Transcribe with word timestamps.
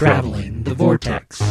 Traveling 0.00 0.62
the 0.62 0.72
Vortex. 0.72 1.42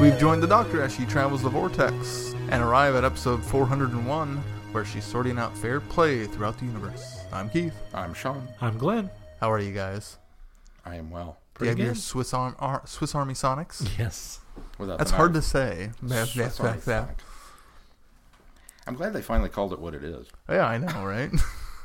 We've 0.00 0.16
joined 0.16 0.44
the 0.44 0.46
Doctor 0.48 0.80
as 0.80 0.94
she 0.94 1.04
travels 1.06 1.42
the 1.42 1.48
vortex 1.50 2.36
and 2.50 2.62
arrive 2.62 2.94
at 2.94 3.02
episode 3.02 3.44
401, 3.44 4.36
where 4.70 4.84
she's 4.84 5.04
sorting 5.04 5.38
out 5.40 5.58
fair 5.58 5.80
play 5.80 6.26
throughout 6.26 6.56
the 6.60 6.66
universe. 6.66 7.18
I'm 7.32 7.50
Keith. 7.50 7.74
I'm 7.92 8.14
Sean. 8.14 8.46
I'm 8.60 8.78
Glenn. 8.78 9.10
How 9.40 9.50
are 9.50 9.58
you 9.58 9.72
guys? 9.72 10.18
I 10.86 10.94
am 10.94 11.10
well. 11.10 11.36
Do 11.58 11.64
you 11.64 11.70
have 11.70 11.78
your 11.80 11.88
good. 11.94 12.00
Swiss, 12.00 12.32
Arm, 12.32 12.54
Ar- 12.60 12.82
Swiss 12.86 13.16
Army 13.16 13.34
Sonics? 13.34 13.98
Yes. 13.98 14.38
Without 14.80 14.98
That's 14.98 15.10
hard 15.10 15.34
to 15.34 15.42
say. 15.42 15.90
Bap, 16.02 16.28
Swiss 16.28 16.58
bap, 16.58 16.66
Army 16.66 16.80
bap, 16.84 17.06
bap. 17.08 17.20
I'm 18.86 18.94
glad 18.94 19.12
they 19.12 19.22
finally 19.22 19.50
called 19.50 19.72
it 19.72 19.78
what 19.78 19.94
it 19.94 20.02
is. 20.02 20.26
Yeah, 20.48 20.66
I 20.66 20.78
know, 20.78 21.04
right? 21.04 21.30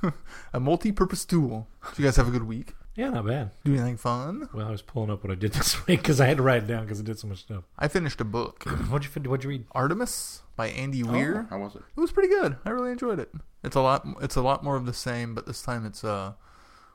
a 0.54 0.60
multi-purpose 0.60 1.26
tool. 1.26 1.68
Did 1.90 2.00
you 2.00 2.06
guys 2.06 2.16
have 2.16 2.28
a 2.28 2.32
good 2.32 2.48
week? 2.48 2.74
Yeah, 2.96 3.10
not 3.10 3.28
bad. 3.28 3.52
Do 3.66 3.74
anything 3.74 3.98
fun? 3.98 4.48
Well, 4.54 4.68
I 4.68 4.72
was 4.72 4.82
pulling 4.82 5.12
up 5.12 5.22
what 5.24 5.32
I 5.32 5.36
did 5.36 5.52
this 5.54 5.86
week 5.86 6.00
because 6.00 6.22
I 6.22 6.28
had 6.28 6.38
to 6.38 6.44
write 6.44 6.64
it 6.64 6.68
down 6.68 6.86
because 6.86 7.00
I 7.00 7.04
did 7.04 7.20
so 7.20 7.28
much 7.28 7.40
stuff. 7.40 7.66
I 7.78 7.90
finished 7.90 8.22
a 8.22 8.24
book, 8.24 8.64
What'd 8.90 9.04
you 9.06 9.12
fin- 9.12 9.30
What'd 9.30 9.44
you 9.44 9.50
read? 9.50 9.66
Artemis 9.74 10.42
by 10.56 10.70
Andy 10.70 11.04
Weir. 11.04 11.46
Oh, 11.52 11.58
how 11.58 11.62
was 11.62 11.76
it? 11.76 11.82
It 11.96 12.00
was 12.00 12.14
pretty 12.14 12.30
good. 12.30 12.56
I 12.64 12.70
really 12.70 12.92
enjoyed 12.92 13.20
it. 13.20 13.30
It's 13.64 13.76
a 13.76 13.82
lot. 13.82 14.08
It's 14.22 14.38
a 14.38 14.42
lot 14.42 14.64
more 14.64 14.78
of 14.78 14.86
the 14.86 14.94
same, 14.94 15.36
but 15.36 15.46
this 15.46 15.62
time 15.62 15.86
it's 15.86 16.04
uh, 16.06 16.34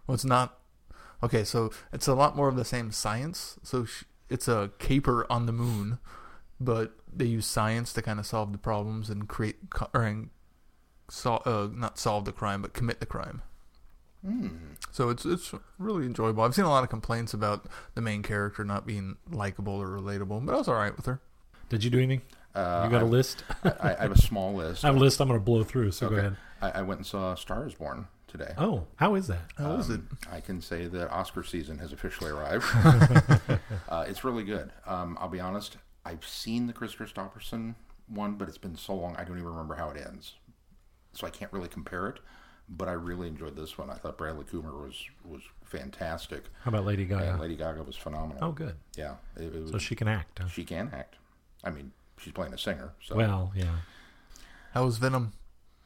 well, 0.06 0.14
it's 0.14 0.24
not. 0.24 0.56
Okay, 1.22 1.44
so 1.44 1.70
it's 1.92 2.08
a 2.08 2.14
lot 2.14 2.34
more 2.34 2.48
of 2.48 2.56
the 2.56 2.64
same 2.64 2.90
science. 2.92 3.58
So 3.62 3.84
sh- 3.84 4.04
it's 4.30 4.48
a 4.48 4.70
caper 4.78 5.26
on 5.30 5.46
the 5.46 5.52
moon, 5.52 5.98
but 6.60 6.92
they 7.12 7.26
use 7.26 7.46
science 7.46 7.92
to 7.94 8.02
kind 8.02 8.18
of 8.20 8.26
solve 8.26 8.52
the 8.52 8.58
problems 8.58 9.10
and 9.10 9.28
create 9.28 9.56
or 9.92 10.02
and 10.02 10.30
sol- 11.08 11.42
uh, 11.44 11.68
not 11.72 11.98
solve 11.98 12.24
the 12.24 12.32
crime, 12.32 12.62
but 12.62 12.72
commit 12.72 13.00
the 13.00 13.06
crime. 13.06 13.42
Hmm. 14.24 14.48
So 14.90 15.08
it's 15.08 15.24
it's 15.24 15.52
really 15.78 16.04
enjoyable. 16.04 16.42
I've 16.44 16.54
seen 16.54 16.64
a 16.66 16.70
lot 16.70 16.84
of 16.84 16.90
complaints 16.90 17.32
about 17.34 17.66
the 17.94 18.00
main 18.00 18.22
character 18.22 18.64
not 18.64 18.86
being 18.86 19.16
likable 19.30 19.74
or 19.74 19.88
relatable, 19.88 20.44
but 20.44 20.54
I 20.54 20.58
was 20.58 20.68
all 20.68 20.74
right 20.74 20.94
with 20.96 21.06
her. 21.06 21.20
Did 21.68 21.84
you 21.84 21.90
do 21.90 21.98
anything? 21.98 22.22
Uh, 22.54 22.82
you 22.84 22.90
got 22.90 23.02
a 23.02 23.06
I- 23.06 23.08
list? 23.08 23.44
I, 23.64 23.96
I 23.98 24.02
have 24.02 24.12
a 24.12 24.20
small 24.20 24.54
list. 24.54 24.84
I 24.84 24.88
have 24.88 24.96
a 24.96 24.98
list 24.98 25.20
I'm 25.20 25.28
going 25.28 25.38
to 25.40 25.44
blow 25.44 25.62
through, 25.62 25.92
so 25.92 26.08
go 26.08 26.16
ahead. 26.16 26.36
I, 26.60 26.70
I 26.70 26.82
went 26.82 26.98
and 26.98 27.06
saw 27.06 27.34
Star 27.34 27.66
is 27.66 27.74
Born 27.74 28.08
today. 28.30 28.54
Oh, 28.56 28.86
how 28.96 29.14
is 29.16 29.26
that? 29.26 29.50
How 29.58 29.76
was 29.76 29.90
it? 29.90 30.00
Um, 30.00 30.18
I 30.30 30.40
can 30.40 30.60
say 30.60 30.86
that 30.86 31.10
Oscar 31.10 31.42
season 31.42 31.78
has 31.78 31.92
officially 31.92 32.30
arrived. 32.30 32.64
uh, 33.88 34.04
it's 34.08 34.24
really 34.24 34.44
good. 34.44 34.70
Um, 34.86 35.18
I'll 35.20 35.28
be 35.28 35.40
honest. 35.40 35.76
I've 36.04 36.26
seen 36.26 36.66
the 36.66 36.72
Kris 36.72 36.94
Kristofferson 36.94 37.74
one, 38.08 38.34
but 38.34 38.48
it's 38.48 38.58
been 38.58 38.76
so 38.76 38.94
long 38.94 39.16
I 39.16 39.24
don't 39.24 39.36
even 39.36 39.48
remember 39.50 39.74
how 39.74 39.90
it 39.90 39.96
ends, 40.04 40.34
so 41.12 41.26
I 41.26 41.30
can't 41.30 41.52
really 41.52 41.68
compare 41.68 42.08
it. 42.08 42.20
But 42.72 42.88
I 42.88 42.92
really 42.92 43.26
enjoyed 43.26 43.56
this 43.56 43.76
one. 43.76 43.90
I 43.90 43.94
thought 43.94 44.16
Bradley 44.16 44.44
Cooper 44.44 44.72
was 44.76 45.04
was 45.24 45.42
fantastic, 45.64 46.44
How 46.62 46.68
about 46.70 46.84
Lady 46.86 47.04
Gaga? 47.04 47.32
and 47.32 47.40
Lady 47.40 47.56
Gaga 47.56 47.82
was 47.82 47.96
phenomenal. 47.96 48.38
oh, 48.42 48.52
good. 48.52 48.76
yeah, 48.96 49.14
it, 49.36 49.54
it 49.54 49.62
was, 49.62 49.70
So 49.72 49.78
she 49.78 49.94
can 49.96 50.08
act. 50.08 50.38
Huh? 50.38 50.48
she 50.48 50.64
can 50.64 50.90
act. 50.94 51.16
I 51.64 51.70
mean, 51.70 51.92
she's 52.18 52.32
playing 52.32 52.54
a 52.54 52.58
singer. 52.58 52.92
So 53.02 53.16
Well, 53.16 53.52
yeah. 53.54 53.76
How 54.72 54.84
was 54.84 54.98
Venom? 54.98 55.32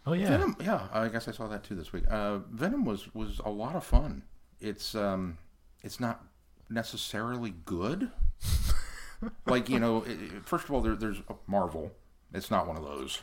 Oh, 0.07 0.13
yeah. 0.13 0.29
Venom, 0.29 0.57
yeah, 0.61 0.89
I 0.93 1.09
guess 1.09 1.29
I 1.29 1.33
saw 1.33 1.49
that 1.49 1.65
too 1.65 1.75
this 1.75 1.93
week. 1.93 2.05
Uh, 2.11 2.39
Venom 2.51 2.85
was 2.85 3.13
was 3.15 3.41
a 3.45 3.51
lot 3.51 3.75
of 3.75 3.85
fun. 3.85 4.23
It's 4.61 4.95
um, 4.95 5.39
it's 5.83 5.99
not 5.99 6.23
necessarily 6.69 7.55
good. 7.65 8.11
like 9.47 9.69
you 9.69 9.79
know, 9.81 10.03
it, 10.03 10.21
it- 10.21 10.47
first 10.47 10.65
of 10.65 10.73
all, 10.73 10.81
there, 10.81 10.95
there's 10.97 11.23
Marvel. 11.47 11.93
It's 12.33 12.51
not 12.51 12.67
one 12.67 12.77
of 12.77 12.83
those, 12.85 13.21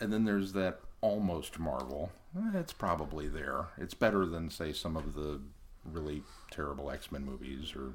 and 0.00 0.12
then 0.12 0.24
there's 0.24 0.52
that 0.54 0.80
almost 1.00 1.58
Marvel. 1.58 2.10
Eh, 2.36 2.58
It's 2.58 2.72
probably 2.72 3.28
there. 3.28 3.66
It's 3.76 3.94
better 3.94 4.24
than 4.24 4.50
say 4.50 4.72
some 4.72 4.96
of 4.96 5.14
the 5.14 5.40
really 5.84 6.22
terrible 6.50 6.90
X 6.90 7.12
Men 7.12 7.24
movies 7.24 7.74
or 7.76 7.92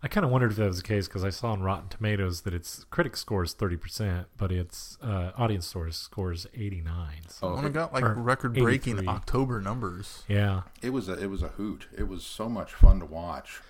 I 0.00 0.06
kind 0.08 0.24
of 0.24 0.30
wondered 0.30 0.52
if 0.52 0.58
that 0.58 0.66
was 0.66 0.76
the 0.76 0.86
case 0.86 1.08
because 1.08 1.24
I 1.24 1.30
saw 1.30 1.50
on 1.52 1.60
Rotten 1.62 1.88
Tomatoes 1.88 2.42
that 2.42 2.54
its 2.54 2.84
critic 2.88 3.16
score 3.16 3.42
is 3.42 3.52
30%, 3.52 4.26
but 4.36 4.52
its 4.52 4.96
uh, 5.02 5.32
audience 5.36 5.66
source 5.66 5.96
scores 5.96 6.46
89. 6.54 6.94
So, 7.28 7.48
Oh, 7.48 7.54
When 7.56 7.64
it 7.64 7.72
got 7.72 7.92
like 7.92 8.04
record-breaking 8.06 9.08
October 9.08 9.60
numbers. 9.60 10.22
yeah. 10.28 10.62
it 10.82 10.90
was 10.90 11.08
a 11.08 11.14
it 11.14 11.26
was 11.30 11.42
a 11.42 11.48
hoot. 11.48 11.88
It 11.96 12.06
was 12.06 12.22
so 12.22 12.48
much 12.48 12.72
fun 12.74 13.00
to 13.00 13.06
watch. 13.06 13.60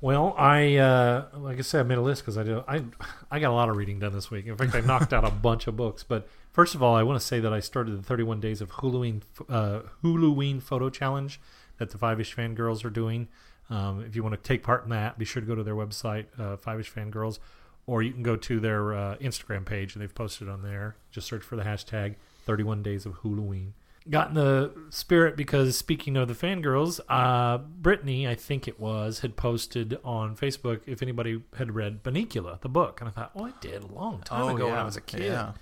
Well, 0.00 0.34
I 0.38 0.76
uh, 0.76 1.26
like 1.36 1.58
I 1.58 1.62
said, 1.62 1.80
I 1.80 1.82
made 1.84 1.98
a 1.98 2.02
list 2.02 2.22
because 2.22 2.36
I 2.38 2.42
do. 2.44 2.62
I 2.68 2.84
I 3.30 3.40
got 3.40 3.50
a 3.50 3.54
lot 3.54 3.68
of 3.68 3.76
reading 3.76 3.98
done 3.98 4.12
this 4.12 4.30
week. 4.30 4.46
In 4.46 4.56
fact, 4.56 4.74
I 4.74 4.80
knocked 4.80 5.12
out 5.12 5.24
a 5.24 5.30
bunch 5.30 5.66
of 5.66 5.76
books. 5.76 6.04
But 6.04 6.28
first 6.52 6.74
of 6.76 6.82
all, 6.84 6.94
I 6.94 7.02
want 7.02 7.18
to 7.18 7.26
say 7.26 7.40
that 7.40 7.52
I 7.52 7.58
started 7.60 7.98
the 7.98 8.02
31 8.02 8.38
days 8.40 8.60
of 8.60 8.70
Huluween 8.72 9.22
uh, 9.48 9.80
Huluween 10.04 10.62
photo 10.62 10.88
challenge 10.90 11.40
that 11.78 11.90
the 11.90 11.98
Five 11.98 12.20
Ish 12.20 12.34
Fan 12.34 12.54
Girls 12.54 12.84
are 12.84 12.90
doing. 12.90 13.26
Um, 13.70 14.04
if 14.06 14.16
you 14.16 14.22
want 14.22 14.34
to 14.34 14.48
take 14.48 14.62
part 14.62 14.84
in 14.84 14.90
that, 14.90 15.18
be 15.18 15.24
sure 15.24 15.40
to 15.40 15.46
go 15.46 15.54
to 15.54 15.62
their 15.62 15.74
website, 15.74 16.26
uh, 16.38 16.56
Five 16.56 16.80
Ish 16.80 16.92
Fangirls, 16.92 17.38
or 17.86 18.02
you 18.02 18.12
can 18.12 18.22
go 18.22 18.36
to 18.36 18.60
their 18.60 18.94
uh, 18.94 19.16
Instagram 19.16 19.64
page 19.64 19.94
and 19.94 20.02
they've 20.02 20.14
posted 20.14 20.48
on 20.48 20.62
there. 20.62 20.96
Just 21.10 21.26
search 21.26 21.42
for 21.42 21.56
the 21.56 21.62
hashtag 21.62 22.16
31 22.44 22.82
days 22.82 23.04
of 23.06 23.18
Halloween. 23.22 23.74
got 24.08 24.28
in 24.28 24.34
the 24.34 24.72
spirit 24.90 25.36
because 25.36 25.76
speaking 25.76 26.16
of 26.16 26.28
the 26.28 26.34
fangirls, 26.34 26.98
uh, 27.08 27.58
Brittany, 27.58 28.26
I 28.26 28.34
think 28.34 28.68
it 28.68 28.80
was, 28.80 29.20
had 29.20 29.36
posted 29.36 29.98
on 30.02 30.34
Facebook 30.34 30.80
if 30.86 31.02
anybody 31.02 31.42
had 31.56 31.74
read 31.74 32.02
Bunnicula, 32.02 32.60
the 32.62 32.70
book. 32.70 33.00
And 33.00 33.08
I 33.08 33.12
thought, 33.12 33.32
oh, 33.34 33.44
I 33.44 33.52
did 33.60 33.82
a 33.82 33.86
long 33.86 34.22
time 34.22 34.54
ago 34.54 34.68
when 34.68 34.78
I 34.78 34.84
was 34.84 34.96
a 34.96 35.02
kid. 35.02 35.22
Oh, 35.22 35.24
Yeah. 35.24 35.52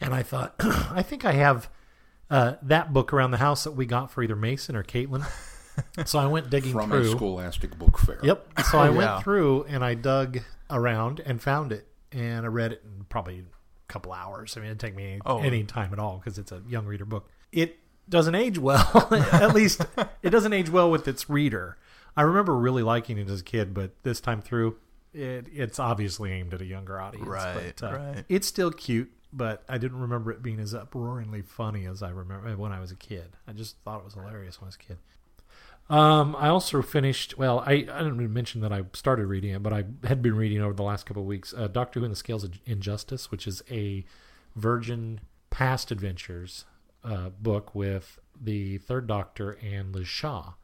And 0.00 0.14
I 0.14 0.22
thought, 0.22 0.54
I 0.60 1.02
think 1.02 1.24
I 1.24 1.32
have 1.32 1.68
uh, 2.30 2.54
that 2.62 2.92
book 2.92 3.12
around 3.12 3.30
the 3.32 3.36
house 3.38 3.64
that 3.64 3.72
we 3.72 3.86
got 3.86 4.10
for 4.10 4.22
either 4.22 4.36
Mason 4.36 4.76
or 4.76 4.82
Caitlin. 4.82 5.26
so 6.04 6.18
I 6.18 6.26
went 6.26 6.50
digging 6.50 6.72
From 6.72 6.90
through. 6.90 7.00
a 7.00 7.08
Scholastic 7.16 7.78
Book 7.78 7.98
Fair. 7.98 8.18
Yep. 8.22 8.60
So 8.70 8.78
I 8.78 8.88
Oh, 8.88 8.92
went 8.92 9.22
through 9.22 9.64
and 9.64 9.84
I 9.84 9.94
dug 9.94 10.38
around 10.70 11.20
and 11.24 11.40
found 11.42 11.72
it, 11.72 11.86
and 12.12 12.44
I 12.44 12.48
read 12.48 12.72
it 12.72 12.82
in 12.84 13.04
probably 13.08 13.40
a 13.40 13.92
couple 13.92 14.12
hours. 14.12 14.56
I 14.56 14.60
mean, 14.60 14.66
it 14.66 14.70
didn't 14.72 14.80
take 14.80 14.94
me 14.96 15.12
any, 15.12 15.20
Oh. 15.26 15.38
any 15.40 15.64
time 15.64 15.92
at 15.92 15.98
all 15.98 16.18
because 16.18 16.38
it's 16.38 16.52
a 16.52 16.62
young 16.68 16.86
reader 16.86 17.04
book. 17.04 17.28
It 17.52 17.78
doesn't 18.08 18.34
age 18.34 18.58
well. 18.58 19.08
at 19.32 19.54
least 19.54 19.84
it 20.22 20.30
doesn't 20.30 20.52
age 20.52 20.70
well 20.70 20.90
with 20.90 21.06
its 21.08 21.28
reader. 21.30 21.76
I 22.16 22.22
remember 22.22 22.56
really 22.56 22.82
liking 22.82 23.18
it 23.18 23.28
as 23.28 23.40
a 23.40 23.44
kid, 23.44 23.74
but 23.74 23.90
this 24.02 24.20
time 24.20 24.40
through, 24.40 24.76
it, 25.12 25.46
it's 25.52 25.78
obviously 25.78 26.32
aimed 26.32 26.54
at 26.54 26.60
a 26.62 26.64
younger 26.64 27.00
audience. 27.00 27.26
Right, 27.26 27.74
But, 27.78 27.86
uh, 27.86 27.96
right. 27.98 28.24
It's 28.28 28.46
still 28.46 28.70
cute, 28.70 29.10
but 29.32 29.62
I 29.68 29.76
didn't 29.78 30.00
remember 30.00 30.30
it 30.30 30.42
being 30.42 30.58
as 30.60 30.72
uproaringly 30.74 31.42
funny 31.42 31.84
as 31.86 32.02
I 32.02 32.08
remember 32.10 32.56
when 32.56 32.72
I 32.72 32.80
was 32.80 32.90
a 32.90 32.96
kid. 32.96 33.36
I 33.46 33.52
just 33.52 33.76
thought 33.84 33.98
it 33.98 34.04
was 34.04 34.14
hilarious 34.14 34.60
when 34.60 34.66
I 34.66 34.68
was 34.68 34.74
a 34.76 34.78
kid. 34.78 34.98
Um, 35.88 36.34
I 36.36 36.48
also 36.48 36.82
finished. 36.82 37.38
Well, 37.38 37.60
I, 37.60 37.72
I 37.72 37.76
didn't 37.78 38.14
even 38.16 38.32
mention 38.32 38.60
that 38.62 38.72
I 38.72 38.82
started 38.92 39.26
reading 39.26 39.52
it, 39.52 39.62
but 39.62 39.72
I 39.72 39.84
had 40.04 40.20
been 40.22 40.34
reading 40.36 40.60
over 40.60 40.74
the 40.74 40.82
last 40.82 41.06
couple 41.06 41.22
of 41.22 41.28
weeks. 41.28 41.54
Uh, 41.56 41.68
Doctor 41.68 42.00
Who 42.00 42.04
and 42.04 42.12
the 42.12 42.16
Scales 42.16 42.42
of 42.44 42.58
Injustice, 42.66 43.30
which 43.30 43.46
is 43.46 43.62
a 43.70 44.04
Virgin 44.56 45.20
past 45.50 45.90
adventures 45.92 46.64
uh, 47.04 47.28
book 47.30 47.74
with 47.74 48.18
the 48.40 48.78
Third 48.78 49.06
Doctor 49.06 49.52
and 49.62 49.94
Liz 49.94 50.08
Shaw, 50.08 50.54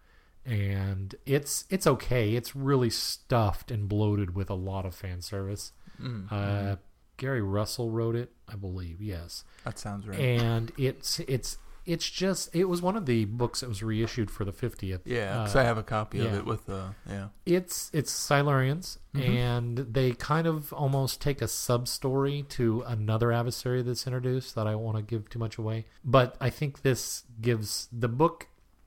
and 0.44 1.14
it's 1.24 1.66
it's 1.70 1.86
okay. 1.86 2.34
It's 2.34 2.56
really 2.56 2.90
stuffed 2.90 3.70
and 3.70 3.88
bloated 3.88 4.34
with 4.34 4.50
a 4.50 4.54
lot 4.54 4.84
of 4.86 4.94
fan 4.94 5.20
service. 5.22 5.72
Mm, 6.02 6.32
Uh, 6.32 6.76
Gary 7.18 7.42
Russell 7.42 7.90
wrote 7.90 8.16
it, 8.16 8.32
I 8.48 8.56
believe. 8.56 9.00
Yes 9.00 9.44
that 9.64 9.78
sounds 9.78 10.08
right. 10.08 10.18
and 10.18 10.72
it's 10.76 11.20
it's 11.20 11.58
it's 11.84 12.08
just 12.08 12.54
it 12.54 12.64
was 12.64 12.80
one 12.80 12.96
of 12.96 13.06
the 13.06 13.24
books 13.24 13.60
that 13.60 13.68
was 13.68 13.82
reissued 13.82 14.30
for 14.30 14.44
the 14.44 14.52
50th 14.52 15.00
yeah, 15.04 15.38
because 15.38 15.56
uh, 15.56 15.60
I 15.60 15.62
have 15.64 15.78
a 15.78 15.82
copy 15.82 16.20
of 16.20 16.32
it 16.34 16.44
with 16.44 16.68
uh, 16.68 16.88
yeah. 17.08 17.28
it's 17.46 17.90
it's 17.92 18.12
silurians 18.12 18.98
Mm-hmm. 19.14 19.30
and 19.30 19.78
they 19.78 20.12
kind 20.12 20.46
of 20.46 20.72
almost 20.72 21.20
take 21.20 21.42
a 21.42 21.48
sub 21.48 21.86
story 21.86 22.46
to 22.48 22.80
another 22.86 23.30
adversary 23.30 23.82
that's 23.82 24.06
introduced 24.06 24.54
that 24.54 24.66
i 24.66 24.70
don't 24.70 24.82
want 24.82 24.96
to 24.96 25.02
give 25.02 25.28
too 25.28 25.38
much 25.38 25.58
away 25.58 25.84
but 26.02 26.34
i 26.40 26.48
think 26.48 26.80
this 26.80 27.24
gives 27.42 27.88
the 27.92 28.08
book 28.08 28.46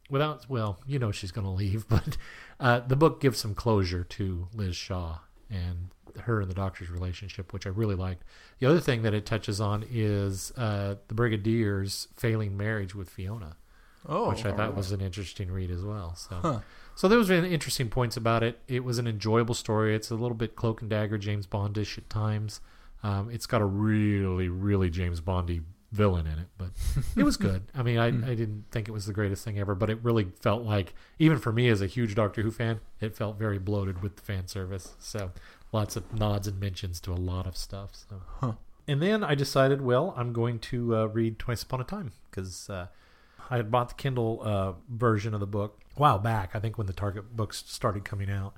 without 0.09 0.49
well 0.49 0.79
you 0.87 0.97
know 0.97 1.11
she's 1.11 1.29
going 1.31 1.45
to 1.45 1.51
leave 1.51 1.87
but 1.89 2.17
uh, 2.59 2.79
the 2.79 2.95
book 2.95 3.21
gives 3.21 3.37
some 3.37 3.53
closure 3.53 4.03
to 4.03 4.47
liz 4.55 4.75
shaw 4.75 5.19
and 5.47 5.89
her 6.21 6.41
and 6.41 6.49
the 6.49 6.55
doctor's 6.55 6.89
relationship 6.89 7.53
which 7.53 7.65
i 7.65 7.69
really 7.69 7.95
liked 7.95 8.23
the 8.59 8.65
other 8.67 8.79
thing 8.79 9.01
that 9.03 9.13
it 9.13 9.25
touches 9.25 9.59
on 9.61 9.83
is 9.89 10.51
uh, 10.57 10.95
the 11.07 11.13
brigadier's 11.15 12.07
failing 12.15 12.55
marriage 12.57 12.95
with 12.95 13.09
fiona 13.09 13.55
Oh, 14.07 14.29
which 14.29 14.45
I 14.45 14.51
thought 14.51 14.75
was 14.75 14.91
an 14.91 15.01
interesting 15.01 15.49
read 15.51 15.71
as 15.71 15.81
well. 15.83 16.13
So, 16.13 16.35
Huh. 16.39 16.59
so 16.93 17.07
there 17.07 17.17
was 17.17 17.31
interesting 17.31 17.89
points 17.89 18.15
about 18.15 18.43
it. 18.43 18.59
It 18.67 18.83
was 18.83 18.99
an 18.99 19.07
enjoyable 19.07 19.55
story. 19.55 19.95
It's 19.95 20.11
a 20.11 20.13
little 20.13 20.37
bit 20.37 20.55
cloak 20.55 20.81
and 20.81 20.89
dagger, 20.91 21.17
James 21.17 21.47
Bondish 21.47 21.97
at 21.97 22.07
times. 22.07 22.61
Um, 23.01 23.31
it's 23.31 23.47
got 23.47 23.63
a 23.63 23.65
really, 23.65 24.47
really 24.47 24.91
James 24.91 25.21
Bondy 25.21 25.61
villain 25.91 26.27
in 26.27 26.37
it, 26.37 26.47
but 26.55 26.69
it 27.17 27.23
was 27.23 27.35
good. 27.35 27.63
I 27.73 27.81
mean, 27.81 27.97
I, 27.97 28.09
I 28.09 28.35
didn't 28.35 28.65
think 28.69 28.87
it 28.87 28.91
was 28.91 29.07
the 29.07 29.13
greatest 29.13 29.43
thing 29.43 29.57
ever, 29.57 29.73
but 29.73 29.89
it 29.89 29.97
really 30.03 30.25
felt 30.39 30.61
like, 30.61 30.93
even 31.17 31.39
for 31.39 31.51
me 31.51 31.67
as 31.69 31.81
a 31.81 31.87
huge 31.87 32.13
Doctor 32.13 32.43
Who 32.43 32.51
fan, 32.51 32.81
it 33.01 33.15
felt 33.15 33.39
very 33.39 33.57
bloated 33.57 34.03
with 34.03 34.17
the 34.17 34.21
fan 34.21 34.47
service. 34.47 34.93
So, 34.99 35.31
lots 35.75 35.95
of 35.95 36.13
nods 36.13 36.47
and 36.47 36.59
mentions 36.59 36.99
to 37.01 37.11
a 37.11 37.19
lot 37.31 37.45
of 37.45 37.57
stuff. 37.57 37.91
So, 37.93 38.57
and 38.87 39.01
then 39.01 39.23
I 39.23 39.35
decided, 39.35 39.81
well, 39.81 40.13
I'm 40.17 40.31
going 40.31 40.59
to 40.59 40.95
uh, 40.95 41.05
read 41.07 41.37
Twice 41.37 41.63
Upon 41.63 41.81
a 41.81 41.83
Time 41.83 42.13
because 42.29 42.69
uh, 42.69 42.87
I 43.49 43.57
had 43.57 43.69
bought 43.69 43.89
the 43.89 43.95
Kindle 43.95 44.41
uh, 44.41 44.73
version 44.89 45.33
of 45.33 45.41
the 45.41 45.47
book 45.47 45.81
a 45.95 45.99
while 45.99 46.17
back. 46.17 46.51
I 46.55 46.59
think 46.59 46.77
when 46.77 46.87
the 46.87 46.93
Target 46.93 47.35
books 47.35 47.63
started 47.67 48.05
coming 48.05 48.31
out, 48.31 48.55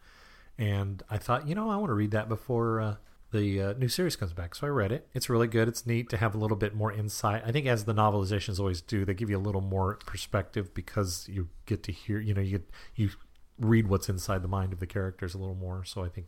and 0.57 1.03
I 1.09 1.17
thought, 1.17 1.47
you 1.47 1.55
know, 1.55 1.69
I 1.69 1.77
want 1.77 1.89
to 1.89 1.93
read 1.93 2.11
that 2.11 2.29
before 2.29 2.81
uh, 2.81 2.95
the 3.31 3.61
uh, 3.61 3.73
new 3.73 3.87
series 3.87 4.15
comes 4.15 4.33
back. 4.33 4.55
So 4.55 4.67
I 4.67 4.69
read 4.69 4.91
it. 4.91 5.07
It's 5.13 5.29
really 5.29 5.47
good. 5.47 5.67
It's 5.67 5.85
neat 5.85 6.09
to 6.09 6.17
have 6.17 6.35
a 6.35 6.37
little 6.37 6.57
bit 6.57 6.75
more 6.75 6.91
insight. 6.91 7.41
I 7.45 7.51
think 7.51 7.65
as 7.65 7.85
the 7.85 7.93
novelizations 7.93 8.59
always 8.59 8.81
do, 8.81 9.05
they 9.05 9.13
give 9.13 9.29
you 9.29 9.37
a 9.37 9.39
little 9.39 9.61
more 9.61 9.95
perspective 10.05 10.73
because 10.73 11.27
you 11.27 11.49
get 11.65 11.83
to 11.83 11.91
hear, 11.91 12.19
you 12.19 12.33
know, 12.33 12.41
you 12.41 12.59
get, 12.59 12.69
you 12.95 13.09
read 13.59 13.87
what's 13.87 14.07
inside 14.07 14.43
the 14.43 14.47
mind 14.47 14.71
of 14.71 14.79
the 14.79 14.87
characters 14.87 15.33
a 15.33 15.37
little 15.37 15.55
more. 15.55 15.83
So 15.83 16.03
I 16.03 16.09
think 16.09 16.27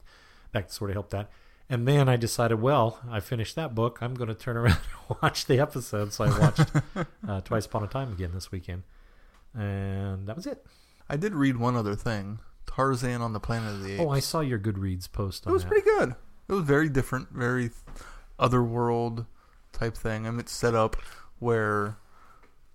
that 0.52 0.72
sort 0.72 0.90
of 0.90 0.96
helped 0.96 1.12
that. 1.12 1.30
And 1.72 1.88
then 1.88 2.10
I 2.10 2.16
decided, 2.16 2.62
well, 2.62 3.00
I 3.10 3.20
finished 3.20 3.56
that 3.56 3.76
book. 3.76 4.00
I'm 4.02 4.16
going 4.16 4.30
to 4.30 4.34
turn 4.36 4.58
around 4.58 4.80
and 5.10 5.18
watch 5.22 5.46
the 5.46 5.60
episode. 5.60 6.14
So 6.14 6.24
I 6.26 6.40
watched 6.40 6.72
uh, 7.28 7.42
Twice 7.42 7.66
Upon 7.68 7.84
a 7.84 7.88
Time 7.88 8.12
again 8.12 8.32
this 8.34 8.52
weekend, 8.52 8.84
and 9.54 10.28
that 10.28 10.36
was 10.36 10.48
it. 10.48 10.66
I 11.08 11.16
did 11.16 11.34
read 11.36 11.58
one 11.58 11.76
other 11.76 11.96
thing. 11.96 12.40
Tarzan 12.66 13.22
on 13.22 13.34
the 13.34 13.40
Planet 13.40 13.74
of 13.76 13.84
the 13.84 13.94
Apes. 13.94 14.04
Oh, 14.04 14.10
I 14.10 14.20
saw 14.20 14.42
your 14.42 14.60
Goodreads 14.60 15.12
post 15.12 15.46
It 15.48 15.52
was 15.52 15.64
that. 15.64 15.70
pretty 15.70 15.86
good. 15.86 16.16
It 16.48 16.54
was 16.54 16.64
very 16.64 16.88
different, 16.90 17.30
very 17.32 17.72
otherworld 18.38 19.26
type 19.74 19.96
thing. 19.96 20.26
I 20.28 20.32
mean, 20.32 20.40
it's 20.40 20.52
set 20.52 20.76
up 20.76 20.96
where 21.40 21.98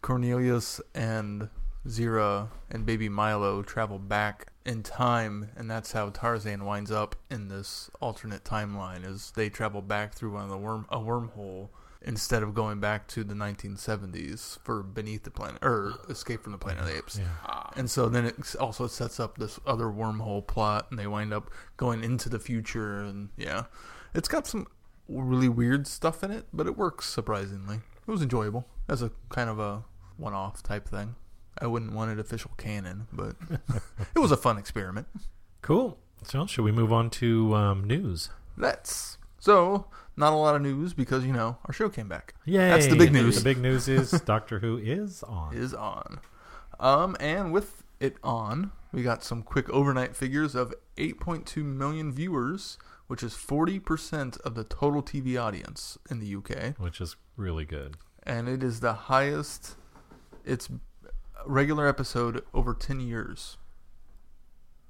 Cornelius 0.02 0.80
and 0.94 1.48
Zira 1.86 2.48
and 2.70 2.84
baby 2.86 3.08
Milo 3.08 3.62
travel 3.62 3.98
back 3.98 4.52
in 4.64 4.82
time, 4.82 5.50
and 5.56 5.70
that's 5.70 5.92
how 5.92 6.10
Tarzan 6.10 6.64
winds 6.64 6.90
up 6.90 7.16
in 7.30 7.48
this 7.48 7.90
alternate 8.00 8.44
timeline. 8.44 9.04
Is 9.04 9.32
they 9.34 9.48
travel 9.48 9.82
back 9.82 10.14
through 10.14 10.32
one 10.32 10.44
of 10.44 10.50
the 10.50 10.58
worm 10.58 10.86
a 10.90 10.98
wormhole 10.98 11.68
instead 12.04 12.42
of 12.42 12.54
going 12.54 12.80
back 12.80 13.06
to 13.08 13.24
the 13.24 13.34
1970s 13.34 14.58
for 14.62 14.82
Beneath 14.82 15.22
the 15.22 15.30
Planet 15.30 15.58
or 15.62 15.94
Escape 16.08 16.42
from 16.42 16.52
the 16.52 16.58
Planet 16.58 16.82
of 16.82 16.88
the 16.88 16.98
Apes. 16.98 17.18
Yeah. 17.18 17.28
Ah. 17.44 17.72
And 17.76 17.90
so 17.90 18.08
then 18.08 18.26
it 18.26 18.56
also 18.56 18.86
sets 18.86 19.18
up 19.18 19.38
this 19.38 19.58
other 19.66 19.86
wormhole 19.86 20.46
plot, 20.46 20.88
and 20.90 20.98
they 20.98 21.06
wind 21.06 21.32
up 21.32 21.50
going 21.76 22.04
into 22.04 22.28
the 22.28 22.38
future. 22.38 22.98
And 23.00 23.30
yeah, 23.36 23.64
it's 24.14 24.28
got 24.28 24.46
some 24.46 24.66
really 25.08 25.48
weird 25.48 25.86
stuff 25.86 26.22
in 26.22 26.30
it, 26.30 26.46
but 26.52 26.66
it 26.66 26.76
works 26.76 27.06
surprisingly. 27.06 27.76
It 28.06 28.10
was 28.10 28.22
enjoyable 28.22 28.66
as 28.88 29.02
a 29.02 29.10
kind 29.30 29.48
of 29.48 29.58
a 29.58 29.84
one 30.16 30.34
off 30.34 30.62
type 30.62 30.88
thing. 30.88 31.16
I 31.58 31.66
wouldn't 31.66 31.92
want 31.92 32.10
it 32.10 32.18
official 32.18 32.50
canon, 32.56 33.06
but 33.12 33.36
it 34.14 34.18
was 34.18 34.32
a 34.32 34.36
fun 34.36 34.58
experiment. 34.58 35.06
Cool. 35.62 35.98
So, 36.24 36.46
should 36.46 36.64
we 36.64 36.72
move 36.72 36.92
on 36.92 37.10
to 37.10 37.54
um, 37.54 37.84
news? 37.84 38.30
Let's. 38.56 39.18
So, 39.38 39.86
not 40.16 40.32
a 40.32 40.36
lot 40.36 40.56
of 40.56 40.62
news 40.62 40.94
because, 40.94 41.24
you 41.24 41.32
know, 41.32 41.58
our 41.66 41.72
show 41.72 41.88
came 41.88 42.08
back. 42.08 42.34
Yay! 42.46 42.68
That's 42.68 42.86
the 42.86 42.96
big 42.96 43.12
news. 43.12 43.36
The 43.36 43.44
big 43.44 43.58
news 43.58 43.88
is 43.88 44.10
Doctor 44.24 44.60
Who 44.60 44.78
is 44.78 45.22
on. 45.22 45.54
is 45.54 45.74
on. 45.74 46.20
Um, 46.80 47.16
and 47.20 47.52
with 47.52 47.84
it 48.00 48.16
on, 48.24 48.72
we 48.92 49.02
got 49.02 49.22
some 49.22 49.42
quick 49.42 49.68
overnight 49.70 50.16
figures 50.16 50.54
of 50.54 50.72
8.2 50.96 51.62
million 51.64 52.12
viewers, 52.12 52.78
which 53.06 53.22
is 53.22 53.34
40% 53.34 54.40
of 54.40 54.54
the 54.54 54.64
total 54.64 55.02
TV 55.02 55.40
audience 55.40 55.98
in 56.10 56.20
the 56.20 56.34
UK. 56.36 56.78
which 56.78 57.00
is 57.00 57.16
really 57.36 57.64
good. 57.64 57.96
And 58.22 58.48
it 58.48 58.62
is 58.62 58.80
the 58.80 58.94
highest, 58.94 59.76
it's 60.44 60.68
regular 61.46 61.86
episode 61.86 62.42
over 62.52 62.74
10 62.74 63.00
years. 63.00 63.56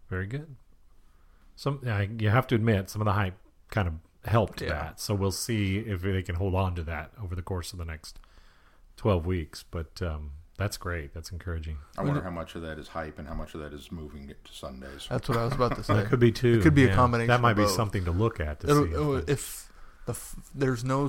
Very 0.08 0.26
good. 0.26 0.56
Some 1.56 1.80
I, 1.86 2.08
you 2.18 2.30
have 2.30 2.46
to 2.48 2.54
admit 2.54 2.90
some 2.90 3.00
of 3.00 3.06
the 3.06 3.12
hype 3.12 3.36
kind 3.70 3.88
of 3.88 3.94
helped 4.24 4.60
Yeah. 4.60 4.68
that. 4.70 5.00
So 5.00 5.14
we'll 5.14 5.30
see 5.32 5.78
if 5.78 6.02
they 6.02 6.22
can 6.22 6.34
hold 6.36 6.54
on 6.54 6.74
to 6.76 6.82
that 6.84 7.12
over 7.22 7.34
the 7.34 7.42
course 7.42 7.72
of 7.72 7.78
the 7.78 7.84
next 7.84 8.18
twelve 8.96 9.24
weeks. 9.24 9.64
But 9.68 10.02
um, 10.02 10.32
that's 10.58 10.76
great. 10.76 11.14
That's 11.14 11.30
encouraging. 11.30 11.78
I 11.96 12.02
wonder 12.02 12.22
how 12.22 12.30
much 12.30 12.54
of 12.54 12.62
that 12.62 12.78
is 12.78 12.88
hype 12.88 13.18
and 13.18 13.28
how 13.28 13.34
much 13.34 13.54
of 13.54 13.60
that 13.60 13.72
is 13.72 13.90
moving 13.92 14.28
it 14.30 14.44
to 14.44 14.52
Sundays. 14.52 15.06
That's 15.08 15.28
what 15.28 15.38
I 15.38 15.44
was 15.44 15.54
about 15.54 15.76
to 15.76 15.84
say. 15.84 15.98
It 16.00 16.06
could 16.08 16.20
be 16.20 16.32
two. 16.32 16.58
It 16.58 16.62
could 16.62 16.74
be 16.74 16.84
a 16.86 16.94
combination 16.94 17.28
That 17.28 17.40
might 17.40 17.52
of 17.52 17.56
be 17.58 17.62
both. 17.64 17.72
something 17.72 18.04
to 18.04 18.10
look 18.12 18.40
at 18.40 18.60
to 18.60 18.70
It'll- 18.70 18.84
see. 18.86 18.90
it'll- 18.92 19.16
if, 19.16 19.28
if 19.28 19.72
the 20.06 20.12
f- 20.12 20.36
there's 20.54 20.84
no 20.84 21.08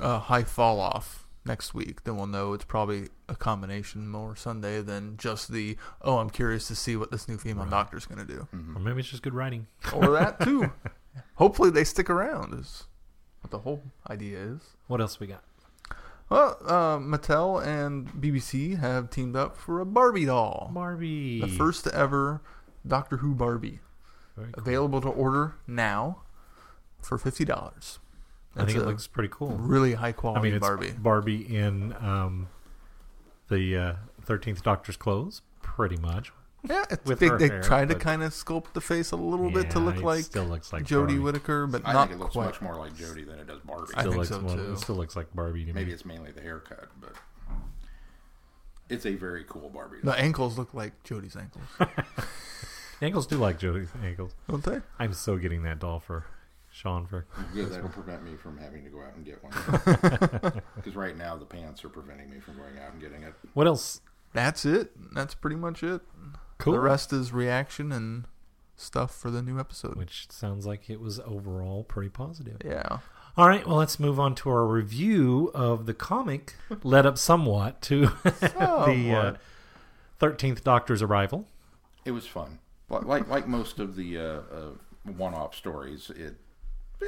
uh, 0.00 0.18
high 0.18 0.42
fall 0.44 0.80
off 0.80 1.21
next 1.44 1.74
week, 1.74 2.04
then 2.04 2.16
we'll 2.16 2.26
know 2.26 2.52
it's 2.52 2.64
probably 2.64 3.08
a 3.28 3.34
combination 3.34 4.08
more 4.08 4.36
Sunday 4.36 4.80
than 4.80 5.16
just 5.16 5.50
the 5.50 5.76
oh, 6.02 6.18
I'm 6.18 6.30
curious 6.30 6.68
to 6.68 6.74
see 6.76 6.96
what 6.96 7.10
this 7.10 7.28
new 7.28 7.36
female 7.38 7.64
Right. 7.64 7.70
doctor's 7.70 8.06
going 8.06 8.24
to 8.26 8.32
do, 8.34 8.46
Mhm. 8.54 8.76
or 8.76 8.78
maybe 8.78 9.00
it's 9.00 9.08
just 9.10 9.22
good 9.22 9.34
writing. 9.34 9.66
or 9.94 10.10
that 10.12 10.40
too. 10.40 10.70
Hopefully, 11.34 11.70
they 11.70 11.84
stick 11.84 12.08
around. 12.08 12.54
Is 12.54 12.84
what 13.40 13.50
the 13.50 13.58
whole 13.58 13.82
idea 14.08 14.38
is. 14.38 14.60
What 14.86 15.00
else 15.00 15.18
we 15.20 15.26
got? 15.26 15.42
Well, 16.28 16.56
uh, 16.64 16.96
Mattel 16.98 17.62
and 17.66 18.08
BBC 18.12 18.78
have 18.78 19.10
teamed 19.10 19.36
up 19.36 19.54
for 19.56 19.80
a 19.80 19.84
Barbie 19.84 20.24
doll, 20.24 20.70
Barbie. 20.72 21.40
the 21.40 21.48
first 21.48 21.86
ever 21.88 22.40
Doctor 22.86 23.18
Who 23.18 23.34
Barbie, 23.34 23.80
Very 24.36 24.52
cool. 24.52 24.62
available 24.62 25.00
to 25.02 25.08
order 25.08 25.54
now 25.66 26.22
for 27.02 27.18
fifty 27.18 27.44
dollars. 27.44 27.98
I 28.56 28.64
think 28.64 28.78
it 28.78 28.84
looks 28.84 29.06
pretty 29.06 29.30
cool. 29.32 29.48
really 29.50 29.94
high 29.94 30.12
quality 30.12 30.40
I 30.40 30.42
mean, 30.42 30.54
it's 30.54 30.66
Barbie. 30.66 30.90
Barbie 30.90 31.56
in 31.56 31.94
um, 32.00 32.48
the 33.48 33.96
Thirteenth 34.22 34.62
Doctor's 34.62 34.96
clothes, 34.96 35.42
pretty 35.62 35.96
much. 35.96 36.32
Yeah, 36.68 36.84
it's, 36.90 37.04
with 37.04 37.18
they, 37.18 37.26
her 37.26 37.38
they 37.38 37.48
hair, 37.48 37.62
tried 37.62 37.88
to 37.88 37.96
kind 37.96 38.22
of 38.22 38.30
sculpt 38.32 38.72
the 38.72 38.80
face 38.80 39.10
a 39.10 39.16
little 39.16 39.50
bit 39.50 39.70
to 39.70 39.80
look 39.80 40.00
like 40.00 40.22
still 40.22 40.44
looks 40.44 40.72
like 40.72 40.84
Jodie 40.84 40.90
Barbie. 40.98 41.18
Whittaker, 41.18 41.66
but 41.66 41.82
I 41.84 41.92
not 41.92 42.08
think 42.08 42.20
it 42.20 42.22
looks 42.22 42.34
quite. 42.34 42.44
much 42.46 42.60
more 42.60 42.76
like 42.76 42.92
Jodie 42.94 43.26
than 43.26 43.40
it 43.40 43.48
does 43.48 43.58
Barbie. 43.64 43.92
I 43.96 44.02
think 44.04 44.14
looks 44.16 44.28
so, 44.28 44.40
more- 44.40 44.54
too. 44.54 44.72
It 44.72 44.78
still 44.78 44.94
looks 44.94 45.16
like 45.16 45.34
Barbie 45.34 45.64
to 45.64 45.72
Maybe 45.72 45.86
me. 45.88 45.92
it's 45.94 46.04
mainly 46.04 46.30
the 46.30 46.40
haircut, 46.40 46.88
but 47.00 47.14
it's 48.88 49.06
a 49.06 49.16
very 49.16 49.44
cool 49.48 49.70
Barbie. 49.70 49.98
The 50.04 50.14
ankles 50.16 50.56
look 50.56 50.72
like 50.72 51.02
Jodie's 51.02 51.36
ankles, 51.36 51.64
Ankles 53.02 53.26
do 53.26 53.38
like 53.38 53.58
Jodie's 53.58 53.90
ankles. 54.04 54.32
don't 54.48 54.62
they? 54.62 54.80
I'm 55.00 55.14
so 55.14 55.38
getting 55.38 55.64
that 55.64 55.80
doll 55.80 55.98
for 55.98 56.26
Sean 56.72 57.06
for. 57.06 57.26
Good, 57.54 57.70
that'll 57.70 57.90
prevent 57.90 58.24
me 58.24 58.34
from 58.36 58.56
having 58.56 58.82
to 58.84 58.90
go 58.90 59.02
out 59.02 59.14
and 59.14 59.24
get 59.24 59.42
one. 59.42 60.62
Because 60.76 60.96
right 60.96 61.16
now 61.16 61.36
the 61.36 61.44
pants 61.44 61.84
are 61.84 61.88
preventing 61.88 62.30
me 62.30 62.40
from 62.40 62.56
going 62.56 62.78
out 62.78 62.92
and 62.92 63.00
getting 63.00 63.22
it. 63.22 63.34
What 63.54 63.66
else? 63.66 64.00
That's 64.32 64.64
it. 64.64 64.90
That's 65.14 65.34
pretty 65.34 65.56
much 65.56 65.82
it. 65.82 66.00
Cool. 66.58 66.72
The 66.72 66.80
rest 66.80 67.12
is 67.12 67.32
reaction 67.32 67.92
and 67.92 68.24
stuff 68.74 69.14
for 69.14 69.30
the 69.30 69.42
new 69.42 69.60
episode. 69.60 69.96
Which 69.96 70.26
sounds 70.30 70.66
like 70.66 70.88
it 70.88 71.00
was 71.00 71.20
overall 71.20 71.84
pretty 71.84 72.08
positive. 72.08 72.56
Yeah. 72.64 72.98
All 73.36 73.48
right, 73.48 73.66
well, 73.66 73.76
let's 73.76 73.98
move 73.98 74.20
on 74.20 74.34
to 74.36 74.50
our 74.50 74.66
review 74.66 75.50
of 75.54 75.86
the 75.86 75.94
comic, 75.94 76.54
led 76.82 77.06
up 77.06 77.16
somewhat 77.16 77.80
to 77.82 78.06
the 78.24 79.14
uh, 79.14 79.34
Thirteenth 80.18 80.62
Doctor's 80.64 81.00
arrival. 81.00 81.46
It 82.04 82.10
was 82.10 82.26
fun. 82.26 82.58
Like 82.88 83.04
like, 83.04 83.28
like 83.28 83.48
most 83.48 83.78
of 83.78 83.96
the 83.96 84.18
uh, 84.18 84.22
uh, 84.22 84.70
one-off 85.04 85.54
stories, 85.54 86.10
it 86.10 86.36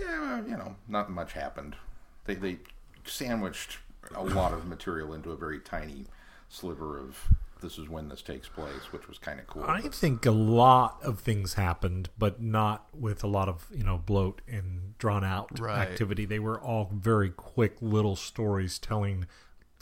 yeah, 0.00 0.42
you 0.44 0.56
know, 0.56 0.76
not 0.88 1.10
much 1.10 1.32
happened. 1.32 1.76
They 2.24 2.34
they 2.34 2.58
sandwiched 3.04 3.78
a 4.14 4.22
lot 4.22 4.52
of 4.52 4.66
material 4.66 5.12
into 5.14 5.30
a 5.30 5.36
very 5.36 5.60
tiny 5.60 6.06
sliver 6.48 6.98
of 6.98 7.18
this 7.60 7.78
is 7.78 7.88
when 7.88 8.08
this 8.10 8.20
takes 8.20 8.46
place, 8.48 8.92
which 8.92 9.08
was 9.08 9.16
kind 9.18 9.40
of 9.40 9.46
cool. 9.46 9.64
I 9.64 9.80
But 9.80 9.94
think 9.94 10.26
a 10.26 10.30
lot 10.30 10.98
of 11.02 11.20
things 11.20 11.54
happened, 11.54 12.10
but 12.18 12.40
not 12.42 12.86
with 12.92 13.24
a 13.24 13.26
lot 13.26 13.48
of 13.48 13.66
you 13.74 13.84
know 13.84 13.98
bloat 13.98 14.42
and 14.46 14.96
drawn 14.98 15.24
out 15.24 15.58
Right. 15.58 15.88
activity. 15.88 16.24
They 16.26 16.38
were 16.38 16.60
all 16.60 16.90
very 16.92 17.30
quick 17.30 17.76
little 17.80 18.16
stories 18.16 18.78
telling 18.78 19.26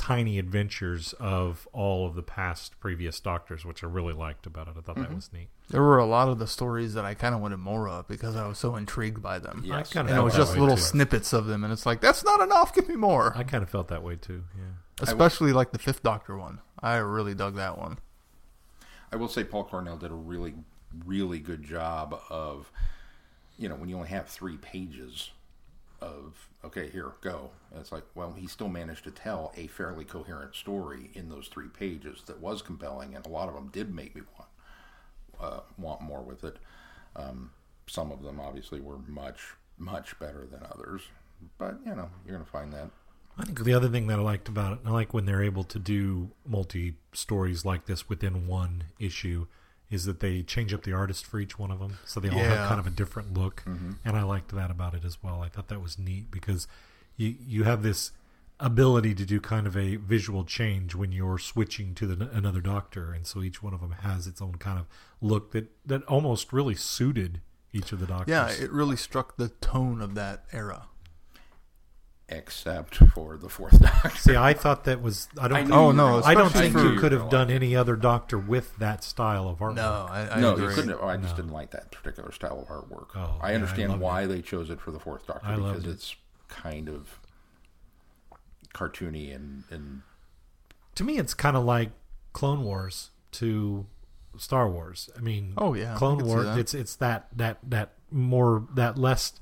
tiny 0.02 0.37
adventures 0.37 1.12
of 1.21 1.68
all 1.73 2.09
of 2.09 2.16
the 2.16 2.25
past 2.25 2.80
previous 2.80 3.21
doctors, 3.21 3.64
which 3.64 3.85
I 3.85 3.87
really 3.87 4.12
liked 4.12 4.47
about 4.47 4.66
it. 4.66 4.75
I 4.76 4.80
thought 4.80 4.97
that 4.97 5.04
mm-hmm. 5.04 5.14
was 5.14 5.32
neat. 5.32 5.47
There 5.71 5.80
were 5.80 5.99
a 5.99 6.04
lot 6.04 6.26
of 6.26 6.40
the 6.40 6.49
stories 6.49 6.94
that 6.94 7.04
I 7.04 7.14
kind 7.14 7.37
of 7.37 7.40
wanted 7.40 7.59
more 7.59 7.88
of 7.88 8.09
because 8.09 8.35
I 8.35 8.49
was 8.49 8.59
so 8.59 8.75
intrigued 8.75 9.23
by 9.23 9.38
them. 9.38 9.62
Yes. 9.64 9.90
I 9.90 9.92
kinda 9.92 10.11
And 10.11 10.21
it 10.21 10.25
was 10.25 10.35
just 10.35 10.56
little 10.56 10.75
too. 10.75 10.82
snippets 10.82 11.32
of 11.32 11.47
them, 11.47 11.62
and 11.62 11.73
it's 11.73 11.87
like 11.87 12.00
that's 12.00 12.25
not 12.25 12.40
enough. 12.40 12.75
Give 12.75 12.88
me 12.88 12.97
more. 12.97 13.32
I 13.37 13.44
kind 13.44 13.62
of 13.62 13.71
felt 13.71 13.87
that 13.88 14.02
way 14.02 14.16
too. 14.16 14.42
Yeah. 14.56 14.64
Especially 15.02 15.52
like 15.52 15.71
the 15.71 15.78
Fifth 15.78 16.02
Doctor 16.02 16.37
one. 16.37 16.59
I 16.80 16.97
really 16.97 17.37
dug 17.37 17.54
that 17.54 17.78
one. 17.78 17.99
I 19.12 19.16
will 19.16 19.28
say 19.28 19.44
Paul 19.44 19.64
Cornell 19.64 19.99
did 19.99 20.11
a 20.11 20.14
really, 20.14 20.54
really 21.06 21.38
good 21.38 21.62
job 21.62 22.21
of, 22.28 22.73
you 23.56 23.68
know, 23.68 23.76
when 23.76 23.88
you 23.88 23.94
only 23.94 24.09
have 24.09 24.26
three 24.26 24.56
pages 24.56 25.30
of, 26.02 26.49
okay, 26.64 26.90
here, 26.90 27.12
go. 27.21 27.50
And 27.71 27.80
it's 27.80 27.92
like, 27.92 28.04
well, 28.14 28.32
he 28.32 28.47
still 28.47 28.68
managed 28.68 29.04
to 29.04 29.11
tell 29.11 29.52
a 29.56 29.68
fairly 29.68 30.04
coherent 30.04 30.54
story 30.54 31.11
in 31.14 31.28
those 31.28 31.49
three 31.49 31.68
pages 31.68 32.23
that 32.26 32.40
was 32.40 32.61
compelling, 32.61 33.14
and 33.14 33.25
a 33.25 33.28
lot 33.28 33.49
of 33.49 33.54
them 33.54 33.68
did 33.73 33.94
make 33.94 34.14
me 34.14 34.23
want 34.37 34.49
uh, 35.40 35.61
want 35.78 36.00
more 36.00 36.23
with 36.23 36.44
it. 36.44 36.56
Um, 37.16 37.50
some 37.87 38.12
of 38.12 38.23
them 38.23 38.40
obviously 38.40 38.80
were 38.80 38.99
much, 39.09 39.54
much 39.78 40.18
better 40.18 40.47
than 40.50 40.61
others, 40.71 41.02
but 41.59 41.78
you 41.85 41.94
know, 41.94 42.09
you're 42.25 42.35
going 42.37 42.44
to 42.44 42.50
find 42.50 42.73
that. 42.73 42.90
I 43.38 43.44
think 43.44 43.64
the 43.64 43.75
other 43.75 43.88
thing 43.88 44.09
that 44.09 44.18
I 44.18 44.23
liked 44.23 44.49
about 44.49 44.75
it, 44.75 44.78
I 44.85 44.90
like 44.90 45.14
when 45.14 45.25
they're 45.25 45.42
able 45.42 45.64
to 45.64 45.78
do 45.78 46.30
multi 46.47 46.94
stories 47.12 47.64
like 47.64 47.87
this 47.87 48.09
within 48.09 48.47
one 48.47 48.85
issue, 48.99 49.47
is 49.92 50.06
that 50.06 50.20
they 50.20 50.42
change 50.42 50.72
up 50.72 50.82
the 50.82 50.92
artist 50.92 51.26
for 51.26 51.38
each 51.38 51.58
one 51.58 51.70
of 51.70 51.78
them, 51.78 51.99
so 52.04 52.18
they 52.18 52.30
all 52.30 52.37
Yeah. 52.38 52.54
have 52.54 52.68
kind 52.68 52.80
of 52.80 52.87
a 52.87 52.90
different 52.90 53.34
look, 53.34 53.62
mm-hmm. 53.66 53.92
and 54.04 54.16
I 54.16 54.22
liked 54.22 54.50
that 54.54 54.70
about 54.70 54.94
it 54.94 55.04
as 55.04 55.22
well. 55.22 55.42
I 55.42 55.49
thought 55.49 55.68
that 55.68 55.80
was 55.82 55.99
neat 55.99 56.30
because 56.30 56.66
you 57.16 57.37
you 57.46 57.64
have 57.64 57.82
this 57.82 58.12
ability 58.58 59.14
to 59.14 59.25
do 59.26 59.40
kind 59.40 59.66
of 59.66 59.76
a 59.76 59.96
visual 59.96 60.44
change 60.44 60.94
when 60.94 61.11
you're 61.11 61.38
switching 61.38 61.94
to 61.96 62.06
the, 62.06 62.30
another 62.30 62.61
doctor, 62.61 63.12
and 63.12 63.26
so 63.26 63.42
each 63.42 63.62
one 63.62 63.75
of 63.75 63.80
them 63.80 63.92
has 64.02 64.26
its 64.26 64.40
own 64.40 64.54
kind 64.56 64.78
of 64.78 64.87
look 65.20 65.52
that 65.52 65.70
that 65.87 66.02
almost 66.04 66.52
really 66.52 66.75
suited 66.75 67.40
each 67.72 67.92
of 67.92 68.00
the 68.00 68.06
doctors. 68.06 68.28
Yeah, 68.28 68.50
it 68.50 68.70
really 68.72 68.96
struck 68.96 69.37
the 69.37 69.49
tone 69.49 70.00
of 70.00 70.14
that 70.14 70.44
era. 70.52 70.88
Except 72.36 72.96
for 72.96 73.36
the 73.36 73.48
fourth 73.48 73.80
Doctor. 73.82 74.10
See, 74.16 74.34
I 74.36 74.54
thought 74.54 74.84
that 74.84 75.00
was 75.02 75.28
I 75.38 75.48
don't. 75.48 75.56
I 75.56 75.60
think- 75.62 75.72
Oh, 75.74 75.92
no, 75.92 76.22
I 76.22 76.34
don't 76.34 76.50
think 76.52 76.74
you 76.76 76.98
could 76.98 77.12
have 77.12 77.28
done 77.30 77.50
any 77.50 77.76
other 77.76 77.94
doctor 77.96 78.38
with 78.38 78.76
that 78.78 79.04
style 79.04 79.48
of 79.48 79.58
artwork. 79.58 79.74
No, 79.76 80.06
I, 80.10 80.28
I. 80.36 80.40
No, 80.40 80.52
agree. 80.54 80.64
you 80.66 80.70
couldn't. 80.74 80.90
Have, 80.90 81.02
I 81.02 81.16
just 81.16 81.36
No. 81.36 81.42
didn't 81.42 81.52
like 81.52 81.70
that 81.72 81.92
particular 81.92 82.32
style 82.32 82.60
of 82.60 82.68
artwork. 82.68 83.08
Oh, 83.14 83.38
I 83.40 83.48
yeah, 83.48 83.52
I 83.52 83.54
understand 83.54 83.90
loved 83.90 84.02
why 84.02 84.26
they 84.26 84.40
chose 84.42 84.70
it 84.70 84.80
for 84.80 84.90
the 84.90 84.98
fourth 85.00 85.26
Doctor 85.26 85.46
I 85.46 85.56
because 85.56 85.84
it. 85.84 85.90
it's 85.90 86.16
kind 86.48 86.88
of 86.88 87.18
cartoony 88.74 89.34
and 89.34 89.64
and 89.70 90.02
To 90.96 91.04
me, 91.04 91.18
it's 91.18 91.34
kind 91.34 91.56
of 91.56 91.64
like 91.64 91.90
Clone 92.32 92.64
Wars 92.64 93.10
to 93.32 93.86
Star 94.36 94.68
Wars. 94.68 95.10
I 95.16 95.20
mean, 95.20 95.54
Oh, 95.56 95.74
yeah, 95.74 95.94
Clone 95.96 96.18
could 96.18 96.26
Wars. 96.26 96.56
It's 96.56 96.74
it's 96.74 96.96
that 96.96 97.28
that 97.36 97.58
that 97.68 97.92
more 98.10 98.66
that 98.74 98.96
less 98.98 99.34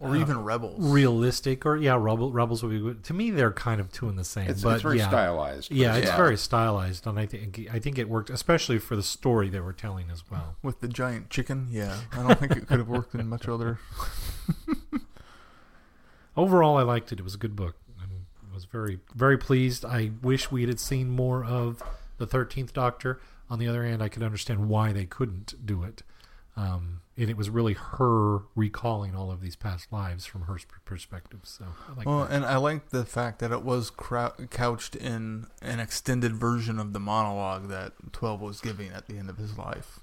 or 0.00 0.16
even 0.16 0.42
Rebels. 0.42 0.76
realistic 0.80 1.64
or 1.66 1.76
yeah, 1.76 1.94
Rebel, 1.94 2.32
Rebels 2.32 2.62
would 2.62 2.72
be 2.72 2.80
good. 2.80 3.04
To 3.04 3.14
me, 3.14 3.30
they're 3.30 3.52
kind 3.52 3.80
of 3.80 3.92
two 3.92 4.08
in 4.08 4.16
the 4.16 4.24
same. 4.24 4.48
it's, 4.48 4.62
but 4.62 4.74
it's 4.74 4.82
very 4.82 4.98
yeah, 4.98 5.08
stylized. 5.08 5.68
but 5.68 5.76
Yeah, 5.76 5.96
it's 5.96 6.06
Yeah. 6.08 6.16
very 6.16 6.36
stylized, 6.38 7.06
and 7.06 7.18
I 7.18 7.26
think 7.26 7.68
I 7.72 7.78
think 7.78 7.98
it 7.98 8.08
worked, 8.08 8.30
especially 8.30 8.78
for 8.78 8.96
the 8.96 9.02
story 9.02 9.48
they 9.50 9.60
were 9.60 9.72
telling 9.74 10.10
as 10.10 10.24
well. 10.30 10.56
with 10.62 10.80
the 10.80 10.88
giant 10.88 11.28
chicken. 11.30 11.68
Yeah, 11.70 11.96
I 12.12 12.22
don't 12.26 12.38
think 12.38 12.52
it 12.56 12.66
could 12.66 12.78
have 12.78 12.88
worked 12.88 13.14
in 13.14 13.28
much 13.28 13.46
other. 13.46 13.78
Overall, 16.36 16.76
I 16.78 16.82
liked 16.82 17.12
it. 17.12 17.18
It 17.20 17.22
was 17.22 17.34
a 17.34 17.38
good 17.38 17.56
book. 17.56 17.76
I 18.00 18.54
was 18.54 18.64
very 18.64 19.00
very 19.14 19.38
pleased. 19.38 19.84
I 19.84 20.10
wish 20.22 20.50
we 20.50 20.64
had 20.66 20.80
seen 20.80 21.10
more 21.10 21.44
of 21.44 21.82
the 22.18 22.26
Thirteenth 22.26 22.72
Doctor. 22.72 23.20
On 23.48 23.58
the 23.58 23.66
other 23.68 23.84
hand, 23.84 24.02
I 24.02 24.08
could 24.08 24.22
understand 24.22 24.68
why 24.68 24.92
they 24.92 25.04
couldn't 25.06 25.54
do 25.66 25.82
it. 25.82 26.02
Um, 26.56 27.00
and 27.20 27.30
it 27.30 27.36
was 27.36 27.50
really 27.50 27.74
her 27.74 28.38
recalling 28.56 29.14
all 29.14 29.30
of 29.30 29.40
these 29.40 29.54
past 29.54 29.92
lives 29.92 30.24
from 30.26 30.42
her 30.42 30.58
perspective. 30.84 31.40
So 31.44 31.66
I 31.88 31.92
like 31.96 32.06
Well, 32.06 32.24
that. 32.24 32.32
and 32.32 32.44
I 32.44 32.56
like 32.56 32.88
the 32.88 33.04
fact 33.04 33.38
that 33.40 33.52
it 33.52 33.62
was 33.62 33.90
crou- 33.90 34.32
couched 34.50 34.96
in 34.96 35.46
an 35.62 35.78
extended 35.80 36.34
version 36.34 36.78
of 36.78 36.92
the 36.92 37.00
monologue 37.00 37.68
that 37.68 37.92
Twelve 38.12 38.40
was 38.40 38.60
giving 38.60 38.90
at 38.90 39.06
the 39.06 39.16
end 39.18 39.28
of 39.30 39.36
his 39.36 39.56
life. 39.58 40.00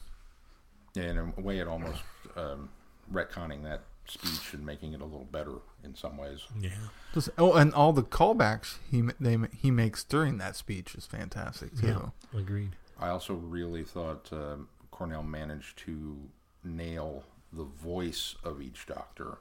Yeah, 0.93 1.09
in 1.11 1.17
a 1.37 1.41
way, 1.41 1.59
it 1.59 1.67
almost 1.67 2.01
um, 2.35 2.69
retconning 3.11 3.63
that 3.63 3.81
speech 4.07 4.53
and 4.53 4.65
making 4.65 4.93
it 4.93 5.01
a 5.01 5.05
little 5.05 5.25
better 5.31 5.55
in 5.83 5.93
some 5.95 6.17
ways. 6.17 6.39
Yeah. 6.59 6.69
Just, 7.13 7.29
oh, 7.37 7.53
and 7.53 7.73
all 7.73 7.91
the 7.93 8.03
callbacks 8.03 8.77
he 8.89 9.01
they 9.19 9.37
he 9.59 9.69
makes 9.71 10.03
during 10.03 10.37
that 10.37 10.55
speech 10.55 10.95
is 10.95 11.05
fantastic 11.05 11.75
too. 11.77 12.11
Yeah. 12.33 12.39
Agreed. 12.39 12.75
I 12.99 13.09
also 13.09 13.33
really 13.33 13.83
thought 13.83 14.29
um, 14.31 14.69
Cornell 14.91 15.23
managed 15.23 15.77
to 15.79 16.17
nail 16.67 17.23
the 17.53 17.63
voice 17.63 18.35
of 18.43 18.61
each 18.61 18.85
doctor 18.85 19.37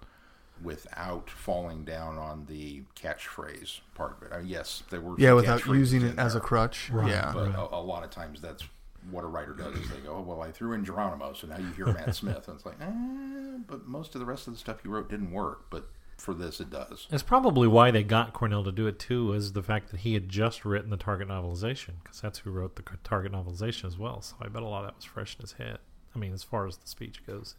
without 0.62 1.28
falling 1.28 1.85
down 1.85 2.16
on 2.16 2.47
the 2.47 2.83
catchphrase 2.95 3.80
part 3.95 4.16
of 4.16 4.23
it. 4.23 4.33
I 4.35 4.38
mean, 4.38 4.47
yes, 4.47 4.83
there 4.90 5.00
were 5.00 5.14
Yeah, 5.18 5.35
without 5.35 5.66
using 5.66 6.02
in 6.02 6.09
it 6.09 6.18
as 6.18 6.35
a 6.35 6.40
crutch. 6.40 6.90
Right. 6.90 7.11
Yeah, 7.11 7.30
But 7.35 7.49
Right. 7.49 7.56
a, 7.59 7.76
a 7.76 7.83
lot 7.83 8.04
of 8.04 8.11
times 8.11 8.40
that's 8.40 8.64
what 9.11 9.23
a 9.23 9.26
writer 9.26 9.52
does 9.52 9.75
is 9.76 9.88
they 9.90 9.99
go, 9.99 10.16
oh, 10.16 10.23
well, 10.23 10.42
I 10.42 10.50
threw 10.50 10.73
in 10.73 10.85
Geronimo, 10.85 11.33
so 11.35 11.47
now 11.47 11.59
you 11.59 11.66
hear 11.76 11.87
Matt 11.87 12.14
Smith. 12.14 12.49
And 12.49 12.56
it's 12.56 12.66
like, 12.66 12.80
eh, 12.80 13.59
but 13.66 13.87
most 13.87 14.14
of 14.14 14.21
the 14.21 14.25
rest 14.25 14.47
of 14.47 14.54
the 14.54 14.59
stuff 14.59 14.78
you 14.83 14.90
wrote 14.90 15.09
didn't 15.11 15.30
work, 15.30 15.66
but 15.71 15.88
for 16.16 16.33
this 16.33 16.61
it 16.61 16.71
does. 16.71 17.06
It's 17.11 17.23
probably 17.23 17.68
why 17.68 17.90
they 17.90 18.02
got 18.02 18.33
Cornell 18.33 18.64
to 18.64 18.73
do 18.73 18.87
it 18.87 18.99
too, 18.99 19.33
is 19.35 19.52
the 19.52 19.62
fact 19.62 19.90
that 19.90 20.00
he 20.00 20.14
had 20.14 20.28
just 20.30 20.64
written 20.64 20.88
the 20.90 20.97
Target 20.97 21.28
novelization, 21.28 21.92
because 22.02 22.21
that's 22.21 22.38
who 22.40 22.50
wrote 22.50 22.76
the 22.76 22.83
Target 23.04 23.33
novelization 23.33 23.85
as 23.85 23.99
well. 23.99 24.23
So 24.23 24.37
I 24.40 24.49
bet 24.49 24.62
a 24.62 24.66
lot 24.66 24.80
of 24.80 24.87
that 24.87 24.97
was 24.97 25.04
fresh 25.04 25.37
in 25.37 25.42
his 25.42 25.52
head. 25.52 25.78
I 26.17 26.19
mean, 26.19 26.33
as 26.33 26.43
far 26.43 26.67
as 26.67 26.79
the 26.79 26.89
speech 26.89 27.25
goes. 27.27 27.55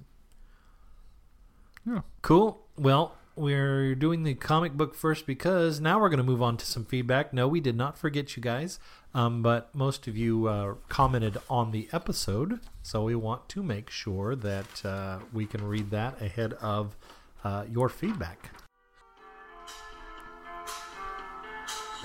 Yeah. 1.85 2.01
Cool. 2.23 2.59
Well, 2.75 3.13
we're 3.35 3.93
doing 3.93 4.23
the 4.23 4.33
comic 4.33 4.73
book 4.73 4.95
first 4.95 5.27
because 5.27 5.79
now 5.79 5.99
we're 5.99 6.09
going 6.09 6.17
to 6.17 6.23
move 6.23 6.41
on 6.41 6.57
to 6.57 6.65
some 6.65 6.83
feedback. 6.83 7.33
No, 7.33 7.47
we 7.47 7.59
did 7.59 7.77
not 7.77 7.99
forget 7.99 8.35
you 8.35 8.41
guys, 8.41 8.79
um, 9.13 9.43
but 9.43 9.73
most 9.75 10.07
of 10.07 10.17
you 10.17 10.47
uh, 10.47 10.73
commented 10.89 11.37
on 11.51 11.69
the 11.69 11.87
episode, 11.93 12.59
so 12.81 13.03
we 13.03 13.13
want 13.13 13.47
to 13.49 13.61
make 13.61 13.91
sure 13.91 14.35
that 14.35 14.83
uh, 14.83 15.19
we 15.31 15.45
can 15.45 15.63
read 15.63 15.91
that 15.91 16.19
ahead 16.19 16.53
of 16.53 16.97
uh, 17.43 17.65
your 17.71 17.89
feedback. 17.89 18.49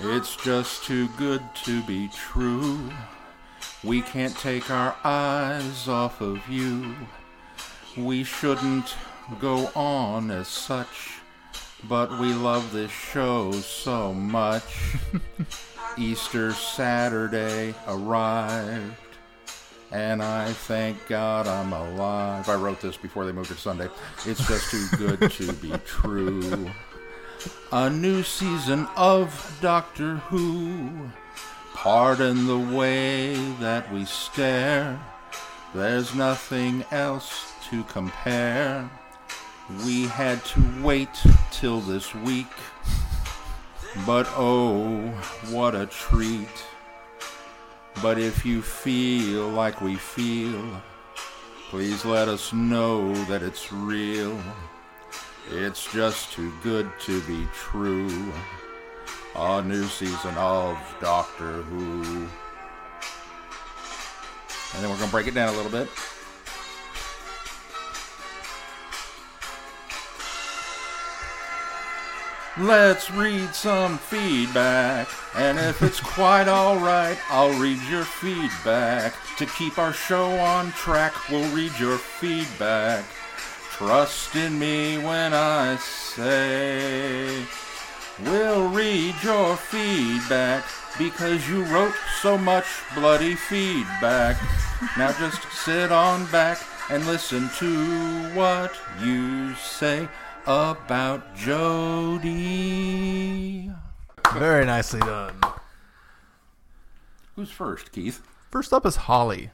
It's 0.01 0.35
just 0.35 0.83
too 0.83 1.07
good 1.17 1.41
to 1.63 1.81
be 1.83 2.09
true. 2.09 2.91
We 3.83 4.01
can't 4.01 4.37
take 4.37 4.71
our 4.71 4.95
eyes 5.03 5.89
off 5.89 6.21
of 6.21 6.47
you. 6.47 6.95
We 7.97 8.23
shouldn't 8.23 8.95
go 9.39 9.69
on 9.75 10.31
as 10.31 10.47
such, 10.47 11.19
but 11.83 12.17
we 12.17 12.33
love 12.33 12.71
this 12.71 12.91
show 12.91 13.51
so 13.51 14.13
much. 14.13 14.95
Easter 15.97 16.53
Saturday 16.53 17.75
arrived, 17.87 18.95
and 19.91 20.23
I 20.23 20.51
thank 20.53 21.05
God 21.07 21.45
I'm 21.45 21.73
alive. 21.73 22.47
I 22.47 22.55
wrote 22.55 22.79
this 22.79 22.95
before 22.95 23.25
they 23.25 23.33
moved 23.33 23.49
to 23.49 23.57
Sunday. 23.57 23.89
It's 24.25 24.47
just 24.47 24.71
too 24.71 24.87
good 24.97 25.29
to 25.29 25.53
be 25.53 25.71
true. 25.85 26.71
A 27.73 27.89
new 27.89 28.23
season 28.23 28.87
of 28.95 29.57
Doctor 29.61 30.15
Who. 30.15 31.09
Pardon 31.83 32.47
the 32.47 32.77
way 32.77 33.35
that 33.59 33.91
we 33.91 34.05
stare. 34.05 34.97
There's 35.75 36.15
nothing 36.15 36.85
else 36.91 37.51
to 37.69 37.83
compare. 37.83 38.89
We 39.85 40.03
had 40.05 40.45
to 40.45 40.63
wait 40.81 41.09
till 41.51 41.81
this 41.81 42.15
week. 42.15 42.47
But 44.05 44.29
oh, 44.37 45.09
what 45.49 45.75
a 45.75 45.85
treat. 45.87 46.63
But 48.01 48.17
if 48.17 48.45
you 48.45 48.61
feel 48.61 49.49
like 49.49 49.81
we 49.81 49.95
feel, 49.95 50.81
please 51.69 52.05
let 52.05 52.29
us 52.29 52.53
know 52.53 53.13
that 53.25 53.43
it's 53.43 53.73
real. 53.73 54.39
It's 55.49 55.91
just 55.91 56.31
too 56.31 56.53
good 56.63 56.89
to 57.01 57.19
be 57.23 57.45
true. 57.53 58.31
A 59.35 59.63
new 59.63 59.85
season 59.85 60.35
of 60.35 60.77
Doctor 61.01 61.63
Who. 61.63 62.27
And 64.73 64.83
then 64.83 64.89
we're 64.89 64.97
going 64.97 65.07
to 65.07 65.11
break 65.11 65.27
it 65.27 65.33
down 65.33 65.53
a 65.53 65.57
little 65.57 65.71
bit. 65.71 65.89
Let's 72.59 73.09
read 73.09 73.55
some 73.55 73.97
feedback. 73.97 75.07
And 75.35 75.57
if 75.57 75.81
it's 75.81 75.99
quite 76.15 76.47
alright, 76.47 77.17
I'll 77.29 77.59
read 77.59 77.81
your 77.89 78.03
feedback. 78.03 79.15
To 79.37 79.47
keep 79.47 79.79
our 79.79 79.93
show 79.93 80.29
on 80.37 80.71
track, 80.73 81.13
we'll 81.31 81.49
read 81.55 81.71
your 81.79 81.97
feedback. 81.97 83.03
Trust 83.71 84.35
in 84.35 84.59
me 84.59 84.99
when 84.99 85.33
I 85.33 85.77
say 85.77 87.43
we'll 88.21 88.69
read 88.69 89.15
your 89.23 89.55
feedback 89.55 90.63
because 90.97 91.47
you 91.49 91.63
wrote 91.65 91.93
so 92.21 92.37
much 92.37 92.65
bloody 92.95 93.35
feedback. 93.35 94.37
now 94.97 95.11
just 95.13 95.41
sit 95.51 95.91
on 95.91 96.25
back 96.31 96.59
and 96.89 97.05
listen 97.05 97.49
to 97.57 98.29
what 98.33 98.75
you 99.01 99.53
say 99.55 100.07
about 100.45 101.35
Jodie. 101.35 102.33
very 104.33 104.65
nicely 104.65 104.99
done. 104.99 105.35
Who's 107.35 107.49
first, 107.49 107.91
Keith? 107.91 108.21
First 108.51 108.71
up 108.73 108.85
is 108.85 108.95
Holly. 108.97 109.49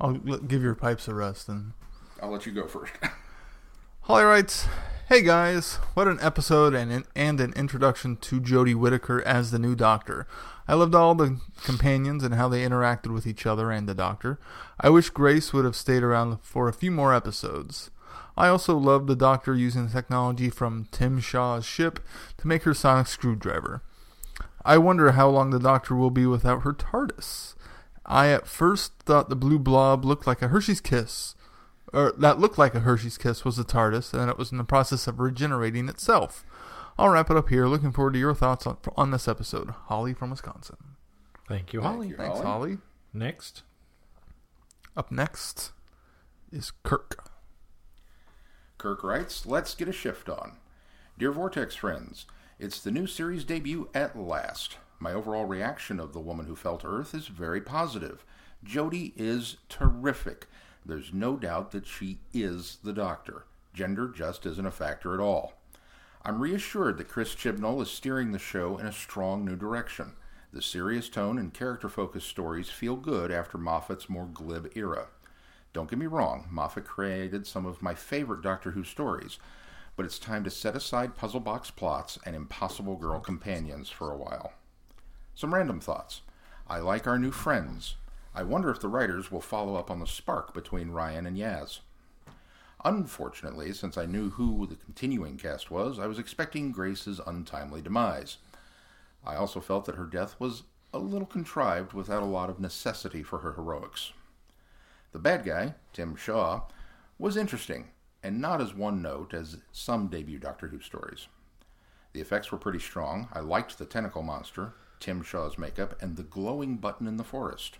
I'll 0.00 0.14
give 0.14 0.62
your 0.62 0.74
pipes 0.74 1.06
a 1.08 1.14
rest 1.14 1.48
and 1.48 1.72
I'll 2.22 2.30
let 2.30 2.46
you 2.46 2.52
go 2.52 2.66
first. 2.66 2.92
Holly 4.02 4.24
writes, 4.24 4.66
"Hey 5.08 5.22
guys, 5.22 5.74
what 5.94 6.06
an 6.06 6.20
episode 6.20 6.74
and 6.74 6.92
an, 6.92 7.04
and 7.16 7.40
an 7.40 7.52
introduction 7.54 8.16
to 8.18 8.40
Jodie 8.40 8.76
Whittaker 8.76 9.20
as 9.22 9.50
the 9.50 9.58
new 9.58 9.74
Doctor. 9.74 10.28
I 10.68 10.74
loved 10.74 10.94
all 10.94 11.16
the 11.16 11.40
companions 11.64 12.22
and 12.22 12.34
how 12.34 12.48
they 12.48 12.64
interacted 12.64 13.12
with 13.12 13.26
each 13.26 13.44
other 13.44 13.72
and 13.72 13.88
the 13.88 13.94
Doctor. 13.94 14.38
I 14.80 14.90
wish 14.90 15.10
Grace 15.10 15.52
would 15.52 15.64
have 15.64 15.74
stayed 15.74 16.04
around 16.04 16.38
for 16.40 16.68
a 16.68 16.72
few 16.72 16.92
more 16.92 17.12
episodes. 17.12 17.90
I 18.36 18.46
also 18.46 18.78
loved 18.78 19.08
the 19.08 19.16
Doctor 19.16 19.54
using 19.56 19.88
technology 19.88 20.48
from 20.48 20.86
Tim 20.92 21.18
Shaw's 21.18 21.66
ship 21.66 21.98
to 22.38 22.46
make 22.46 22.62
her 22.62 22.72
sonic 22.72 23.08
screwdriver. 23.08 23.82
I 24.64 24.78
wonder 24.78 25.12
how 25.12 25.28
long 25.28 25.50
the 25.50 25.58
Doctor 25.58 25.96
will 25.96 26.10
be 26.10 26.26
without 26.26 26.62
her 26.62 26.72
TARDIS. 26.72 27.56
I 28.06 28.28
at 28.28 28.46
first 28.46 28.92
thought 29.00 29.28
the 29.28 29.36
blue 29.36 29.58
blob 29.58 30.04
looked 30.04 30.28
like 30.28 30.42
a 30.42 30.48
Hershey's 30.48 30.80
Kiss." 30.80 31.34
Or 31.92 32.12
that 32.12 32.38
looked 32.38 32.58
like 32.58 32.74
a 32.74 32.80
Hershey's 32.80 33.18
Kiss 33.18 33.44
was 33.44 33.56
the 33.56 33.64
TARDIS, 33.64 34.12
and 34.14 34.30
it 34.30 34.38
was 34.38 34.52
in 34.52 34.58
the 34.58 34.64
process 34.64 35.06
of 35.06 35.20
regenerating 35.20 35.88
itself. 35.88 36.44
I'll 36.98 37.08
wrap 37.08 37.30
it 37.30 37.36
up 37.36 37.48
here. 37.48 37.66
Looking 37.66 37.92
forward 37.92 38.12
to 38.14 38.18
your 38.18 38.34
thoughts 38.34 38.66
on, 38.66 38.76
on 38.96 39.10
this 39.10 39.26
episode. 39.28 39.70
Holly 39.86 40.14
from 40.14 40.30
Wisconsin. 40.30 40.76
Thank 41.48 41.72
you, 41.72 41.80
Thank 41.80 41.94
Holly. 41.94 42.08
you. 42.08 42.16
Thanks, 42.16 42.38
Holly. 42.38 42.46
Holly. 42.46 42.78
Next. 43.12 43.62
Up 44.96 45.10
next 45.10 45.72
is 46.50 46.72
Kirk. 46.82 47.30
Kirk 48.78 49.02
writes, 49.02 49.46
Let's 49.46 49.74
get 49.74 49.88
a 49.88 49.92
shift 49.92 50.28
on. 50.28 50.58
Dear 51.18 51.32
Vortex 51.32 51.74
friends, 51.74 52.26
it's 52.58 52.80
the 52.80 52.90
new 52.90 53.06
series 53.06 53.44
debut 53.44 53.88
at 53.94 54.18
last. 54.18 54.76
My 54.98 55.12
overall 55.12 55.46
reaction 55.46 55.98
of 55.98 56.12
The 56.12 56.20
Woman 56.20 56.46
Who 56.46 56.54
Fell 56.56 56.78
to 56.78 56.86
Earth 56.86 57.14
is 57.14 57.26
very 57.28 57.60
positive. 57.60 58.24
Jodie 58.64 59.12
is 59.16 59.56
terrific. 59.68 60.46
There's 60.84 61.12
no 61.12 61.36
doubt 61.36 61.70
that 61.72 61.86
she 61.86 62.18
is 62.32 62.78
the 62.82 62.92
Doctor. 62.92 63.44
Gender 63.72 64.08
just 64.08 64.44
isn't 64.46 64.66
a 64.66 64.70
factor 64.70 65.14
at 65.14 65.20
all. 65.20 65.54
I'm 66.24 66.40
reassured 66.40 66.98
that 66.98 67.08
Chris 67.08 67.34
Chibnall 67.34 67.80
is 67.82 67.90
steering 67.90 68.32
the 68.32 68.38
show 68.38 68.78
in 68.78 68.86
a 68.86 68.92
strong 68.92 69.44
new 69.44 69.56
direction. 69.56 70.12
The 70.52 70.62
serious 70.62 71.08
tone 71.08 71.38
and 71.38 71.54
character 71.54 71.88
focused 71.88 72.28
stories 72.28 72.68
feel 72.68 72.96
good 72.96 73.30
after 73.30 73.58
Moffat's 73.58 74.08
more 74.08 74.26
glib 74.26 74.70
era. 74.74 75.06
Don't 75.72 75.88
get 75.88 75.98
me 75.98 76.06
wrong, 76.06 76.46
Moffat 76.50 76.84
created 76.84 77.46
some 77.46 77.64
of 77.64 77.80
my 77.80 77.94
favorite 77.94 78.42
Doctor 78.42 78.72
Who 78.72 78.84
stories, 78.84 79.38
but 79.96 80.04
it's 80.04 80.18
time 80.18 80.44
to 80.44 80.50
set 80.50 80.76
aside 80.76 81.16
puzzle 81.16 81.40
box 81.40 81.70
plots 81.70 82.18
and 82.26 82.36
impossible 82.36 82.96
girl 82.96 83.20
companions 83.20 83.88
for 83.88 84.12
a 84.12 84.16
while. 84.16 84.52
Some 85.34 85.54
random 85.54 85.80
thoughts. 85.80 86.20
I 86.68 86.78
like 86.78 87.06
our 87.06 87.18
new 87.18 87.30
friends. 87.30 87.96
I 88.34 88.42
wonder 88.42 88.70
if 88.70 88.80
the 88.80 88.88
writers 88.88 89.30
will 89.30 89.42
follow 89.42 89.76
up 89.76 89.90
on 89.90 90.00
the 90.00 90.06
spark 90.06 90.54
between 90.54 90.90
Ryan 90.90 91.26
and 91.26 91.36
Yaz. 91.36 91.80
Unfortunately, 92.84 93.72
since 93.72 93.98
I 93.98 94.06
knew 94.06 94.30
who 94.30 94.66
the 94.66 94.74
continuing 94.74 95.36
cast 95.36 95.70
was, 95.70 95.98
I 95.98 96.06
was 96.06 96.18
expecting 96.18 96.72
Grace's 96.72 97.20
untimely 97.26 97.82
demise. 97.82 98.38
I 99.24 99.36
also 99.36 99.60
felt 99.60 99.84
that 99.84 99.96
her 99.96 100.06
death 100.06 100.34
was 100.38 100.64
a 100.92 100.98
little 100.98 101.26
contrived 101.26 101.92
without 101.92 102.22
a 102.22 102.26
lot 102.26 102.50
of 102.50 102.58
necessity 102.58 103.22
for 103.22 103.38
her 103.38 103.52
heroics. 103.52 104.12
The 105.12 105.18
bad 105.18 105.44
guy, 105.44 105.74
Tim 105.92 106.16
Shaw, 106.16 106.62
was 107.18 107.36
interesting, 107.36 107.90
and 108.22 108.40
not 108.40 108.60
as 108.60 108.74
one 108.74 109.02
note 109.02 109.34
as 109.34 109.58
some 109.72 110.08
debut 110.08 110.38
Doctor 110.38 110.68
Who 110.68 110.80
stories. 110.80 111.28
The 112.12 112.20
effects 112.20 112.50
were 112.50 112.58
pretty 112.58 112.78
strong. 112.78 113.28
I 113.32 113.40
liked 113.40 113.78
the 113.78 113.84
tentacle 113.84 114.22
monster, 114.22 114.74
Tim 115.00 115.22
Shaw's 115.22 115.58
makeup, 115.58 116.00
and 116.02 116.16
the 116.16 116.22
glowing 116.22 116.76
button 116.76 117.06
in 117.06 117.16
the 117.16 117.24
forest. 117.24 117.78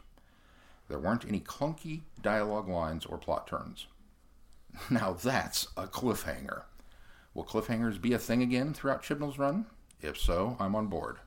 There 0.88 0.98
weren't 0.98 1.24
any 1.24 1.40
clunky 1.40 2.02
dialogue 2.20 2.68
lines 2.68 3.06
or 3.06 3.18
plot 3.18 3.46
turns. 3.46 3.86
Now 4.90 5.12
that's 5.12 5.68
a 5.76 5.86
cliffhanger. 5.86 6.62
Will 7.34 7.44
cliffhangers 7.44 8.00
be 8.00 8.12
a 8.12 8.18
thing 8.18 8.42
again 8.42 8.72
throughout 8.72 9.02
Chibnall's 9.02 9.38
run? 9.38 9.66
If 10.00 10.18
so, 10.18 10.56
I'm 10.58 10.74
on 10.74 10.86
board. 10.86 11.18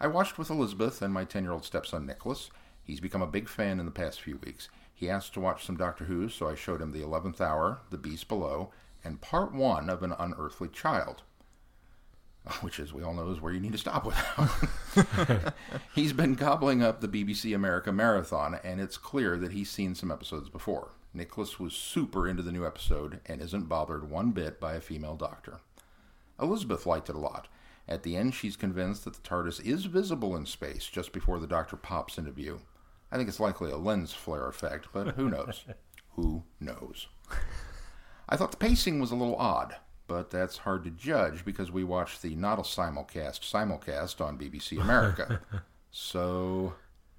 I 0.00 0.06
watched 0.06 0.38
with 0.38 0.50
Elizabeth 0.50 1.02
and 1.02 1.12
my 1.12 1.24
10 1.24 1.42
year 1.42 1.52
old 1.52 1.64
stepson 1.64 2.06
Nicholas. 2.06 2.50
He's 2.82 3.00
become 3.00 3.22
a 3.22 3.26
big 3.26 3.48
fan 3.48 3.80
in 3.80 3.86
the 3.86 3.92
past 3.92 4.20
few 4.20 4.38
weeks. 4.38 4.68
He 4.94 5.10
asked 5.10 5.34
to 5.34 5.40
watch 5.40 5.64
some 5.64 5.76
Doctor 5.76 6.04
Who, 6.04 6.28
so 6.28 6.48
I 6.48 6.54
showed 6.54 6.80
him 6.80 6.92
The 6.92 7.02
Eleventh 7.02 7.40
Hour, 7.40 7.80
The 7.90 7.98
Beast 7.98 8.28
Below, 8.28 8.70
and 9.04 9.20
Part 9.20 9.54
1 9.54 9.88
of 9.88 10.02
An 10.02 10.14
Unearthly 10.18 10.68
Child. 10.68 11.22
Which, 12.60 12.80
as 12.80 12.92
we 12.92 13.02
all 13.02 13.14
know, 13.14 13.30
is 13.30 13.40
where 13.40 13.52
you 13.52 13.60
need 13.60 13.72
to 13.72 13.78
stop 13.78 14.04
with. 14.04 15.54
he's 15.94 16.12
been 16.12 16.34
gobbling 16.34 16.82
up 16.82 17.00
the 17.00 17.08
BBC 17.08 17.54
America 17.54 17.92
Marathon, 17.92 18.58
and 18.64 18.80
it's 18.80 18.96
clear 18.96 19.36
that 19.38 19.52
he's 19.52 19.70
seen 19.70 19.94
some 19.94 20.10
episodes 20.10 20.48
before. 20.48 20.92
Nicholas 21.14 21.58
was 21.58 21.74
super 21.74 22.28
into 22.28 22.42
the 22.42 22.52
new 22.52 22.66
episode 22.66 23.20
and 23.26 23.40
isn't 23.40 23.68
bothered 23.68 24.10
one 24.10 24.30
bit 24.30 24.60
by 24.60 24.74
a 24.74 24.80
female 24.80 25.16
doctor. 25.16 25.60
Elizabeth 26.40 26.86
liked 26.86 27.08
it 27.08 27.16
a 27.16 27.20
lot. 27.20 27.48
At 27.88 28.02
the 28.02 28.16
end, 28.16 28.34
she's 28.34 28.56
convinced 28.56 29.04
that 29.04 29.14
the 29.14 29.28
TARDIS 29.28 29.64
is 29.64 29.86
visible 29.86 30.36
in 30.36 30.44
space 30.44 30.86
just 30.86 31.12
before 31.12 31.40
the 31.40 31.46
Doctor 31.46 31.76
pops 31.76 32.18
into 32.18 32.30
view. 32.30 32.60
I 33.10 33.16
think 33.16 33.28
it's 33.28 33.40
likely 33.40 33.70
a 33.70 33.78
lens 33.78 34.12
flare 34.12 34.46
effect, 34.46 34.88
but 34.92 35.14
who 35.14 35.30
knows? 35.30 35.64
who 36.16 36.42
knows? 36.60 37.08
I 38.28 38.36
thought 38.36 38.50
the 38.50 38.58
pacing 38.58 39.00
was 39.00 39.10
a 39.10 39.16
little 39.16 39.36
odd, 39.36 39.76
but 40.08 40.30
that's 40.30 40.58
hard 40.58 40.82
to 40.84 40.90
judge 40.90 41.44
because 41.44 41.70
we 41.70 41.84
watched 41.84 42.22
the 42.22 42.34
not 42.34 42.58
a 42.58 42.62
simulcast 42.62 43.40
simulcast 43.40 44.20
on 44.24 44.38
BBC 44.38 44.80
America. 44.80 45.40
so 45.92 46.74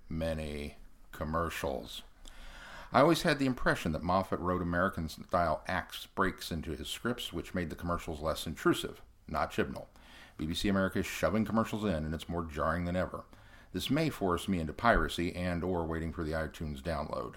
many 0.09 0.75
commercials. 1.11 2.01
I 2.91 3.01
always 3.01 3.21
had 3.21 3.37
the 3.37 3.45
impression 3.45 3.91
that 3.91 4.01
Moffat 4.01 4.39
wrote 4.39 4.63
American 4.63 5.07
style 5.07 5.61
acts 5.67 6.07
breaks 6.07 6.51
into 6.51 6.71
his 6.71 6.87
scripts, 6.87 7.31
which 7.31 7.53
made 7.53 7.69
the 7.69 7.75
commercials 7.75 8.19
less 8.19 8.47
intrusive. 8.47 9.01
Not 9.27 9.53
Chibnall. 9.53 9.85
BBC 10.39 10.69
America 10.69 10.99
is 10.99 11.05
shoving 11.05 11.45
commercials 11.45 11.83
in, 11.83 11.93
and 11.93 12.15
it's 12.15 12.27
more 12.27 12.43
jarring 12.43 12.85
than 12.85 12.95
ever. 12.95 13.25
This 13.73 13.91
may 13.91 14.09
force 14.09 14.47
me 14.47 14.59
into 14.59 14.73
piracy 14.73 15.35
and 15.35 15.63
or 15.63 15.85
waiting 15.85 16.11
for 16.11 16.23
the 16.23 16.31
iTunes 16.31 16.81
download. 16.81 17.35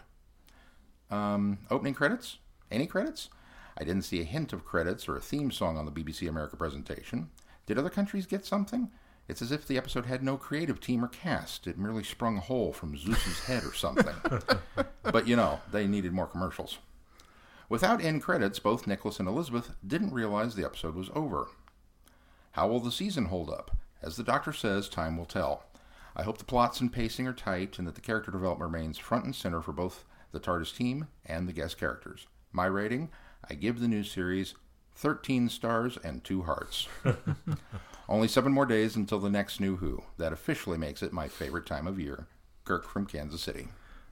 Um, 1.15 1.59
opening 1.71 1.93
credits? 1.93 2.39
Any 2.71 2.87
credits? 2.87 3.29
I 3.79 3.85
didn't 3.85 4.03
see 4.03 4.21
a 4.21 4.25
hint 4.25 4.53
of 4.53 4.65
credits 4.65 5.09
or 5.09 5.17
a 5.17 5.21
theme 5.21 5.51
song 5.51 5.77
on 5.77 5.87
the 5.87 5.93
BBC 5.93 6.29
America 6.29 6.57
presentation. 6.57 7.31
Did 7.67 7.79
other 7.79 7.91
countries 7.91 8.27
get 8.27 8.45
something? 8.45 8.91
It's 9.29 9.41
as 9.41 9.53
if 9.53 9.67
the 9.67 9.79
episode 9.79 10.07
had 10.07 10.23
no 10.23 10.37
creative 10.37 10.81
team 10.81 11.05
or 11.05 11.09
cast. 11.09 11.67
It 11.67 11.79
merely 11.79 12.03
sprung 12.03 12.37
a 12.37 12.41
whole 12.41 12.73
from 12.73 12.97
Zeus's 12.97 13.41
head 13.41 13.65
or 13.65 13.73
something. 13.73 14.15
but 15.03 15.27
you 15.27 15.37
know, 15.37 15.61
they 15.71 15.87
needed 15.87 16.13
more 16.13 16.27
commercials. 16.27 16.79
Without 17.69 18.05
end 18.05 18.23
credits, 18.23 18.59
both 18.59 18.87
Nicholas 18.87 19.19
and 19.19 19.29
Elizabeth 19.29 19.75
didn't 19.87 20.13
realize 20.13 20.55
the 20.55 20.65
episode 20.65 20.95
was 20.95 21.11
over. 21.15 21.49
How 22.53 22.69
will 22.69 22.81
the 22.81 22.93
season 22.93 23.27
hold 23.27 23.49
up? 23.49 23.71
As 24.03 24.17
the 24.17 24.25
doctor 24.25 24.53
says, 24.53 24.89
time 24.89 25.17
will 25.17 25.25
tell. 25.25 25.65
I 26.15 26.25
hope 26.25 26.37
the 26.37 26.45
plots 26.45 26.81
and 26.81 26.93
pacing 26.93 27.27
are 27.27 27.33
tight 27.33 27.79
and 27.79 27.89
that 27.89 27.95
the 27.95 28.03
character 28.03 28.31
development 28.31 28.71
remains 28.71 28.99
front 28.99 29.25
and 29.25 29.35
center 29.35 29.63
for 29.63 29.73
both 29.73 30.05
the 30.33 30.41
TARDIS 30.41 30.77
team 30.77 31.09
and 31.25 31.49
the 31.49 31.53
guest 31.53 31.79
characters. 31.79 32.27
My 32.53 32.67
rating 32.67 33.11
I 33.49 33.55
give 33.55 33.81
the 33.81 33.89
new 33.89 34.05
series 34.05 34.55
13 34.95 35.49
stars 35.49 35.99
and 36.03 36.23
2 36.23 36.43
hearts. 36.43 36.89
Only 38.09 38.29
seven 38.29 38.53
more 38.53 38.67
days 38.67 38.97
until 38.97 39.19
the 39.19 39.31
next 39.31 39.61
New 39.61 39.77
Who. 39.77 40.03
That 40.19 40.33
officially 40.33 40.77
makes 40.77 41.03
it 41.03 41.13
my 41.13 41.29
favorite 41.29 41.67
time 41.67 41.87
of 41.87 41.99
year. 41.99 42.27
Kirk 42.65 42.89
from 42.89 43.07
Kansas 43.07 43.41
City. 43.41 43.69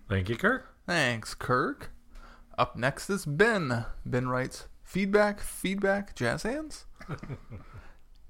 Thank 0.08 0.28
you, 0.28 0.36
Kirk. 0.36 0.68
Thanks, 0.86 1.34
Kirk. 1.34 1.90
Up 2.56 2.76
next 2.76 3.10
is 3.10 3.26
Ben. 3.26 3.84
Ben 4.04 4.28
writes, 4.28 4.68
Feedback, 4.82 5.40
feedback, 5.40 6.16
jazz 6.16 6.42
hands? 6.42 6.86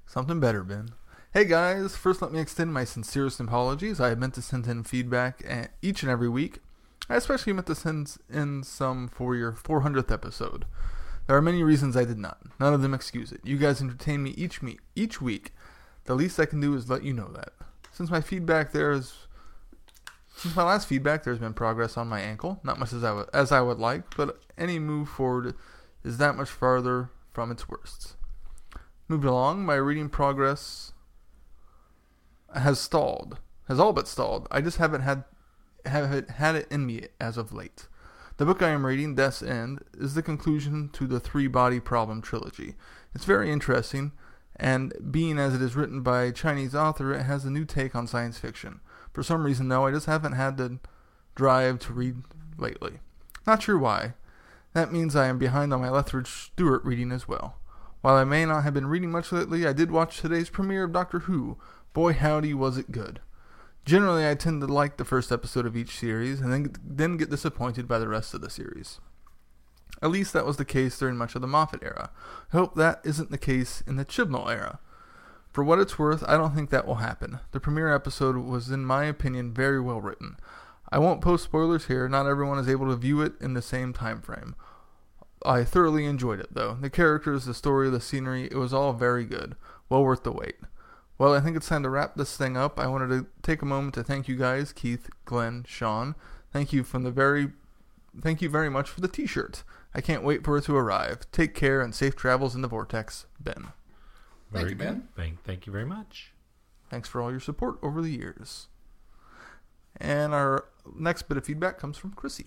Something 0.06 0.40
better, 0.40 0.62
Ben. 0.62 0.90
Hey 1.32 1.44
guys, 1.44 1.96
first 1.96 2.20
let 2.20 2.32
me 2.32 2.40
extend 2.40 2.74
my 2.74 2.82
sincerest 2.82 3.38
apologies. 3.38 4.00
I 4.00 4.14
meant 4.16 4.34
to 4.34 4.42
send 4.42 4.66
in 4.66 4.82
feedback 4.82 5.42
eh, 5.46 5.68
each 5.80 6.02
and 6.02 6.10
every 6.10 6.28
week. 6.28 6.58
I 7.10 7.16
especially 7.16 7.52
meant 7.52 7.66
to 7.66 7.74
send 7.74 8.16
in 8.32 8.62
some 8.62 9.08
for 9.08 9.34
your 9.34 9.50
400th 9.50 10.12
episode. 10.12 10.64
There 11.26 11.36
are 11.36 11.42
many 11.42 11.64
reasons 11.64 11.96
I 11.96 12.04
did 12.04 12.18
not. 12.18 12.38
None 12.60 12.72
of 12.72 12.82
them 12.82 12.94
excuse 12.94 13.32
it. 13.32 13.40
You 13.42 13.56
guys 13.56 13.82
entertain 13.82 14.22
me 14.22 14.30
each 14.30 14.62
me 14.62 14.78
each 14.94 15.20
week. 15.20 15.52
The 16.04 16.14
least 16.14 16.38
I 16.38 16.46
can 16.46 16.60
do 16.60 16.72
is 16.74 16.88
let 16.88 17.02
you 17.02 17.12
know 17.12 17.28
that. 17.34 17.52
Since 17.90 18.10
my 18.10 18.20
feedback 18.20 18.70
there 18.70 18.92
is 18.92 19.26
since 20.36 20.54
my 20.54 20.62
last 20.62 20.86
feedback, 20.86 21.24
there's 21.24 21.40
been 21.40 21.52
progress 21.52 21.96
on 21.96 22.06
my 22.06 22.20
ankle. 22.20 22.60
Not 22.62 22.78
much 22.78 22.92
as 22.92 23.02
I 23.02 23.24
as 23.34 23.50
I 23.50 23.60
would 23.60 23.80
like, 23.80 24.16
but 24.16 24.40
any 24.56 24.78
move 24.78 25.08
forward 25.08 25.56
is 26.04 26.18
that 26.18 26.36
much 26.36 26.48
farther 26.48 27.10
from 27.32 27.50
its 27.50 27.68
worst. 27.68 28.14
Moved 29.08 29.24
along, 29.24 29.64
my 29.64 29.74
reading 29.74 30.08
progress 30.10 30.92
has 32.54 32.78
stalled. 32.78 33.38
Has 33.66 33.80
all 33.80 33.92
but 33.92 34.06
stalled. 34.06 34.46
I 34.52 34.60
just 34.60 34.78
haven't 34.78 35.02
had 35.02 35.24
haven't 35.86 36.30
had 36.30 36.54
it 36.54 36.68
in 36.70 36.86
me 36.86 37.08
as 37.20 37.36
of 37.36 37.52
late. 37.52 37.86
The 38.36 38.46
book 38.46 38.62
I 38.62 38.70
am 38.70 38.86
reading, 38.86 39.14
Death's 39.14 39.42
End, 39.42 39.84
is 39.98 40.14
the 40.14 40.22
conclusion 40.22 40.88
to 40.94 41.06
the 41.06 41.20
Three 41.20 41.46
Body 41.46 41.78
Problem 41.78 42.22
trilogy. 42.22 42.74
It's 43.14 43.24
very 43.24 43.50
interesting, 43.50 44.12
and 44.56 44.94
being 45.10 45.38
as 45.38 45.54
it 45.54 45.60
is 45.60 45.76
written 45.76 46.02
by 46.02 46.22
a 46.22 46.32
Chinese 46.32 46.74
author, 46.74 47.12
it 47.12 47.24
has 47.24 47.44
a 47.44 47.50
new 47.50 47.64
take 47.64 47.94
on 47.94 48.06
science 48.06 48.38
fiction. 48.38 48.80
For 49.12 49.22
some 49.22 49.44
reason, 49.44 49.68
though, 49.68 49.86
I 49.86 49.90
just 49.90 50.06
haven't 50.06 50.32
had 50.32 50.56
the 50.56 50.78
drive 51.34 51.80
to 51.80 51.92
read 51.92 52.16
lately. 52.56 53.00
Not 53.46 53.62
sure 53.62 53.78
why. 53.78 54.14
That 54.72 54.92
means 54.92 55.16
I 55.16 55.26
am 55.26 55.38
behind 55.38 55.74
on 55.74 55.80
my 55.80 55.90
Lethbridge 55.90 56.28
Stewart 56.28 56.84
reading 56.84 57.12
as 57.12 57.26
well. 57.26 57.56
While 58.02 58.16
I 58.16 58.24
may 58.24 58.46
not 58.46 58.64
have 58.64 58.72
been 58.72 58.86
reading 58.86 59.10
much 59.10 59.32
lately, 59.32 59.66
I 59.66 59.72
did 59.72 59.90
watch 59.90 60.20
today's 60.20 60.48
premiere 60.48 60.84
of 60.84 60.92
Doctor 60.92 61.20
Who. 61.20 61.58
Boy, 61.92 62.12
howdy, 62.14 62.54
was 62.54 62.78
it 62.78 62.92
good. 62.92 63.20
Generally, 63.84 64.28
I 64.28 64.34
tend 64.34 64.60
to 64.60 64.66
like 64.66 64.96
the 64.96 65.04
first 65.04 65.32
episode 65.32 65.66
of 65.66 65.76
each 65.76 65.98
series 65.98 66.40
and 66.40 66.52
then, 66.52 66.72
then 66.84 67.16
get 67.16 67.30
disappointed 67.30 67.88
by 67.88 67.98
the 67.98 68.08
rest 68.08 68.34
of 68.34 68.40
the 68.40 68.50
series. 68.50 69.00
At 70.02 70.10
least 70.10 70.32
that 70.32 70.46
was 70.46 70.56
the 70.56 70.64
case 70.64 70.98
during 70.98 71.16
much 71.16 71.34
of 71.34 71.40
the 71.40 71.48
Moffat 71.48 71.82
era. 71.82 72.10
I 72.52 72.56
hope 72.56 72.74
that 72.74 73.00
isn't 73.04 73.30
the 73.30 73.38
case 73.38 73.82
in 73.86 73.96
the 73.96 74.04
Chibnall 74.04 74.50
era. 74.50 74.78
For 75.52 75.64
what 75.64 75.80
it's 75.80 75.98
worth, 75.98 76.22
I 76.28 76.36
don't 76.36 76.54
think 76.54 76.70
that 76.70 76.86
will 76.86 76.96
happen. 76.96 77.40
The 77.50 77.60
premiere 77.60 77.92
episode 77.92 78.36
was, 78.36 78.70
in 78.70 78.84
my 78.84 79.04
opinion, 79.04 79.52
very 79.52 79.80
well 79.80 80.00
written. 80.00 80.36
I 80.92 80.98
won't 80.98 81.20
post 81.20 81.44
spoilers 81.44 81.86
here, 81.86 82.08
not 82.08 82.26
everyone 82.26 82.58
is 82.58 82.68
able 82.68 82.86
to 82.88 82.96
view 82.96 83.20
it 83.20 83.32
in 83.40 83.54
the 83.54 83.62
same 83.62 83.92
time 83.92 84.20
frame. 84.22 84.54
I 85.44 85.64
thoroughly 85.64 86.04
enjoyed 86.04 86.40
it, 86.40 86.54
though. 86.54 86.76
The 86.80 86.90
characters, 86.90 87.44
the 87.44 87.54
story, 87.54 87.90
the 87.90 88.00
scenery, 88.00 88.44
it 88.44 88.56
was 88.56 88.72
all 88.72 88.92
very 88.92 89.24
good. 89.24 89.56
Well 89.88 90.04
worth 90.04 90.22
the 90.22 90.32
wait. 90.32 90.56
Well, 91.20 91.34
I 91.34 91.40
think 91.40 91.54
it's 91.54 91.68
time 91.68 91.82
to 91.82 91.90
wrap 91.90 92.14
this 92.14 92.34
thing 92.34 92.56
up. 92.56 92.80
I 92.80 92.86
wanted 92.86 93.08
to 93.08 93.26
take 93.42 93.60
a 93.60 93.66
moment 93.66 93.92
to 93.92 94.02
thank 94.02 94.26
you 94.26 94.36
guys, 94.36 94.72
Keith, 94.72 95.10
Glenn, 95.26 95.66
Sean. 95.68 96.14
Thank 96.50 96.72
you 96.72 96.82
from 96.82 97.02
the 97.02 97.10
very 97.10 97.50
thank 98.22 98.40
you 98.40 98.48
very 98.48 98.70
much 98.70 98.88
for 98.88 99.02
the 99.02 99.06
t-shirt. 99.06 99.62
I 99.94 100.00
can't 100.00 100.24
wait 100.24 100.42
for 100.42 100.56
it 100.56 100.64
to 100.64 100.74
arrive. 100.74 101.30
Take 101.30 101.54
care 101.54 101.82
and 101.82 101.94
safe 101.94 102.16
travels 102.16 102.54
in 102.54 102.62
the 102.62 102.68
vortex, 102.68 103.26
Ben. 103.38 103.54
Thank 103.54 103.72
Very 104.50 104.70
you, 104.70 104.76
Ben. 104.76 105.08
Thank, 105.14 105.44
thank 105.44 105.66
you 105.66 105.72
very 105.74 105.84
much. 105.84 106.32
Thanks 106.88 107.06
for 107.06 107.20
all 107.20 107.30
your 107.30 107.38
support 107.38 107.76
over 107.82 108.00
the 108.00 108.12
years. 108.12 108.68
And 109.98 110.32
our 110.32 110.64
next 110.96 111.28
bit 111.28 111.36
of 111.36 111.44
feedback 111.44 111.78
comes 111.78 111.98
from 111.98 112.12
Chrissy. 112.12 112.46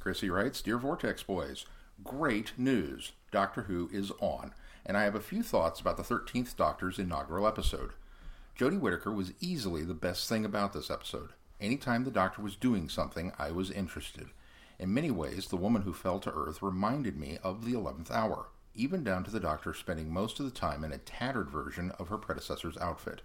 Chrissy 0.00 0.28
writes, 0.28 0.60
Dear 0.60 0.78
Vortex 0.78 1.22
Boys, 1.22 1.66
great 2.02 2.50
news. 2.58 3.12
Doctor 3.30 3.62
Who 3.62 3.88
is 3.92 4.10
on, 4.20 4.54
and 4.84 4.96
I 4.96 5.04
have 5.04 5.14
a 5.14 5.20
few 5.20 5.44
thoughts 5.44 5.78
about 5.78 5.96
the 5.96 6.02
13th 6.02 6.56
Doctor's 6.56 6.98
inaugural 6.98 7.46
episode. 7.46 7.92
Jodie 8.58 8.80
Whittaker 8.80 9.12
was 9.12 9.34
easily 9.38 9.84
the 9.84 9.94
best 9.94 10.28
thing 10.28 10.44
about 10.44 10.72
this 10.72 10.90
episode. 10.90 11.28
Anytime 11.60 12.02
the 12.02 12.10
Doctor 12.10 12.42
was 12.42 12.56
doing 12.56 12.88
something, 12.88 13.30
I 13.38 13.52
was 13.52 13.70
interested. 13.70 14.30
In 14.80 14.92
many 14.92 15.12
ways, 15.12 15.46
the 15.46 15.56
woman 15.56 15.82
who 15.82 15.92
fell 15.92 16.18
to 16.18 16.32
Earth 16.32 16.60
reminded 16.60 17.16
me 17.16 17.38
of 17.44 17.64
the 17.64 17.74
11th 17.74 18.10
hour, 18.10 18.46
even 18.74 19.04
down 19.04 19.22
to 19.22 19.30
the 19.30 19.38
Doctor 19.38 19.72
spending 19.74 20.12
most 20.12 20.40
of 20.40 20.44
the 20.44 20.50
time 20.50 20.82
in 20.82 20.90
a 20.90 20.98
tattered 20.98 21.48
version 21.48 21.92
of 22.00 22.08
her 22.08 22.18
predecessor's 22.18 22.76
outfit. 22.78 23.22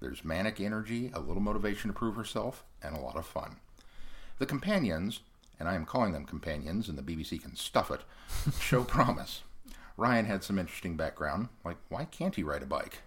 There's 0.00 0.26
manic 0.26 0.60
energy, 0.60 1.10
a 1.14 1.20
little 1.20 1.40
motivation 1.40 1.88
to 1.88 1.96
prove 1.96 2.16
herself, 2.16 2.62
and 2.82 2.94
a 2.94 3.00
lot 3.00 3.16
of 3.16 3.24
fun. 3.24 3.56
The 4.38 4.44
companions, 4.44 5.20
and 5.58 5.70
I 5.70 5.74
am 5.74 5.86
calling 5.86 6.12
them 6.12 6.26
companions, 6.26 6.86
and 6.90 6.98
the 6.98 7.02
BBC 7.02 7.40
can 7.40 7.56
stuff 7.56 7.90
it, 7.90 8.02
show 8.60 8.84
promise. 8.84 9.42
Ryan 9.96 10.26
had 10.26 10.44
some 10.44 10.58
interesting 10.58 10.98
background, 10.98 11.48
like 11.64 11.78
why 11.88 12.04
can't 12.04 12.34
he 12.34 12.42
ride 12.42 12.62
a 12.62 12.66
bike? 12.66 13.00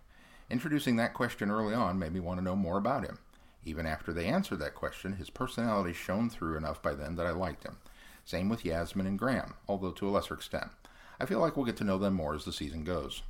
Introducing 0.50 0.96
that 0.96 1.14
question 1.14 1.52
early 1.52 1.74
on 1.74 2.00
made 2.00 2.12
me 2.12 2.20
want 2.20 2.40
to 2.40 2.44
know 2.44 2.56
more 2.56 2.78
about 2.78 3.06
him. 3.06 3.20
Even 3.64 3.86
after 3.86 4.12
they 4.12 4.26
answered 4.26 4.60
that 4.60 4.74
question, 4.74 5.14
his 5.14 5.30
personality 5.30 5.94
shone 5.94 6.30
through 6.30 6.58
enough 6.58 6.82
by 6.82 6.94
then 6.96 7.16
that 7.16 7.28
I 7.28 7.32
liked 7.32 7.64
him. 7.64 7.78
Same 8.26 8.50
with 8.50 8.66
Yasmin 8.66 9.06
and 9.06 9.20
Graham, 9.20 9.56
although 9.68 9.92
to 9.92 10.08
a 10.08 10.12
lesser 10.12 10.34
extent. 10.34 10.70
I 11.20 11.26
feel 11.26 11.40
like 11.40 11.56
we'll 11.56 11.66
get 11.66 11.78
to 11.78 11.84
know 11.84 11.98
them 11.98 12.14
more 12.14 12.34
as 12.34 12.46
the 12.46 12.54
season 12.54 12.84
goes. 12.84 13.22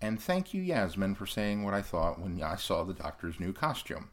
And 0.00 0.20
thank 0.20 0.54
you, 0.54 0.62
Yasmin, 0.62 1.14
for 1.16 1.26
saying 1.26 1.64
what 1.64 1.74
I 1.74 1.82
thought 1.82 2.20
when 2.20 2.42
I 2.42 2.56
saw 2.56 2.84
the 2.84 2.94
doctor's 2.94 3.40
new 3.40 3.52
costume. 3.52 4.10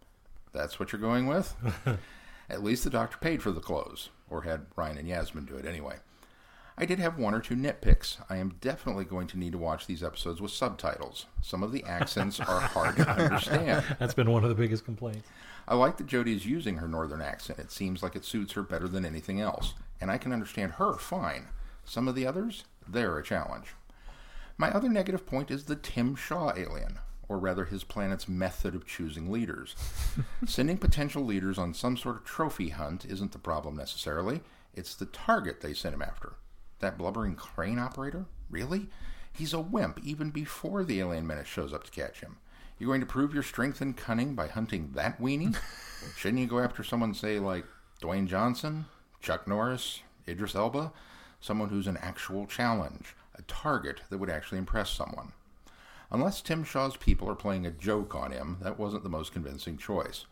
That's 0.51 0.79
what 0.79 0.91
you're 0.91 1.01
going 1.01 1.27
with? 1.27 1.55
At 2.49 2.63
least 2.63 2.83
the 2.83 2.89
doctor 2.89 3.17
paid 3.17 3.41
for 3.41 3.51
the 3.51 3.59
clothes, 3.59 4.09
or 4.29 4.41
had 4.41 4.65
Ryan 4.75 4.97
and 4.97 5.07
Yasmin 5.07 5.45
do 5.45 5.55
it 5.55 5.65
anyway. 5.65 5.97
I 6.77 6.85
did 6.85 6.99
have 6.99 7.17
one 7.17 7.33
or 7.33 7.39
two 7.39 7.55
nitpicks. 7.55 8.17
I 8.29 8.35
am 8.35 8.55
definitely 8.59 9.05
going 9.05 9.27
to 9.27 9.39
need 9.39 9.53
to 9.53 9.57
watch 9.57 9.87
these 9.87 10.03
episodes 10.03 10.41
with 10.41 10.51
subtitles. 10.51 11.25
Some 11.41 11.63
of 11.63 11.71
the 11.71 11.85
accents 11.85 12.39
are 12.41 12.59
hard 12.59 12.97
to 12.97 13.09
understand. 13.09 13.85
That's 13.99 14.13
been 14.13 14.29
one 14.29 14.43
of 14.43 14.49
the 14.49 14.55
biggest 14.55 14.83
complaints. 14.83 15.25
I 15.69 15.75
like 15.75 15.95
that 15.97 16.07
Jodie 16.07 16.35
is 16.35 16.45
using 16.45 16.77
her 16.77 16.87
northern 16.87 17.21
accent. 17.21 17.59
It 17.59 17.71
seems 17.71 18.03
like 18.03 18.15
it 18.15 18.25
suits 18.25 18.53
her 18.53 18.61
better 18.61 18.89
than 18.89 19.05
anything 19.05 19.39
else, 19.39 19.73
and 20.01 20.11
I 20.11 20.17
can 20.17 20.33
understand 20.33 20.73
her 20.73 20.95
fine. 20.97 21.47
Some 21.85 22.09
of 22.09 22.15
the 22.15 22.27
others, 22.27 22.65
they're 22.85 23.17
a 23.17 23.23
challenge. 23.23 23.67
My 24.57 24.69
other 24.69 24.89
negative 24.89 25.25
point 25.25 25.51
is 25.51 25.63
the 25.63 25.77
Tim 25.77 26.13
Shaw 26.15 26.51
alien, 26.57 26.99
or 27.29 27.39
rather 27.39 27.65
his 27.65 27.85
planet's 27.85 28.27
method 28.27 28.75
of 28.75 28.85
choosing 28.85 29.31
leaders. 29.31 29.75
Sending 30.45 30.77
potential 30.77 31.23
leaders 31.23 31.57
on 31.57 31.73
some 31.73 31.95
sort 31.95 32.17
of 32.17 32.25
trophy 32.25 32.69
hunt 32.69 33.05
isn't 33.05 33.31
the 33.31 33.39
problem 33.39 33.77
necessarily, 33.77 34.41
it's 34.73 34.93
the 34.93 35.05
target 35.05 35.61
they 35.61 35.73
send 35.73 35.95
him 35.95 36.01
after. 36.01 36.33
That 36.79 36.97
blubbering 36.97 37.35
crane 37.35 37.79
operator? 37.79 38.25
Really? 38.49 38.87
He's 39.31 39.53
a 39.53 39.59
wimp 39.59 39.99
even 40.03 40.29
before 40.29 40.83
the 40.83 40.99
alien 40.99 41.27
menace 41.27 41.47
shows 41.47 41.73
up 41.73 41.83
to 41.83 41.91
catch 41.91 42.21
him. 42.21 42.37
You're 42.77 42.89
going 42.89 43.01
to 43.01 43.05
prove 43.07 43.33
your 43.33 43.43
strength 43.43 43.81
and 43.81 43.95
cunning 43.95 44.35
by 44.35 44.47
hunting 44.47 44.91
that 44.95 45.21
weenie? 45.21 45.57
Shouldn't 46.17 46.41
you 46.41 46.47
go 46.47 46.59
after 46.59 46.83
someone, 46.83 47.13
say, 47.13 47.39
like 47.39 47.65
Dwayne 48.01 48.27
Johnson, 48.27 48.85
Chuck 49.21 49.47
Norris, 49.47 50.01
Idris 50.27 50.55
Elba? 50.55 50.91
Someone 51.39 51.69
who's 51.69 51.87
an 51.87 51.97
actual 51.97 52.45
challenge, 52.45 53.15
a 53.35 53.41
target 53.43 54.01
that 54.09 54.17
would 54.17 54.29
actually 54.29 54.57
impress 54.57 54.89
someone. 54.89 55.31
Unless 56.11 56.41
Tim 56.41 56.63
Shaw's 56.63 56.97
people 56.97 57.29
are 57.29 57.35
playing 57.35 57.65
a 57.65 57.71
joke 57.71 58.13
on 58.15 58.31
him, 58.31 58.57
that 58.61 58.79
wasn't 58.79 59.03
the 59.03 59.09
most 59.09 59.31
convincing 59.31 59.77
choice. 59.77 60.25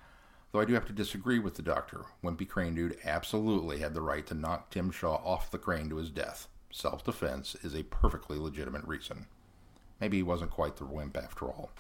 Though 0.54 0.60
I 0.60 0.66
do 0.66 0.76
have 0.76 0.86
to 0.86 0.94
disagree 0.94 1.40
with 1.40 1.56
the 1.56 1.64
doctor. 1.64 2.06
Wimpy 2.24 2.48
Crane 2.48 2.76
Dude 2.76 3.00
absolutely 3.04 3.80
had 3.80 3.96
the 3.96 4.02
right 4.02 4.26
to 4.28 4.36
knock 4.36 4.70
Tim 4.70 4.92
Shaw 4.92 5.16
off 5.16 5.50
the 5.50 5.58
crane 5.58 5.90
to 5.90 5.96
his 5.96 6.12
death. 6.12 6.48
Self 6.72 7.04
defense 7.04 7.56
is 7.64 7.74
a 7.74 7.82
perfectly 7.84 8.38
legitimate 8.38 8.86
reason. 8.86 9.26
Maybe 10.00 10.18
he 10.18 10.24
wasn't 10.24 10.52
quite 10.52 10.76
the 10.76 10.86
wimp 10.86 11.18
after 11.18 11.48
all. 11.48 11.72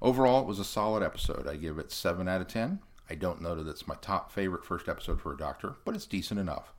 Overall, 0.00 0.40
it 0.40 0.46
was 0.46 0.60
a 0.60 0.64
solid 0.64 1.02
episode. 1.02 1.48
I 1.48 1.56
give 1.56 1.78
it 1.78 1.90
7 1.90 2.28
out 2.28 2.40
of 2.40 2.46
10. 2.46 2.78
I 3.10 3.16
don't 3.16 3.42
know 3.42 3.56
that 3.56 3.68
it's 3.68 3.88
my 3.88 3.96
top 3.96 4.30
favorite 4.30 4.64
first 4.64 4.88
episode 4.88 5.20
for 5.20 5.32
a 5.32 5.36
doctor, 5.36 5.74
but 5.84 5.96
it's 5.96 6.06
decent 6.06 6.38
enough. 6.38 6.72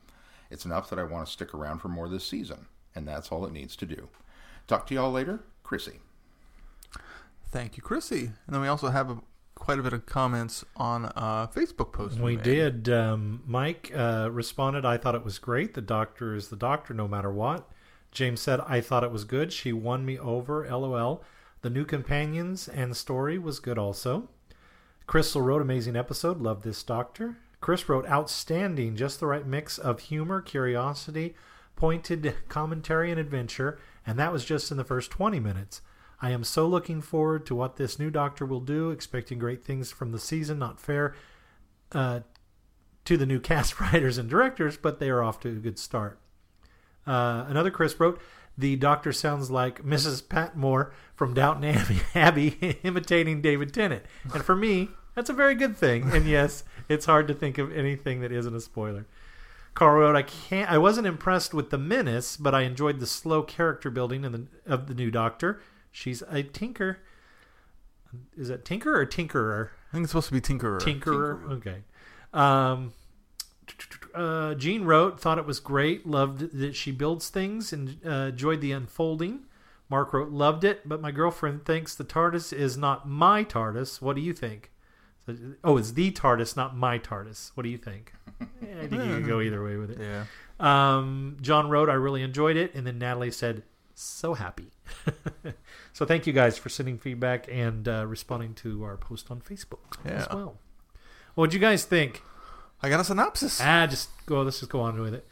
It's 0.49 0.65
enough 0.65 0.89
that 0.89 0.99
I 0.99 1.03
want 1.03 1.25
to 1.25 1.31
stick 1.31 1.53
around 1.53 1.79
for 1.79 1.89
more 1.89 2.07
this 2.07 2.25
season, 2.25 2.67
and 2.95 3.05
that's 3.05 3.31
all 3.31 3.45
it 3.45 3.51
needs 3.51 3.75
to 3.77 3.85
do. 3.85 4.07
Talk 4.65 4.87
to 4.87 4.93
y'all 4.93 5.11
later. 5.11 5.41
Chrissy. 5.63 5.99
Thank 7.51 7.75
you, 7.75 7.83
Chrissy. 7.83 8.25
And 8.45 8.53
then 8.53 8.61
we 8.61 8.67
also 8.67 8.89
have 8.89 9.09
a, 9.09 9.17
quite 9.55 9.79
a 9.79 9.83
bit 9.83 9.93
of 9.93 10.05
comments 10.05 10.63
on 10.75 11.05
a 11.05 11.49
Facebook 11.53 11.91
post. 11.91 12.19
We 12.19 12.35
made. 12.35 12.43
did. 12.43 12.89
Um, 12.89 13.41
Mike 13.47 13.91
uh, 13.95 14.29
responded, 14.31 14.85
I 14.85 14.97
thought 14.97 15.15
it 15.15 15.23
was 15.23 15.39
great. 15.39 15.73
The 15.73 15.81
doctor 15.81 16.35
is 16.35 16.49
the 16.49 16.55
doctor 16.55 16.93
no 16.93 17.07
matter 17.07 17.31
what. 17.31 17.69
James 18.11 18.41
said, 18.41 18.61
I 18.61 18.79
thought 18.79 19.03
it 19.03 19.11
was 19.11 19.23
good. 19.23 19.51
She 19.51 19.73
won 19.73 20.05
me 20.05 20.17
over. 20.19 20.65
LOL. 20.69 21.23
The 21.61 21.69
new 21.69 21.83
companions 21.83 22.67
and 22.67 22.95
story 22.95 23.37
was 23.37 23.59
good 23.59 23.77
also. 23.77 24.29
Crystal 25.07 25.41
wrote, 25.41 25.61
amazing 25.61 25.95
episode. 25.95 26.39
Love 26.39 26.61
this 26.61 26.83
doctor. 26.83 27.37
Chris 27.59 27.89
wrote, 27.89 28.07
outstanding. 28.07 28.95
Just 28.95 29.19
the 29.19 29.25
right 29.25 29.45
mix 29.45 29.77
of 29.77 29.99
humor, 29.99 30.41
curiosity, 30.41 31.35
pointed 31.75 32.35
commentary, 32.47 33.11
and 33.11 33.19
adventure. 33.19 33.79
And 34.05 34.19
that 34.19 34.31
was 34.31 34.45
just 34.45 34.71
in 34.71 34.77
the 34.77 34.83
first 34.83 35.11
20 35.11 35.39
minutes. 35.39 35.81
I 36.21 36.31
am 36.31 36.43
so 36.43 36.67
looking 36.67 37.01
forward 37.01 37.45
to 37.47 37.55
what 37.55 37.75
this 37.75 37.99
new 37.99 38.09
doctor 38.09 38.45
will 38.45 38.61
do, 38.61 38.89
expecting 38.91 39.39
great 39.39 39.63
things 39.63 39.91
from 39.91 40.11
the 40.11 40.19
season. 40.19 40.59
Not 40.59 40.79
fair 40.79 41.13
uh, 41.91 42.21
to 43.05 43.17
the 43.17 43.25
new 43.25 43.39
cast 43.41 43.79
writers 43.79 44.17
and 44.17 44.29
directors, 44.29 44.77
but 44.77 44.99
they 44.99 45.09
are 45.09 45.23
off 45.23 45.39
to 45.41 45.49
a 45.49 45.53
good 45.53 45.79
start. 45.79 46.19
Uh, 47.05 47.45
another 47.47 47.69
Chris 47.69 47.99
wrote, 47.99 48.19
the 48.57 48.75
doctor 48.77 49.11
sounds 49.11 49.51
like 49.51 49.83
Mrs. 49.83 50.27
Patmore 50.27 50.93
from 51.15 51.33
Downton 51.33 51.99
Abbey, 52.15 52.79
imitating 52.83 53.41
David 53.41 53.73
Tennant. 53.73 54.03
And 54.33 54.43
for 54.43 54.55
me, 54.55 54.89
that's 55.13 55.29
a 55.29 55.33
very 55.33 55.55
good 55.55 55.75
thing. 55.75 56.11
And 56.11 56.25
yes, 56.25 56.63
it's 56.87 57.05
hard 57.05 57.27
to 57.27 57.33
think 57.33 57.57
of 57.57 57.75
anything 57.75 58.21
that 58.21 58.31
isn't 58.31 58.55
a 58.55 58.61
spoiler. 58.61 59.05
Carl 59.73 59.99
wrote, 59.99 60.15
I 60.15 60.23
can't. 60.23 60.71
I 60.71 60.77
wasn't 60.77 61.05
impressed 61.05 61.53
with 61.53 61.69
the 61.69 61.77
menace, 61.77 62.37
but 62.37 62.55
I 62.55 62.61
enjoyed 62.61 62.99
the 62.99 63.05
slow 63.05 63.43
character 63.43 63.89
building 63.89 64.23
in 64.23 64.31
the, 64.31 64.47
of 64.65 64.87
the 64.87 64.93
new 64.93 65.11
Doctor. 65.11 65.59
She's 65.95 66.21
a 66.23 66.43
tinker. 66.43 66.99
Is 68.37 68.49
that 68.49 68.65
tinker 68.65 68.99
or 68.99 69.05
tinkerer? 69.05 69.69
I 69.89 69.93
think 69.93 70.03
it's 70.03 70.11
supposed 70.11 70.27
to 70.27 70.33
be 70.33 70.41
Tinkerer. 70.41 70.81
Tinkerer. 70.81 71.51
Okay. 71.51 71.83
Um, 72.33 72.91
uh, 74.13 74.55
Jean 74.55 74.83
wrote, 74.83 75.21
thought 75.21 75.37
it 75.37 75.45
was 75.45 75.61
great, 75.61 76.05
loved 76.05 76.59
that 76.59 76.75
she 76.75 76.91
builds 76.91 77.29
things, 77.29 77.71
and 77.71 77.97
uh, 78.05 78.27
enjoyed 78.29 78.59
the 78.59 78.73
unfolding. 78.73 79.43
Mark 79.89 80.11
wrote, 80.11 80.31
loved 80.31 80.65
it, 80.65 80.87
but 80.87 80.99
my 80.99 81.11
girlfriend 81.11 81.63
thinks 81.63 81.95
the 81.95 82.03
TARDIS 82.03 82.51
is 82.51 82.75
not 82.75 83.07
my 83.07 83.45
TARDIS. 83.45 84.01
What 84.01 84.17
do 84.17 84.21
you 84.21 84.33
think? 84.33 84.71
So, 85.25 85.37
oh, 85.63 85.77
it's 85.77 85.93
the 85.93 86.11
TARDIS, 86.11 86.57
not 86.57 86.75
my 86.75 86.99
TARDIS. 86.99 87.51
What 87.55 87.63
do 87.63 87.69
you 87.69 87.77
think? 87.77 88.13
Yeah, 88.61 88.81
I 88.81 88.87
think 88.87 89.01
you 89.03 89.11
can 89.11 89.27
go 89.27 89.39
either 89.39 89.63
way 89.63 89.77
with 89.77 89.91
it. 89.91 89.99
yeah. 90.01 90.25
Um, 90.59 91.37
John 91.41 91.69
wrote, 91.69 91.87
I 91.87 91.93
really 91.93 92.21
enjoyed 92.21 92.57
it. 92.57 92.75
And 92.75 92.85
then 92.85 92.97
Natalie 92.97 93.31
said, 93.31 93.63
so 93.93 94.33
happy. 94.33 94.71
so 95.95 96.05
thank 96.05 96.27
you 96.27 96.33
guys 96.33 96.57
for 96.57 96.67
sending 96.67 96.97
feedback 96.97 97.47
and 97.49 97.87
uh, 97.87 98.05
responding 98.05 98.53
to 98.55 98.83
our 98.83 98.97
post 98.97 99.31
on 99.31 99.39
Facebook 99.39 99.95
as 100.03 100.27
well. 100.29 100.57
What'd 101.35 101.53
you 101.53 101.59
guys 101.61 101.85
think? 101.85 102.21
I 102.83 102.89
got 102.89 102.99
a 102.99 103.05
synopsis. 103.05 103.61
Ah, 103.61 103.87
just 103.87 104.09
go. 104.25 104.41
Let's 104.41 104.59
just 104.59 104.69
go 104.69 104.81
on 104.81 104.99
with 104.99 105.13
it. 105.13 105.25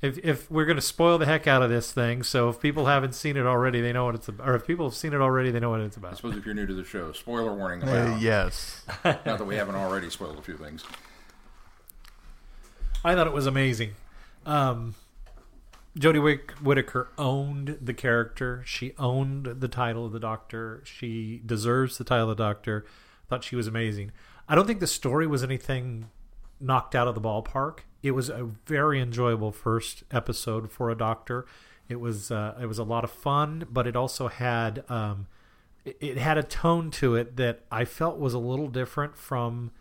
If 0.00 0.16
if 0.18 0.48
we're 0.48 0.66
gonna 0.66 0.80
spoil 0.80 1.18
the 1.18 1.26
heck 1.26 1.48
out 1.48 1.62
of 1.62 1.68
this 1.70 1.90
thing, 1.90 2.22
so 2.22 2.48
if 2.48 2.60
people 2.60 2.86
haven't 2.86 3.16
seen 3.16 3.36
it 3.36 3.44
already, 3.44 3.80
they 3.80 3.92
know 3.92 4.04
what 4.04 4.14
it's 4.14 4.28
about. 4.28 4.48
Or 4.48 4.54
if 4.54 4.64
people 4.68 4.86
have 4.86 4.94
seen 4.94 5.12
it 5.14 5.20
already, 5.20 5.50
they 5.50 5.58
know 5.58 5.70
what 5.70 5.80
it's 5.80 5.96
about. 5.96 6.12
I 6.12 6.14
suppose 6.14 6.36
if 6.36 6.46
you're 6.46 6.54
new 6.54 6.66
to 6.66 6.74
the 6.74 6.84
show, 6.84 7.10
spoiler 7.10 7.52
warning 7.52 7.82
Uh, 7.82 8.16
yes. 8.20 8.84
Not 9.04 9.24
that 9.24 9.44
we 9.46 9.56
haven't 9.56 9.74
already 9.74 10.10
spoiled 10.10 10.38
a 10.38 10.42
few 10.42 10.56
things. 10.56 10.84
I 13.04 13.16
thought 13.16 13.26
it 13.26 13.32
was 13.32 13.46
amazing. 13.46 13.94
Um, 14.46 14.94
Jodie 15.98 16.22
Wick- 16.22 16.52
Whittaker 16.62 17.08
owned 17.18 17.78
the 17.80 17.94
character. 17.94 18.62
She 18.64 18.94
owned 18.98 19.46
the 19.60 19.68
title 19.68 20.06
of 20.06 20.12
the 20.12 20.20
Doctor. 20.20 20.82
She 20.84 21.42
deserves 21.44 21.98
the 21.98 22.04
title 22.04 22.30
of 22.30 22.36
the 22.36 22.44
Doctor. 22.44 22.86
Thought 23.28 23.44
she 23.44 23.56
was 23.56 23.66
amazing. 23.66 24.12
I 24.48 24.54
don't 24.54 24.66
think 24.66 24.80
the 24.80 24.86
story 24.86 25.26
was 25.26 25.42
anything 25.42 26.08
knocked 26.60 26.94
out 26.94 27.08
of 27.08 27.14
the 27.14 27.20
ballpark. 27.20 27.80
It 28.02 28.12
was 28.12 28.28
a 28.28 28.48
very 28.66 29.00
enjoyable 29.00 29.50
first 29.50 30.04
episode 30.10 30.70
for 30.70 30.88
a 30.90 30.96
Doctor. 30.96 31.46
It 31.88 32.00
was 32.00 32.30
uh, 32.30 32.56
it 32.60 32.66
was 32.66 32.78
a 32.78 32.84
lot 32.84 33.02
of 33.02 33.10
fun, 33.10 33.66
but 33.70 33.86
it 33.86 33.96
also 33.96 34.28
had 34.28 34.84
um, 34.88 35.26
it, 35.84 35.96
it 36.00 36.18
had 36.18 36.38
a 36.38 36.42
tone 36.42 36.90
to 36.92 37.16
it 37.16 37.36
that 37.36 37.64
I 37.72 37.84
felt 37.84 38.18
was 38.18 38.34
a 38.34 38.38
little 38.38 38.68
different 38.68 39.16
from 39.16 39.72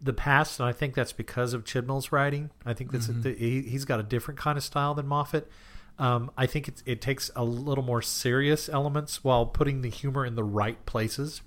the 0.00 0.12
past, 0.12 0.60
and 0.60 0.68
I 0.68 0.72
think 0.72 0.94
that's 0.94 1.12
because 1.12 1.52
of 1.54 1.64
Chibnall's 1.64 2.12
writing. 2.12 2.50
I 2.64 2.74
think 2.74 2.92
that's 2.92 3.06
Mm-hmm. 3.08 3.22
the, 3.22 3.34
he, 3.34 3.62
he's 3.62 3.84
got 3.84 3.98
a 4.00 4.02
different 4.02 4.38
kind 4.38 4.58
of 4.58 4.64
style 4.64 4.94
than 4.94 5.06
Moffat. 5.06 5.50
Um, 5.98 6.30
I 6.36 6.46
think 6.46 6.68
it, 6.68 6.82
it 6.84 7.00
takes 7.00 7.30
a 7.34 7.42
little 7.44 7.82
more 7.84 8.02
serious 8.02 8.68
elements 8.68 9.24
while 9.24 9.46
putting 9.46 9.80
the 9.80 9.88
humor 9.88 10.26
in 10.26 10.34
the 10.34 10.44
right 10.44 10.84
places. 10.84 11.40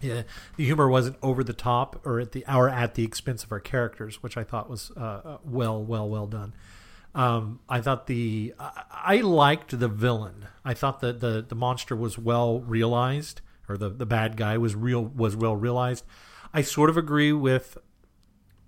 Yeah, 0.00 0.22
the 0.56 0.64
humor 0.64 0.88
wasn't 0.88 1.16
over 1.22 1.44
the 1.44 1.52
top 1.52 2.04
or 2.06 2.18
at 2.20 2.32
the 2.32 2.44
or 2.52 2.68
at 2.68 2.94
the 2.94 3.04
expense 3.04 3.44
of 3.44 3.52
our 3.52 3.60
characters, 3.60 4.22
which 4.22 4.36
I 4.36 4.42
thought 4.44 4.68
was 4.68 4.90
uh, 4.92 5.38
well, 5.44 5.82
well, 5.82 6.08
well 6.08 6.26
done. 6.26 6.54
Um, 7.14 7.60
I 7.68 7.80
thought 7.80 8.06
the 8.06 8.54
I, 8.58 8.82
I 8.90 9.16
liked 9.20 9.78
the 9.78 9.88
villain. 9.88 10.46
I 10.64 10.74
thought 10.74 11.00
that 11.00 11.20
the 11.20 11.44
the 11.46 11.54
monster 11.54 11.94
was 11.94 12.18
well 12.18 12.60
realized, 12.60 13.42
or 13.68 13.76
the 13.76 13.90
the 13.90 14.06
bad 14.06 14.36
guy 14.36 14.58
was 14.58 14.74
real 14.74 15.04
was 15.04 15.36
well 15.36 15.54
realized. 15.56 16.04
I 16.54 16.62
sort 16.62 16.90
of 16.90 16.96
agree 16.96 17.32
with 17.32 17.78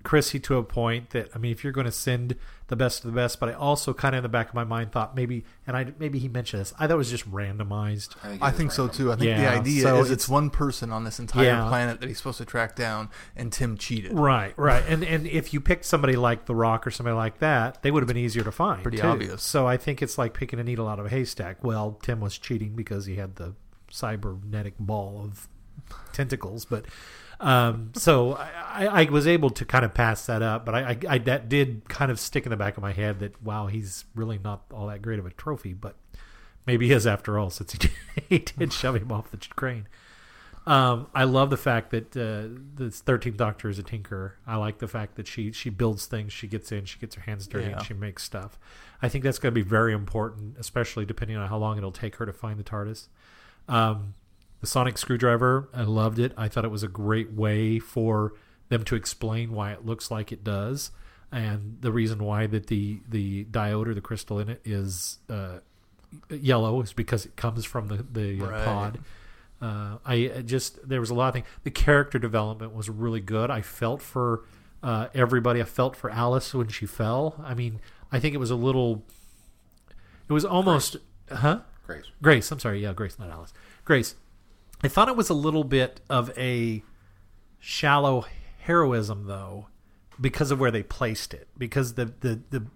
Chrissy 0.03 0.39
to 0.41 0.57
a 0.59 0.63
point 0.63 1.11
that 1.11 1.31
I 1.35 1.39
mean, 1.39 1.51
if 1.53 1.65
you're 1.65 1.73
going 1.73 1.87
to 1.87 1.93
send 1.93 2.37
the 2.69 2.77
best 2.77 3.05
of 3.05 3.11
the 3.11 3.15
best, 3.15 3.41
but 3.41 3.49
I 3.51 3.53
also 3.55 3.93
kind 3.95 4.15
of 4.15 4.19
in 4.19 4.23
the 4.23 4.29
back 4.29 4.49
of 4.49 4.55
my 4.55 4.65
mind 4.65 4.93
thought 4.93 5.15
maybe, 5.17 5.45
and 5.67 5.77
I 5.77 5.93
maybe 5.99 6.19
he 6.19 6.29
mentioned 6.29 6.61
this. 6.61 6.73
I 6.79 6.87
thought 6.87 6.95
it 6.95 6.97
was 6.97 7.11
just 7.11 7.31
randomized. 7.31 8.15
it 8.35 8.43
I 8.43 8.51
is 8.51 8.57
think 8.57 8.73
so 8.73 8.87
too. 8.89 9.13
I 9.13 9.17
think 9.17 9.37
the 9.37 9.47
idea 9.49 9.83
so 9.83 9.97
is 10.01 10.07
it's- 10.07 10.11
it's 10.25 10.29
one 10.29 10.49
person 10.51 10.93
on 10.93 11.05
this 11.05 11.19
entire 11.19 11.45
Yeah. 11.45 11.69
planet 11.69 12.01
that 12.01 12.09
he's 12.09 12.19
supposed 12.19 12.39
to 12.39 12.45
track 12.45 12.75
down, 12.77 13.09
and 13.37 13.51
Tim 13.53 13.77
cheated. 13.79 14.13
Right, 14.13 14.53
right, 14.59 14.83
and 14.89 15.03
and 15.05 15.27
if 15.27 15.53
you 15.55 15.61
picked 15.61 15.85
somebody 15.87 16.17
like 16.17 16.45
The 16.47 16.55
Rock 16.55 16.87
or 16.87 16.91
somebody 16.91 17.17
like 17.17 17.39
that, 17.39 17.83
they 17.83 17.91
would 17.91 18.03
have 18.03 18.09
been 18.09 18.17
easier 18.19 18.45
to 18.45 18.53
find. 18.53 18.83
Pretty 18.83 18.99
too. 18.99 19.07
obvious. 19.07 19.43
So 19.43 19.67
I 19.67 19.77
think 19.79 20.03
it's 20.03 20.17
like 20.19 20.33
picking 20.35 20.59
a 20.59 20.65
needle 20.65 20.87
out 20.89 20.99
of 20.99 21.07
a 21.07 21.11
haystack. 21.11 21.63
Well, 21.65 21.99
Tim 22.03 22.21
was 22.21 22.37
cheating 22.39 22.75
because 22.77 23.07
he 23.07 23.17
had 23.17 23.37
the 23.37 23.55
cybernetic 23.91 24.75
ball 24.79 25.23
of 25.25 25.49
tentacles, 26.13 26.65
but 26.65 26.87
um, 27.41 27.93
so 27.95 28.35
I, 28.35 29.03
I, 29.03 29.05
was 29.11 29.27
able 29.27 29.51
to 29.51 29.65
kind 29.65 29.85
of 29.85 29.95
pass 29.95 30.27
that 30.27 30.43
up. 30.43 30.65
But 30.65 30.75
I, 30.75 30.81
I, 30.81 30.99
I 31.09 31.19
that 31.19 31.49
did 31.49 31.89
kind 31.89 32.11
of 32.11 32.21
stick 32.21 32.45
in 32.47 32.51
the 32.51 32.57
back 32.57 32.77
of 32.77 32.83
my 32.83 32.93
head 32.93 33.21
that 33.21 33.43
wow, 33.43 33.67
he's 33.67 34.05
really 34.15 34.39
not 34.43 34.63
all 34.73 34.87
that 34.87 35.03
great 35.03 35.19
of 35.19 35.27
a 35.27 35.31
trophy, 35.31 35.73
but 35.73 35.97
maybe 36.67 36.87
he 36.87 36.93
is 36.93 37.07
after 37.07 37.39
all, 37.39 37.51
since 37.51 37.73
he 37.73 37.79
did, 37.79 37.91
he 38.29 38.39
did 38.39 38.73
shove 38.73 38.97
him 38.97 39.11
off 39.13 39.31
the 39.31 39.39
crane. 39.55 39.87
Um, 40.67 41.09
I 41.15 41.25
love 41.25 41.51
the 41.51 41.59
fact 41.59 41.91
that 41.91 42.17
uh, 42.17 42.49
the 42.75 42.91
Thirteenth 42.91 43.37
Doctor 43.37 43.69
is 43.69 43.79
a 43.79 43.83
tinkerer. 43.83 44.33
I 44.47 44.57
like 44.57 44.79
the 44.79 44.89
fact 44.89 45.17
that 45.17 45.27
she 45.27 45.53
she 45.53 45.69
builds 45.69 46.07
things, 46.07 46.33
she 46.33 46.47
gets 46.47 46.73
in, 46.73 46.87
she 46.87 46.99
gets 46.99 47.17
her 47.17 47.23
hands 47.23 47.47
dirty, 47.47 47.67
Yeah. 47.67 47.77
and 47.77 47.87
she 47.87 47.93
makes 47.93 48.23
stuff. 48.23 48.59
I 49.03 49.09
think 49.11 49.25
that's 49.25 49.39
going 49.39 49.53
to 49.53 49.61
be 49.61 49.69
very 49.69 49.93
important, 49.93 50.57
especially 50.59 51.05
depending 51.05 51.37
on 51.37 51.49
how 51.49 51.59
long 51.59 51.77
it'll 51.77 51.93
take 51.93 52.17
her 52.17 52.25
to 52.25 52.33
find 52.33 52.59
the 52.59 52.65
TARDIS. 52.65 53.09
Um, 53.69 54.15
the 54.65 54.71
sonic 54.71 54.97
screwdriver, 54.97 55.69
I 55.75 55.83
loved 55.83 56.19
it. 56.19 56.33
I 56.39 56.49
thought 56.49 56.65
it 56.65 56.71
was 56.71 56.83
a 56.83 56.89
great 56.89 57.31
way 57.33 57.79
for 57.79 58.33
them 58.71 58.83
to 58.85 58.95
explain 58.97 59.53
why 59.53 59.73
it 59.73 59.85
looks 59.85 60.11
like 60.11 60.33
it 60.33 60.43
does, 60.43 60.91
and 61.31 61.77
the 61.83 61.93
reason 61.93 62.25
why 62.25 62.47
that 62.47 62.69
the 62.69 63.01
the 63.07 63.45
diode 63.45 63.87
or 63.89 63.93
the 63.95 64.01
crystal 64.01 64.39
in 64.39 64.49
it 64.49 64.63
is 64.65 65.19
uh, 65.29 65.59
yellow 66.31 66.81
is 66.81 66.95
because 66.95 67.27
it 67.27 67.37
comes 67.37 67.67
from 67.67 67.89
the 67.89 68.07
the 68.11 68.41
uh, 68.43 68.49
Right. 68.51 68.65
pod. 68.65 68.99
Uh, 69.61 69.99
I 70.05 70.43
just 70.47 70.89
there 70.89 71.01
was 71.01 71.11
a 71.11 71.15
lot 71.15 71.29
of 71.29 71.35
things. 71.35 71.47
The 71.63 71.71
character 71.71 72.19
development 72.19 72.75
was 72.75 72.89
really 72.89 73.21
good. 73.21 73.51
I 73.51 73.61
felt 73.61 74.01
for 74.01 74.45
uh, 74.83 75.09
everybody. 75.15 75.61
I 75.61 75.65
felt 75.65 75.95
for 75.95 76.09
Alice 76.09 76.55
when 76.55 76.69
she 76.69 76.87
fell. 76.87 77.35
I 77.45 77.53
mean, 77.53 77.81
I 78.11 78.19
think 78.19 78.35
it 78.35 78.39
was 78.39 78.51
a 78.51 78.57
little. 78.57 79.05
It 80.27 80.33
was 80.33 80.47
almost, 80.47 80.97
huh? 81.31 81.61
Grace. 81.87 82.05
Grace. 82.23 82.51
I'm 82.51 82.59
sorry. 82.61 82.81
Yeah, 82.83 82.95
Grace, 82.95 83.19
not 83.19 83.29
Alice. 83.29 83.53
Grace. 83.85 84.15
I 84.83 84.89
thought 84.89 85.09
it 85.09 85.17
was 85.17 85.31
a 85.31 85.35
little 85.35 85.65
bit 85.65 86.01
of 86.11 86.37
a 86.37 86.83
shallow 87.59 88.27
heroism, 88.61 89.27
though, 89.27 89.69
because 90.21 90.51
of 90.51 90.61
where 90.61 90.71
they 90.71 90.83
placed 90.83 91.33
it. 91.35 91.49
Because 91.57 91.95
the 91.95 92.07
the 92.07 92.41
the 92.51 92.67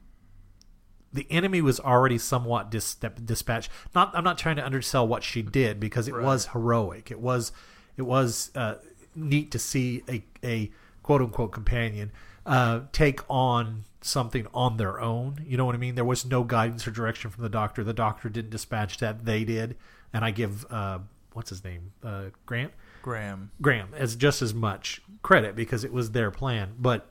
the 1.13 1.27
enemy 1.31 1.61
was 1.61 1.81
already 1.81 2.19
somewhat 2.19 2.71
dis- 2.71 2.95
dispatched. 2.95 3.71
Not, 3.95 4.11
I'm 4.15 4.25
not 4.25 4.39
trying 4.39 4.57
to 4.57 4.65
undersell 4.65 5.09
what 5.09 5.23
she 5.23 5.43
did 5.43 5.81
because 5.81 6.07
it 6.07 6.15
was 6.15 6.49
heroic. 6.49 7.11
It 7.11 7.19
was, 7.19 7.51
it 7.97 8.03
was 8.03 8.51
uh, 8.55 8.75
neat 9.15 9.51
to 9.53 9.59
see 9.59 10.03
a, 10.09 10.23
a 10.45 10.71
quote 11.03 11.23
unquote 11.23 11.53
companion 11.53 12.13
uh, 12.45 12.81
take 12.93 13.21
on 13.29 13.85
something 14.01 14.47
on 14.53 14.77
their 14.77 15.01
own. 15.01 15.45
You 15.47 15.57
know 15.57 15.65
what 15.65 15.75
I 15.75 15.79
mean? 15.79 15.95
There 15.95 16.05
was 16.05 16.25
no 16.25 16.45
guidance 16.45 16.87
or 16.87 16.91
direction 16.91 17.31
from 17.31 17.43
the 17.43 17.49
doctor. 17.49 17.83
The 17.83 17.95
doctor 17.95 18.29
didn't 18.29 18.51
dispatch 18.51 18.99
that; 18.99 19.25
they 19.25 19.45
did. 19.45 19.77
And 20.13 20.25
I 20.25 20.31
give 20.31 20.65
uh, 20.71 21.01
what's 21.39 21.51
his 21.51 21.63
name, 21.63 21.93
uh, 22.03 22.25
Grant. 22.47 22.73
Graham. 23.01 23.53
Graham 23.63 23.95
as 23.97 24.17
just 24.17 24.43
as 24.43 24.53
much 24.53 25.01
credit 25.23 25.55
because 25.55 25.85
it 25.85 25.93
was 25.93 26.11
their 26.11 26.33
plan. 26.33 26.75
But 26.79 27.07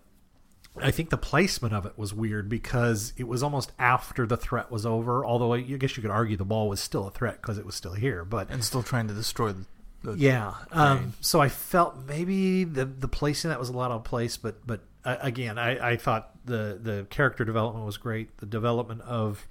I 0.82 0.92
think 0.92 1.10
the 1.10 1.18
placement 1.18 1.74
of 1.74 1.86
it 1.86 1.98
was 1.98 2.14
weird 2.14 2.50
because 2.50 3.14
it 3.16 3.26
was 3.26 3.42
almost 3.42 3.72
after 3.80 4.28
the 4.28 4.36
threat 4.36 4.70
was 4.70 4.86
over. 4.86 5.26
Although 5.26 5.54
I 5.54 5.62
guess 5.62 5.96
you 5.96 6.02
could 6.02 6.12
argue 6.12 6.36
the 6.36 6.46
ball 6.46 6.68
was 6.68 6.82
still 6.82 7.08
a 7.08 7.12
threat 7.12 7.42
because 7.42 7.58
it 7.58 7.66
was 7.66 7.74
still 7.74 7.94
here. 7.94 8.26
But 8.26 8.50
and 8.52 8.64
still 8.64 8.84
trying 8.84 9.08
to 9.08 9.14
destroy 9.14 9.54
the. 9.54 9.66
the 10.04 10.14
yeah, 10.18 10.56
um, 10.72 11.14
so 11.22 11.40
I 11.40 11.48
felt 11.48 11.96
maybe 12.06 12.66
the 12.66 12.84
the 12.84 13.08
placing 13.08 13.50
that 13.50 13.60
was 13.60 13.70
a 13.70 13.74
lot 13.74 13.92
of 13.92 14.04
place. 14.04 14.36
But 14.36 14.68
but 14.68 14.82
uh, 15.06 15.16
again, 15.22 15.58
I, 15.58 15.92
I 15.92 15.96
thought 15.96 16.32
the 16.46 16.78
the 16.84 17.08
character 17.10 17.46
development 17.46 17.86
was 17.86 17.98
great. 17.98 18.38
The 18.38 18.46
development 18.46 19.02
of 19.04 19.48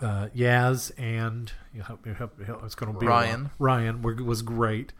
uh, 0.00 0.28
Yaz 0.34 0.92
and 0.98 1.52
you 1.74 1.82
help 1.82 2.04
me 2.06 2.12
help, 2.14 2.40
help, 2.44 2.64
it's 2.64 2.74
going 2.74 2.92
to 2.92 2.98
be. 2.98 3.06
Ryan. 3.06 3.50
Ryan 3.58 4.02
were, 4.02 4.14
was 4.14 4.42
great. 4.42 4.92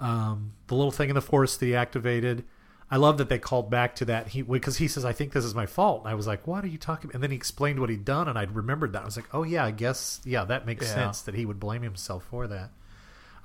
Um, 0.00 0.52
the 0.66 0.74
little 0.74 0.90
thing 0.90 1.08
in 1.08 1.14
the 1.14 1.22
forest 1.22 1.60
that 1.60 1.66
he 1.66 1.74
activated. 1.74 2.44
I 2.90 2.96
love 2.96 3.16
that 3.18 3.28
they 3.28 3.38
called 3.38 3.70
back 3.70 3.96
to 3.96 4.04
that. 4.04 4.28
He 4.28 4.42
because 4.42 4.76
he 4.76 4.88
says, 4.88 5.04
"I 5.04 5.12
think 5.12 5.32
this 5.32 5.44
is 5.44 5.54
my 5.54 5.66
fault." 5.66 6.02
And 6.02 6.10
I 6.10 6.14
was 6.14 6.26
like, 6.26 6.46
"What 6.46 6.62
are 6.64 6.68
you 6.68 6.78
talking?" 6.78 7.06
about? 7.08 7.14
And 7.14 7.22
then 7.22 7.30
he 7.30 7.36
explained 7.36 7.80
what 7.80 7.88
he'd 7.90 8.04
done, 8.04 8.28
and 8.28 8.38
I 8.38 8.42
remembered 8.44 8.92
that. 8.92 9.02
I 9.02 9.04
was 9.04 9.16
like, 9.16 9.28
"Oh 9.34 9.42
yeah, 9.42 9.64
I 9.64 9.70
guess 9.70 10.20
yeah, 10.24 10.44
that 10.44 10.66
makes 10.66 10.86
Yeah. 10.86 10.94
sense 10.94 11.22
that 11.22 11.34
he 11.34 11.46
would 11.46 11.58
blame 11.58 11.82
himself 11.82 12.24
for 12.24 12.46
that." 12.46 12.70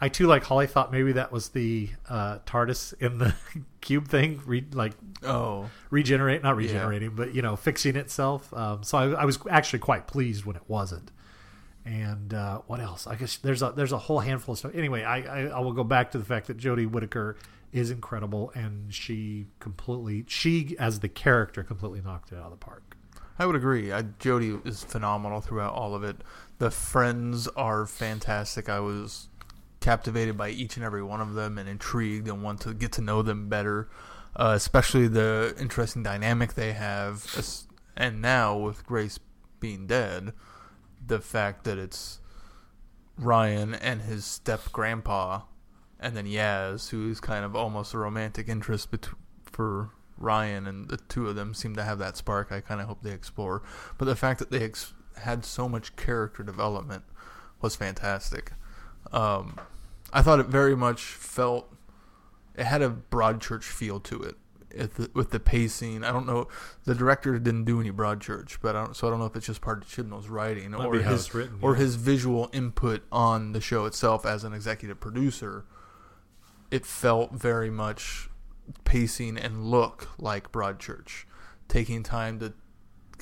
I 0.02 0.08
too 0.10 0.28
like 0.28 0.44
Holly 0.44 0.68
thought 0.68 0.92
maybe 0.92 1.12
that 1.14 1.32
was 1.32 1.50
the 1.50 1.90
uh, 2.08 2.40
TARDIS 2.46 2.94
in 3.02 3.18
the 3.18 3.36
cube 3.82 4.08
thing, 4.08 4.42
re- 4.46 4.66
like 4.72 4.94
Oh, 5.24 5.70
regenerate, 5.90 6.42
not 6.42 6.56
regenerating, 6.56 7.16
but 7.16 7.34
you 7.36 7.42
know, 7.42 7.56
fixing 7.56 7.96
itself. 7.98 8.54
Um, 8.54 8.84
so 8.84 8.98
I, 8.98 9.22
I 9.22 9.26
was 9.26 9.40
actually 9.50 9.80
quite 9.80 10.08
pleased 10.08 10.46
when 10.46 10.56
it 10.56 10.64
wasn't. 10.68 11.12
And 11.86 12.34
uh, 12.34 12.60
what 12.68 12.80
else? 12.80 13.08
I 13.08 13.16
guess 13.16 13.38
there's 13.38 13.62
a 13.62 13.72
there's 13.76 13.92
a 13.92 13.98
whole 13.98 14.20
handful 14.20 14.54
of 14.54 14.60
stuff. 14.60 14.72
Anyway, 14.76 15.04
I, 15.04 15.22
I 15.22 15.48
I 15.48 15.60
will 15.60 15.74
go 15.74 15.84
back 15.84 16.12
to 16.12 16.18
the 16.18 16.26
fact 16.26 16.48
that 16.48 16.58
Jodie 16.58 16.90
Whittaker 16.90 17.36
is 17.72 17.92
incredible, 17.92 18.52
and 18.56 18.94
she 18.94 19.48
completely 19.60 20.24
she 20.28 20.76
as 20.80 21.00
the 21.00 21.10
character 21.10 21.64
completely 21.64 22.02
knocked 22.02 22.32
it 22.32 22.38
out 22.38 22.46
of 22.46 22.52
the 22.52 22.58
park. 22.58 22.96
I 23.38 23.46
would 23.46 23.56
agree. 23.56 23.92
I, 23.92 24.04
Jodie 24.04 24.66
is 24.68 24.84
phenomenal 24.84 25.40
throughout 25.40 25.74
all 25.74 25.96
of 25.96 26.04
it. 26.04 26.18
The 26.58 26.70
friends 26.72 27.48
are 27.50 27.86
fantastic. 27.86 28.68
I 28.68 28.82
was 28.82 29.30
captivated 29.80 30.38
by 30.38 30.50
each 30.50 30.76
and 30.76 30.86
every 30.86 31.04
one 31.04 31.22
of 31.22 31.34
them 31.34 31.58
and 31.58 31.70
intrigued 31.70 32.28
and 32.28 32.44
want 32.44 32.62
to 32.62 32.74
get 32.74 32.92
to 32.94 33.02
know 33.02 33.22
them 33.22 33.50
better, 33.50 33.90
uh, 34.36 34.54
especially 34.56 35.08
the 35.08 35.56
interesting 35.60 36.04
dynamic 36.04 36.54
they 36.54 36.74
have. 36.74 37.26
And 37.96 38.22
now, 38.22 38.58
with 38.58 38.86
Grace 38.86 39.20
being 39.60 39.88
dead, 39.88 40.34
the 41.06 41.20
fact 41.20 41.64
that 41.66 41.78
it's 41.78 42.20
Ryan 43.18 43.74
and 43.74 44.02
his 44.02 44.26
step 44.26 44.72
grandpa, 44.72 45.42
and 46.00 46.16
then 46.16 46.26
Yaz, 46.26 46.90
who's 46.90 47.20
kind 47.20 47.44
of 47.44 47.56
almost 47.56 47.94
a 47.94 47.98
romantic 47.98 48.48
interest 48.48 48.92
bet- 48.92 49.10
for 49.44 49.92
Ryan, 50.18 50.68
and 50.68 50.90
the 50.90 50.98
two 50.98 51.28
of 51.28 51.36
them 51.36 51.54
seem 51.54 51.76
to 51.76 51.84
have 51.84 52.00
that 52.00 52.16
spark. 52.18 52.52
I 52.52 52.62
kind 52.62 52.80
of 52.80 52.88
hope 52.88 53.02
they 53.02 53.12
explore. 53.12 53.62
But 53.98 54.06
the 54.06 54.16
fact 54.16 54.40
that 54.40 54.52
they 54.52 54.64
ex- 54.64 54.94
had 55.18 55.44
so 55.44 55.68
much 55.68 55.96
character 55.96 56.44
development 56.44 57.04
was 57.62 57.76
fantastic. 57.76 58.54
Um, 59.12 59.60
I 60.12 60.22
thought 60.22 60.40
it 60.40 60.48
very 60.48 60.76
much 60.76 61.02
felt 61.04 61.74
it 62.56 62.66
had 62.66 62.82
a 62.82 62.90
Broadchurch 62.90 63.64
feel 63.64 64.00
to 64.02 64.22
it. 64.22 64.36
The, 64.70 65.10
with 65.16 65.32
the 65.32 65.40
pacing, 65.40 66.04
I 66.04 66.12
don't 66.12 66.28
know. 66.28 66.48
The 66.84 66.94
director 66.94 67.40
didn't 67.40 67.66
do 67.66 67.82
any 67.82 67.92
Broadchurch, 67.92 68.58
but 68.62 68.76
I 68.76 68.84
don't, 68.84 68.96
so 68.96 69.08
I 69.08 69.10
don't 69.10 69.20
know 69.20 69.26
if 69.26 69.36
it's 69.36 69.48
just 69.48 69.62
part 69.62 69.82
of 69.82 69.90
Chibnall's 69.90 70.30
writing 70.30 70.72
Might 70.72 70.86
or 70.86 71.00
his 71.00 71.34
written, 71.34 71.58
or 71.62 71.74
yeah. 71.74 71.80
his 71.80 71.96
visual 71.96 72.52
input 72.54 73.02
on 73.12 73.54
the 73.54 73.62
show 73.62 73.86
itself 73.86 74.28
as 74.28 74.44
an 74.44 74.54
executive 74.54 75.00
producer. 75.00 75.66
It 76.70 76.86
felt 76.86 77.32
very 77.32 77.72
much 77.72 78.30
pacing 78.84 79.40
and 79.40 79.66
look 79.66 80.10
like 80.20 80.52
Broadchurch, 80.52 81.26
taking 81.68 82.04
time 82.04 82.40
to 82.40 82.54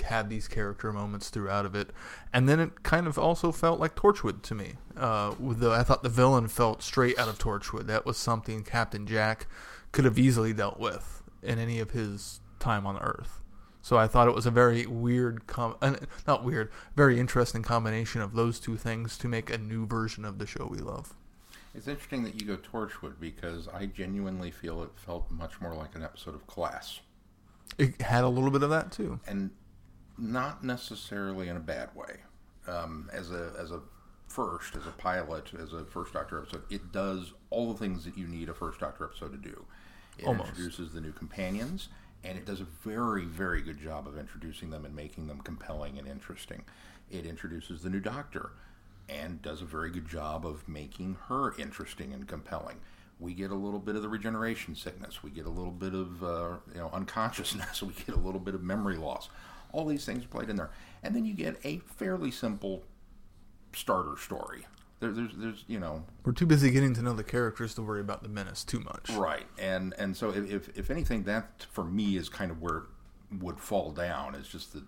have 0.01 0.29
these 0.29 0.47
character 0.47 0.91
moments 0.91 1.29
throughout 1.29 1.65
of 1.65 1.75
it, 1.75 1.91
and 2.33 2.47
then 2.47 2.59
it 2.59 2.83
kind 2.83 3.07
of 3.07 3.17
also 3.17 3.51
felt 3.51 3.79
like 3.79 3.95
Torchwood 3.95 4.41
to 4.43 4.55
me. 4.55 4.73
Uh, 4.95 5.35
with 5.39 5.59
the, 5.59 5.71
I 5.71 5.83
thought 5.83 6.03
the 6.03 6.09
villain 6.09 6.47
felt 6.47 6.81
straight 6.83 7.17
out 7.19 7.27
of 7.29 7.37
Torchwood. 7.37 7.87
That 7.87 8.05
was 8.05 8.17
something 8.17 8.63
Captain 8.63 9.05
Jack 9.07 9.47
could 9.91 10.05
have 10.05 10.17
easily 10.19 10.53
dealt 10.53 10.79
with 10.79 11.23
in 11.43 11.59
any 11.59 11.79
of 11.79 11.91
his 11.91 12.39
time 12.59 12.85
on 12.87 12.97
Earth. 12.97 13.41
So 13.81 13.95
I 13.97 14.07
thought 14.07 14.27
it 14.27 14.35
was 14.35 14.45
a 14.45 14.51
very 14.51 14.85
weird, 14.85 15.47
com- 15.47 15.77
uh, 15.81 15.95
not 16.27 16.43
weird, 16.43 16.71
very 16.95 17.19
interesting 17.19 17.63
combination 17.63 18.19
of 18.21 18.33
those 18.33 18.59
two 18.59 18.75
things 18.75 19.17
to 19.19 19.27
make 19.29 19.49
a 19.49 19.57
new 19.57 19.85
version 19.85 20.25
of 20.25 20.39
the 20.39 20.45
show 20.45 20.67
we 20.69 20.79
love. 20.79 21.13
It's 21.73 21.87
interesting 21.87 22.23
that 22.23 22.41
you 22.41 22.47
go 22.47 22.57
Torchwood 22.57 23.13
because 23.19 23.67
I 23.69 23.85
genuinely 23.85 24.51
feel 24.51 24.83
it 24.83 24.89
felt 24.95 25.29
much 25.31 25.61
more 25.61 25.73
like 25.75 25.95
an 25.95 26.03
episode 26.03 26.33
of 26.35 26.45
Class, 26.47 26.99
It 27.77 28.01
had 28.01 28.23
a 28.23 28.27
little 28.29 28.49
bit 28.49 28.63
of 28.63 28.71
that 28.71 28.91
too. 28.91 29.19
and 29.27 29.51
not 30.17 30.63
necessarily 30.63 31.47
in 31.47 31.57
a 31.57 31.61
bad 31.61 31.89
way. 31.95 32.17
Um, 32.67 33.09
as 33.13 33.31
a 33.31 33.53
as 33.57 33.71
a 33.71 33.79
first, 34.27 34.75
as 34.75 34.85
a 34.85 34.91
pilot, 34.91 35.51
as 35.61 35.73
a 35.73 35.85
first 35.85 36.13
Doctor 36.13 36.39
episode, 36.39 36.63
it 36.69 36.91
does 36.91 37.33
all 37.49 37.71
the 37.71 37.79
things 37.79 38.03
that 38.05 38.17
you 38.17 38.27
need 38.27 38.49
a 38.49 38.53
first 38.53 38.79
Doctor 38.79 39.05
episode 39.05 39.31
to 39.31 39.37
do. 39.37 39.65
It 40.17 40.25
Almost. 40.25 40.49
introduces 40.49 40.91
the 40.93 40.99
new 40.99 41.11
companions, 41.13 41.89
and 42.23 42.37
it 42.37 42.45
does 42.45 42.59
a 42.59 42.65
very 42.83 43.25
very 43.25 43.61
good 43.61 43.79
job 43.79 44.07
of 44.07 44.17
introducing 44.17 44.69
them 44.69 44.85
and 44.85 44.95
making 44.95 45.27
them 45.27 45.39
compelling 45.41 45.97
and 45.97 46.07
interesting. 46.07 46.63
It 47.09 47.25
introduces 47.25 47.83
the 47.83 47.89
new 47.89 48.01
Doctor 48.01 48.51
and 49.09 49.41
does 49.41 49.61
a 49.61 49.65
very 49.65 49.89
good 49.89 50.07
job 50.07 50.45
of 50.45 50.67
making 50.67 51.17
her 51.29 51.55
interesting 51.57 52.13
and 52.13 52.27
compelling. 52.27 52.77
We 53.19 53.33
get 53.33 53.51
a 53.51 53.55
little 53.55 53.79
bit 53.79 53.95
of 53.95 54.01
the 54.01 54.09
regeneration 54.09 54.75
sickness. 54.75 55.23
We 55.23 55.31
get 55.31 55.45
a 55.45 55.49
little 55.49 55.71
bit 55.71 55.93
of 55.93 56.23
uh, 56.23 56.57
you 56.73 56.79
know 56.79 56.89
unconsciousness. 56.93 57.81
We 57.87 57.93
get 57.93 58.15
a 58.15 58.19
little 58.19 58.39
bit 58.41 58.53
of 58.55 58.63
memory 58.63 58.97
loss. 58.97 59.29
All 59.71 59.85
these 59.85 60.05
things 60.05 60.25
are 60.25 60.27
played 60.27 60.49
in 60.49 60.55
there, 60.55 60.71
and 61.03 61.15
then 61.15 61.25
you 61.25 61.33
get 61.33 61.59
a 61.63 61.79
fairly 61.79 62.31
simple 62.31 62.83
starter 63.73 64.15
story. 64.17 64.65
There, 64.99 65.11
there's, 65.11 65.31
there's, 65.35 65.63
you 65.67 65.79
know, 65.79 66.03
We're 66.25 66.31
too 66.31 66.47
busy 66.47 66.71
getting 66.71 66.93
to 66.95 67.03
know 67.03 67.13
the 67.13 67.23
characters 67.23 67.75
to 67.75 67.83
worry 67.83 68.01
about 68.01 68.23
the 68.23 68.29
menace 68.29 68.63
too 68.63 68.79
much. 68.79 69.09
right, 69.11 69.45
and 69.59 69.93
and 69.99 70.17
so 70.17 70.31
if, 70.31 70.75
if 70.77 70.89
anything, 70.89 71.23
that 71.23 71.67
for 71.71 71.83
me 71.83 72.17
is 72.17 72.29
kind 72.29 72.49
of 72.49 72.61
where 72.61 72.77
it 72.77 72.83
would 73.39 73.59
fall 73.59 73.91
down. 73.91 74.33
It's 74.33 74.49
just 74.49 74.73
that 74.73 74.83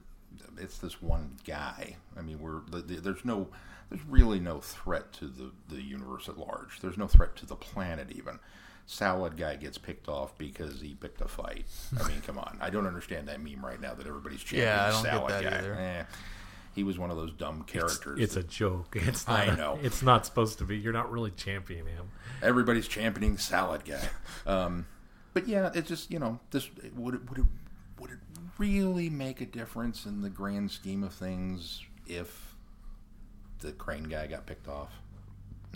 it's 0.57 0.79
this 0.79 1.01
one 1.01 1.37
guy. 1.45 1.97
I 2.17 2.21
mean, 2.21 2.39
we're 2.39 2.61
the, 2.71 2.79
the, 2.81 2.95
there's 2.95 3.23
no, 3.23 3.49
there's 3.89 4.03
really 4.07 4.39
no 4.39 4.59
threat 4.59 5.13
to 5.13 5.25
the 5.25 5.51
the 5.67 5.81
universe 5.81 6.27
at 6.27 6.39
large. 6.39 6.79
There's 6.81 6.97
no 6.97 7.07
threat 7.07 7.35
to 7.37 7.45
the 7.45 7.55
planet 7.55 8.07
even. 8.11 8.39
Salad 8.91 9.37
guy 9.37 9.55
gets 9.55 9.77
picked 9.77 10.07
off 10.07 10.35
because 10.39 10.81
he 10.81 10.95
picked 10.95 11.21
a 11.21 11.27
fight. 11.27 11.67
I 12.03 12.07
mean, 12.07 12.21
come 12.21 12.39
on. 12.39 12.57
I 12.59 12.71
don't 12.71 12.87
understand 12.87 13.27
that 13.27 13.39
meme 13.39 13.63
right 13.63 13.79
now 13.79 13.93
that 13.93 14.07
everybody's 14.07 14.39
championing 14.39 14.65
Yeah, 14.67 14.85
I 14.87 14.89
don't 14.89 15.03
get 15.03 15.11
Salad 15.11 15.31
that 15.31 15.43
guy. 15.43 15.57
either. 15.59 15.73
Eh, 15.75 16.03
he 16.73 16.83
was 16.83 16.97
one 16.97 17.11
of 17.11 17.15
those 17.15 17.31
dumb 17.33 17.61
characters. 17.65 18.19
It's 18.19 18.35
a 18.35 18.39
that 18.39 18.49
joke. 18.49 18.95
It's 18.99 19.27
not. 19.27 19.47
I 19.47 19.55
know. 19.55 19.77
It's 19.83 20.01
not 20.01 20.25
supposed 20.25 20.57
to 20.57 20.63
be. 20.63 20.75
You're 20.75 20.91
not 20.91 21.11
really 21.11 21.29
championing 21.29 21.85
him. 21.93 22.09
everybody's 22.41 22.87
championing 22.87 23.37
Salad 23.37 23.85
guy. 23.85 24.09
Um, 24.47 24.87
but 25.35 25.47
yeah, 25.47 25.69
it's 25.75 25.87
just 25.87 26.09
you 26.09 26.17
know, 26.17 26.39
this 26.49 26.67
would 26.95 27.13
it, 27.13 27.29
would 27.29 27.37
it 27.37 27.45
would 27.99 28.09
it 28.09 28.17
really 28.57 29.11
make 29.11 29.39
a 29.39 29.45
difference 29.45 30.07
in 30.07 30.23
the 30.23 30.29
grand 30.31 30.71
scheme 30.71 31.03
of 31.03 31.13
things 31.13 31.83
if 32.07 32.55
the 33.59 33.71
crane 33.71 34.05
guy 34.05 34.25
got 34.25 34.47
picked 34.47 34.67
off? 34.67 34.93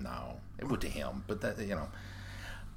No, 0.02 0.40
it 0.58 0.68
would 0.68 0.82
to 0.82 0.90
him, 0.90 1.24
but 1.28 1.42
that 1.42 1.60
you 1.60 1.76
know, 1.76 1.90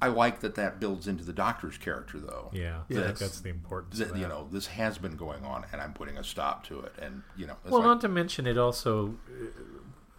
I 0.01 0.07
like 0.09 0.41
that 0.41 0.55
that 0.55 0.79
builds 0.79 1.07
into 1.07 1.23
the 1.23 1.33
doctor's 1.33 1.77
character 1.77 2.19
though. 2.19 2.49
Yeah, 2.53 2.79
I 2.79 2.83
Yes. 2.89 3.03
think 3.05 3.17
that's 3.17 3.39
the 3.41 3.49
importance. 3.49 3.97
That, 3.99 4.15
you 4.15 4.27
know, 4.27 4.47
this 4.51 4.67
has 4.67 4.97
been 4.97 5.15
going 5.17 5.43
on, 5.43 5.65
and 5.71 5.81
I'm 5.81 5.93
putting 5.93 6.17
a 6.17 6.23
stop 6.23 6.65
to 6.67 6.81
it. 6.81 6.93
And 6.99 7.23
you 7.35 7.47
know, 7.47 7.55
it's 7.63 7.71
Well, 7.71 7.79
like, 7.81 7.87
not 7.87 8.01
to 8.01 8.07
mention, 8.07 8.45
it 8.47 8.57
also 8.57 9.15
uh, 9.29 9.45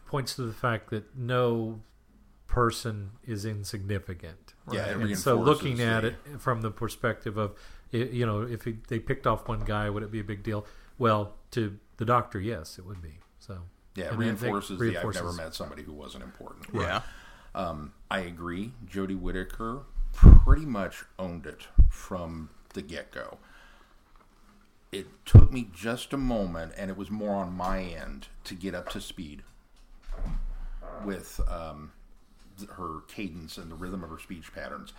points 0.07 0.35
to 0.37 0.43
the 0.43 0.53
fact 0.53 0.91
that 0.91 1.17
no 1.17 1.81
person 2.47 3.11
is 3.25 3.45
insignificant. 3.45 4.55
Yeah, 4.73 4.87
it 4.87 4.97
and 4.97 5.19
so 5.19 5.37
looking 5.39 5.81
at 5.81 6.01
the- 6.03 6.09
it 6.09 6.17
from 6.41 6.63
the 6.63 6.71
perspective 6.71 7.37
of, 7.37 7.55
you 7.93 8.25
know, 8.27 8.43
if 8.43 8.65
he, 8.65 8.79
they 8.89 8.99
picked 8.99 9.27
off 9.27 9.47
one 9.49 9.61
guy, 9.61 9.89
would 9.91 10.03
it 10.03 10.11
be 10.11 10.21
a 10.21 10.25
big 10.25 10.43
deal? 10.43 10.67
Well, 10.99 11.35
to 11.53 11.79
the 11.99 12.05
doctor, 12.05 12.41
yes, 12.41 12.79
it 12.79 12.85
would 12.87 13.01
be. 13.03 13.21
So 13.39 13.59
yeah, 13.95 14.07
it 14.07 14.13
and 14.13 14.17
I 14.23 14.25
reinforces, 14.27 14.79
reinforces- 14.81 15.21
the 15.21 15.27
I've 15.29 15.35
never 15.37 15.37
met 15.45 15.55
somebody 15.55 15.83
who 15.83 15.93
wasn't 15.93 16.25
important. 16.25 16.67
Yeah. 16.73 17.03
Um, 17.55 17.93
I 18.11 18.21
agree. 18.21 18.73
Jodie 18.87 19.19
Whittaker 19.19 19.83
pretty 20.13 20.67
much 20.67 21.05
owned 21.19 21.47
it 21.47 21.67
from 21.91 22.51
the 22.75 22.83
get 22.83 23.11
go. 23.11 23.39
It 24.91 25.07
took 25.27 25.53
me 25.53 25.69
just 25.75 26.13
a 26.13 26.17
moment, 26.17 26.73
and 26.77 26.91
it 26.91 26.97
was 26.97 27.11
more 27.11 27.35
on 27.35 27.53
my 27.53 27.83
end 27.83 28.29
to 28.45 28.55
get 28.55 28.75
up 28.75 28.89
to 28.91 29.01
speed 29.01 29.43
with 31.05 31.41
um, 31.49 31.93
her 32.73 33.01
cadence 33.07 33.59
and 33.59 33.71
the 33.71 33.75
rhythm 33.75 34.03
of 34.03 34.11
her 34.11 34.19
speech 34.19 34.53
patterns. 34.55 34.93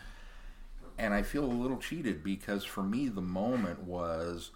And 0.97 1.13
I 1.13 1.23
feel 1.23 1.45
a 1.45 1.47
little 1.47 1.77
cheated 1.77 2.23
because 2.23 2.63
for 2.65 2.83
me, 2.83 3.07
the 3.07 3.21
moment 3.21 3.83
was, 3.83 4.51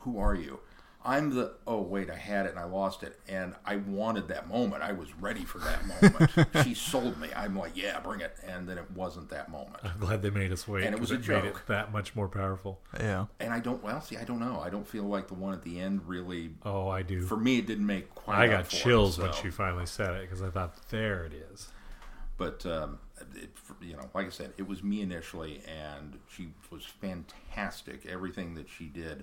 Who 0.00 0.18
are 0.18 0.34
you? 0.34 0.60
I'm 1.06 1.34
the, 1.34 1.52
oh, 1.66 1.82
wait, 1.82 2.08
I 2.10 2.16
had 2.16 2.46
it 2.46 2.50
and 2.52 2.58
I 2.58 2.64
lost 2.64 3.02
it. 3.02 3.18
And 3.28 3.54
I 3.66 3.76
wanted 3.76 4.28
that 4.28 4.48
moment. 4.48 4.82
I 4.82 4.92
was 4.92 5.12
ready 5.20 5.44
for 5.44 5.58
that 5.58 5.86
moment. 5.86 6.48
she 6.64 6.72
sold 6.74 7.20
me. 7.20 7.28
I'm 7.36 7.54
like, 7.56 7.76
Yeah, 7.76 8.00
bring 8.00 8.20
it. 8.20 8.34
And 8.46 8.66
then 8.66 8.78
it 8.78 8.90
wasn't 8.92 9.28
that 9.28 9.50
moment. 9.50 9.76
I'm 9.84 9.98
glad 10.00 10.22
they 10.22 10.30
made 10.30 10.50
us 10.50 10.66
wait. 10.66 10.84
And 10.84 10.94
it 10.94 11.00
was 11.00 11.10
a 11.10 11.14
made 11.14 11.24
joke. 11.24 11.44
it 11.44 11.56
that 11.66 11.92
much 11.92 12.16
more 12.16 12.28
powerful. 12.28 12.80
Yeah. 12.98 13.26
And 13.38 13.52
I 13.52 13.60
don't, 13.60 13.82
well, 13.82 14.00
see, 14.00 14.16
I 14.16 14.24
don't 14.24 14.40
know. 14.40 14.60
I 14.64 14.70
don't 14.70 14.88
feel 14.88 15.04
like 15.04 15.28
the 15.28 15.34
one 15.34 15.52
at 15.52 15.62
the 15.62 15.78
end 15.78 16.08
really, 16.08 16.52
Oh, 16.64 16.88
I 16.88 17.02
do. 17.02 17.20
for 17.20 17.36
me, 17.36 17.58
it 17.58 17.66
didn't 17.66 17.86
make 17.86 18.14
quite 18.14 18.38
I 18.38 18.46
up 18.46 18.50
got 18.52 18.66
for 18.68 18.76
it, 18.76 18.80
chills 18.80 19.18
when 19.18 19.32
she 19.34 19.50
finally 19.50 19.86
said 19.86 20.14
it 20.14 20.22
because 20.22 20.42
I 20.42 20.48
thought, 20.48 20.74
there 20.88 21.24
it 21.24 21.34
is. 21.52 21.68
But 22.36 22.64
um, 22.66 22.98
it, 23.36 23.50
you 23.80 23.92
know, 23.92 24.08
like 24.14 24.26
I 24.26 24.30
said, 24.30 24.54
it 24.56 24.66
was 24.66 24.82
me 24.82 25.02
initially, 25.02 25.60
and 25.68 26.18
she 26.28 26.48
was 26.70 26.84
fantastic. 26.84 28.06
Everything 28.06 28.54
that 28.54 28.68
she 28.68 28.86
did 28.86 29.22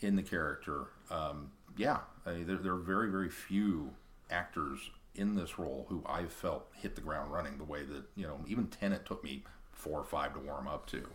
in 0.00 0.16
the 0.16 0.22
character, 0.22 0.86
um, 1.10 1.50
yeah, 1.76 1.98
I 2.24 2.32
mean, 2.32 2.46
there, 2.46 2.56
there 2.56 2.72
are 2.72 2.78
very, 2.78 3.10
very 3.10 3.30
few 3.30 3.90
actors 4.30 4.90
in 5.14 5.34
this 5.34 5.58
role 5.58 5.86
who 5.88 6.02
I 6.06 6.26
felt 6.26 6.68
hit 6.74 6.94
the 6.94 7.00
ground 7.00 7.32
running 7.32 7.58
the 7.58 7.64
way 7.64 7.84
that 7.84 8.04
you 8.14 8.26
know. 8.26 8.40
Even 8.46 8.66
Tennant 8.66 9.06
took 9.06 9.24
me 9.24 9.44
four 9.72 9.98
or 9.98 10.04
five 10.04 10.34
to 10.34 10.40
warm 10.40 10.68
up 10.68 10.86
to. 10.88 11.06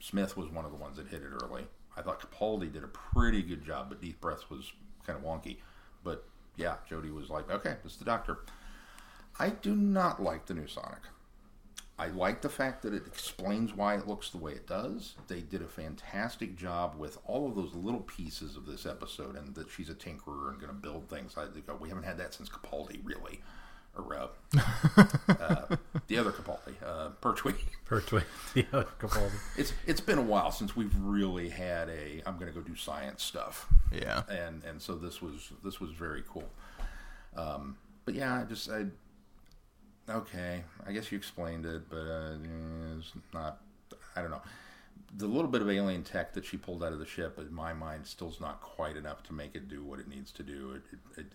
Smith 0.00 0.36
was 0.36 0.50
one 0.50 0.64
of 0.64 0.70
the 0.70 0.76
ones 0.76 0.96
that 0.96 1.08
hit 1.08 1.22
it 1.22 1.30
early. 1.42 1.66
I 1.96 2.02
thought 2.02 2.20
Capaldi 2.20 2.72
did 2.72 2.84
a 2.84 2.88
pretty 2.88 3.42
good 3.42 3.64
job, 3.64 3.88
but 3.88 4.00
Deep 4.00 4.20
Breath 4.20 4.50
was 4.50 4.72
kind 5.06 5.18
of 5.18 5.24
wonky. 5.24 5.58
But 6.04 6.24
yeah, 6.56 6.76
Jodie 6.90 7.14
was 7.14 7.30
like, 7.30 7.50
okay, 7.50 7.76
is 7.84 7.96
the 7.96 8.04
doctor. 8.04 8.40
I 9.38 9.50
do 9.50 9.74
not 9.74 10.22
like 10.22 10.46
the 10.46 10.54
new 10.54 10.66
Sonic. 10.66 11.00
I 11.98 12.08
like 12.08 12.42
the 12.42 12.48
fact 12.50 12.82
that 12.82 12.92
it 12.92 13.06
explains 13.06 13.72
why 13.74 13.94
it 13.96 14.06
looks 14.06 14.28
the 14.30 14.36
way 14.38 14.52
it 14.52 14.66
does. 14.66 15.14
They 15.28 15.40
did 15.40 15.62
a 15.62 15.66
fantastic 15.66 16.54
job 16.56 16.94
with 16.98 17.18
all 17.24 17.48
of 17.48 17.54
those 17.54 17.74
little 17.74 18.00
pieces 18.00 18.54
of 18.56 18.66
this 18.66 18.84
episode, 18.84 19.34
and 19.34 19.54
that 19.54 19.70
she's 19.70 19.88
a 19.88 19.94
tinkerer 19.94 20.50
and 20.50 20.60
going 20.60 20.68
to 20.68 20.74
build 20.74 21.08
things. 21.08 21.36
I 21.38 21.46
think 21.46 21.64
oh, 21.68 21.76
we 21.80 21.88
haven't 21.88 22.04
had 22.04 22.18
that 22.18 22.34
since 22.34 22.50
Capaldi, 22.50 23.00
really, 23.02 23.40
or 23.96 24.14
uh, 24.14 24.26
uh, 25.28 25.76
the 26.08 26.18
other 26.18 26.32
Capaldi, 26.32 26.74
uh, 26.84 27.08
Pertwee. 27.22 27.54
Pertwee, 27.86 28.20
the 28.54 28.66
other 28.74 28.88
Capaldi. 28.98 29.32
It's 29.56 29.72
it's 29.86 30.02
been 30.02 30.18
a 30.18 30.22
while 30.22 30.50
since 30.50 30.76
we've 30.76 30.94
really 31.00 31.48
had 31.48 31.88
a 31.88 32.22
I'm 32.26 32.34
going 32.38 32.52
to 32.52 32.58
go 32.58 32.60
do 32.60 32.76
science 32.76 33.22
stuff 33.22 33.66
Yeah. 33.90 34.22
and 34.28 34.62
and 34.64 34.82
so 34.82 34.96
this 34.96 35.22
was 35.22 35.50
this 35.64 35.80
was 35.80 35.92
very 35.92 36.22
cool. 36.28 36.48
Um, 37.36 37.78
but 38.04 38.14
yeah, 38.14 38.38
I 38.40 38.44
just 38.44 38.70
I 38.70 38.84
okay. 40.08 40.62
I 40.86 40.92
guess 40.92 41.10
you 41.10 41.18
explained 41.18 41.66
it, 41.66 41.88
but 41.88 41.96
uh, 41.98 42.36
it's 42.98 43.12
not. 43.32 43.60
I 44.14 44.22
don't 44.22 44.30
know. 44.30 44.42
The 45.16 45.26
little 45.26 45.50
bit 45.50 45.62
of 45.62 45.70
alien 45.70 46.02
tech 46.02 46.32
that 46.34 46.44
she 46.44 46.56
pulled 46.56 46.82
out 46.82 46.92
of 46.92 46.98
the 46.98 47.06
ship, 47.06 47.38
in 47.38 47.52
my 47.54 47.72
mind, 47.72 48.06
still's 48.06 48.40
not 48.40 48.60
quite 48.60 48.96
enough 48.96 49.22
to 49.24 49.32
make 49.32 49.54
it 49.54 49.68
do 49.68 49.82
what 49.84 50.00
it 50.00 50.08
needs 50.08 50.32
to 50.32 50.42
do. 50.42 50.72
It, 50.72 50.82
it, 51.16 51.20
it 51.20 51.32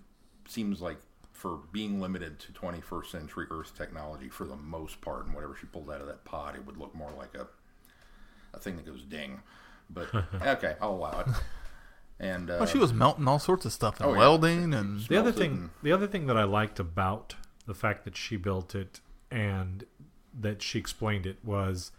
seems 0.48 0.82
like 0.82 0.98
for 1.32 1.60
being 1.72 2.00
limited 2.02 2.38
to 2.40 2.52
21st 2.52 3.06
century 3.08 3.48
Earth 3.50 3.76
technology, 3.78 4.30
for 4.30 4.46
the 4.46 4.56
most 4.58 5.00
part, 5.02 5.26
and 5.26 5.34
whatever 5.34 5.56
she 5.60 5.66
pulled 5.68 5.90
out 5.90 6.02
of 6.02 6.08
that 6.08 6.24
pod, 6.26 6.56
it 6.56 6.66
would 6.66 6.78
look 6.78 6.94
more 6.94 7.12
like 7.18 7.34
a 7.36 7.48
a 8.54 8.60
thing 8.60 8.76
that 8.76 8.86
goes 8.86 9.04
ding. 9.04 9.40
But 9.90 10.14
okay, 10.46 10.76
I'll 10.82 10.92
allow 10.96 11.22
it. 11.22 11.28
And 12.20 12.50
uh, 12.52 12.58
Well, 12.60 12.66
she 12.68 12.78
was 12.78 12.92
melting 12.94 13.28
all 13.28 13.40
sorts 13.40 13.66
of 13.66 13.72
stuff 13.74 14.00
and 14.00 14.10
Oh, 14.10 14.14
yeah. 14.14 14.20
welding 14.20 14.74
and 14.74 15.00
The 15.08 15.18
other 15.18 15.32
thing, 15.32 15.52
and- 15.52 15.70
the 15.82 15.92
other 15.94 16.06
thing 16.06 16.28
that 16.28 16.38
I 16.38 16.44
liked 16.44 16.78
about 16.80 17.36
the 17.66 17.74
fact 17.74 18.04
that 18.06 18.16
she 18.16 18.38
built 18.38 18.76
it 18.76 19.00
and 19.30 19.86
that 20.40 20.62
she 20.62 20.80
explained 20.80 21.26
it 21.26 21.38
was, 21.44 21.92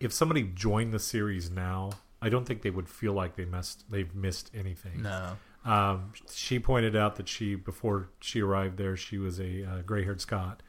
if 0.00 0.12
somebody 0.12 0.42
joined 0.42 0.92
the 0.92 0.98
series 0.98 1.50
now, 1.50 1.90
I 2.20 2.28
don't 2.28 2.44
think 2.44 2.62
they 2.62 2.70
would 2.70 2.88
feel 2.88 3.12
like 3.12 3.36
they 3.36 3.44
missed 3.44 3.90
they've 3.90 4.14
missed 4.14 4.50
anything. 4.54 5.02
no. 5.02 5.36
Um, 5.64 6.12
she 6.32 6.60
pointed 6.60 6.94
out 6.94 7.16
that 7.16 7.28
she 7.28 7.56
before 7.56 8.08
she 8.20 8.40
arrived 8.40 8.78
there, 8.78 8.96
she 8.96 9.18
was 9.18 9.40
a 9.40 9.64
uh, 9.64 9.82
gray-haired 9.82 10.20
Scot. 10.20 10.62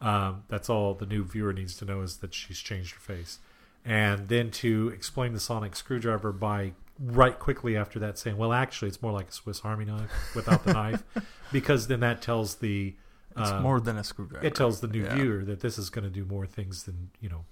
Um, 0.00 0.42
that's 0.48 0.68
all 0.68 0.94
the 0.94 1.06
new 1.06 1.22
viewer 1.22 1.52
needs 1.52 1.76
to 1.76 1.84
know 1.84 2.00
is 2.00 2.16
that 2.16 2.34
she's 2.34 2.58
changed 2.58 2.94
her 2.94 3.00
face, 3.00 3.38
and 3.84 4.28
then 4.28 4.50
to 4.52 4.90
explain 4.94 5.34
the 5.34 5.40
sonic 5.40 5.76
screwdriver 5.76 6.32
by 6.32 6.72
right 6.98 7.38
quickly 7.38 7.76
after 7.76 8.00
that 8.00 8.18
saying, 8.18 8.36
"Well, 8.38 8.52
actually, 8.52 8.88
it's 8.88 9.00
more 9.00 9.12
like 9.12 9.28
a 9.28 9.32
Swiss 9.32 9.60
Army 9.62 9.84
knife 9.84 10.10
without 10.34 10.64
the 10.64 10.72
knife," 10.72 11.04
because 11.52 11.86
then 11.86 12.00
that 12.00 12.20
tells 12.20 12.56
the 12.56 12.94
It's 13.40 13.50
uh, 13.50 13.60
more 13.60 13.80
than 13.80 13.96
a 13.96 14.04
screwdriver. 14.04 14.44
it 14.46 14.54
tells 14.54 14.80
the 14.80 14.88
new 14.88 15.02
Yeah. 15.04 15.14
viewer 15.14 15.44
that 15.44 15.60
this 15.60 15.78
is 15.78 15.90
going 15.90 16.04
to 16.04 16.10
do 16.10 16.24
more 16.24 16.46
things 16.46 16.84
than 16.84 17.10
you 17.20 17.28
know 17.28 17.44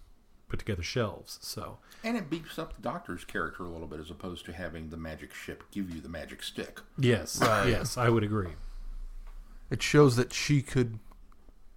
put 0.48 0.58
together 0.58 0.82
shelves. 0.82 1.38
So 1.42 1.78
And 2.02 2.16
it 2.16 2.30
beefs 2.30 2.58
up 2.58 2.74
the 2.74 2.80
doctor's 2.82 3.24
character 3.24 3.64
a 3.64 3.68
little 3.68 3.86
bit 3.86 4.00
as 4.00 4.10
opposed 4.10 4.44
to 4.46 4.52
having 4.52 4.88
the 4.90 4.96
magic 4.96 5.34
ship 5.34 5.62
give 5.70 5.90
you 5.94 6.00
the 6.00 6.08
magic 6.08 6.42
stick. 6.42 6.80
yes, 6.98 7.40
Right. 7.40 7.68
yes, 7.68 7.98
I 7.98 8.08
would 8.08 8.22
agree. 8.24 8.52
It 9.70 9.82
shows 9.82 10.16
that 10.16 10.32
she 10.32 10.62
could 10.62 10.98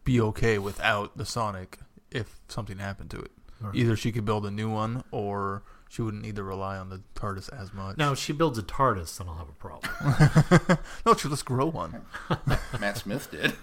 be 0.05 0.21
okay 0.21 0.57
without 0.57 1.17
the 1.17 1.25
Sonic 1.25 1.79
if 2.09 2.39
something 2.47 2.77
happened 2.77 3.09
to 3.11 3.19
it. 3.19 3.31
Right. 3.59 3.75
Either 3.75 3.95
she 3.97 4.11
could 4.13 4.23
build 4.25 4.45
a 4.45 4.51
new 4.51 4.69
one, 4.69 5.03
or 5.11 5.63
she 5.89 6.01
wouldn't 6.01 6.23
need 6.23 6.37
to 6.37 6.43
rely 6.43 6.77
on 6.77 6.89
the 6.89 7.01
TARDIS 7.15 7.49
as 7.53 7.73
much. 7.73 7.97
Now, 7.97 8.13
if 8.13 8.17
she 8.17 8.31
builds 8.33 8.57
a 8.57 8.63
TARDIS, 8.63 9.17
then 9.17 9.27
I'll 9.27 9.35
have 9.35 9.49
a 9.49 9.51
problem. 9.51 10.79
no, 11.05 11.13
she'll 11.15 11.29
just 11.29 11.43
grow 11.45 11.65
one. 11.67 12.01
Matt 12.79 12.97
Smith 12.97 13.29
did. 13.29 13.53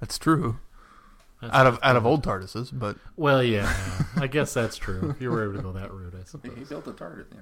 That's 0.00 0.18
true. 0.18 0.58
That's 1.40 1.54
out 1.54 1.66
of 1.66 1.78
out 1.82 1.96
of 1.96 2.04
old 2.04 2.24
TARDISes, 2.24 2.70
but 2.76 2.96
Well, 3.16 3.42
yeah, 3.42 3.72
I 4.16 4.26
guess 4.26 4.52
that's 4.54 4.76
true. 4.76 5.10
If 5.10 5.20
you 5.20 5.30
were 5.30 5.44
able 5.44 5.54
to 5.56 5.62
go 5.62 5.72
that 5.72 5.92
route, 5.92 6.14
I 6.20 6.24
suppose. 6.26 6.56
he 6.56 6.64
built 6.64 6.86
a 6.88 6.92
target. 6.92 7.26
Yeah. 7.32 7.40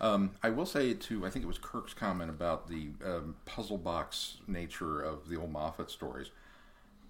Um, 0.00 0.30
I 0.42 0.48
will 0.50 0.66
say 0.66 0.94
too. 0.94 1.24
I 1.24 1.30
think 1.30 1.44
it 1.44 1.48
was 1.48 1.58
Kirk's 1.58 1.94
comment 1.94 2.30
about 2.30 2.68
the 2.68 2.88
um, 3.04 3.36
puzzle 3.44 3.78
box 3.78 4.38
nature 4.48 5.00
of 5.00 5.28
the 5.28 5.36
old 5.38 5.52
Moffat 5.52 5.90
stories. 5.90 6.30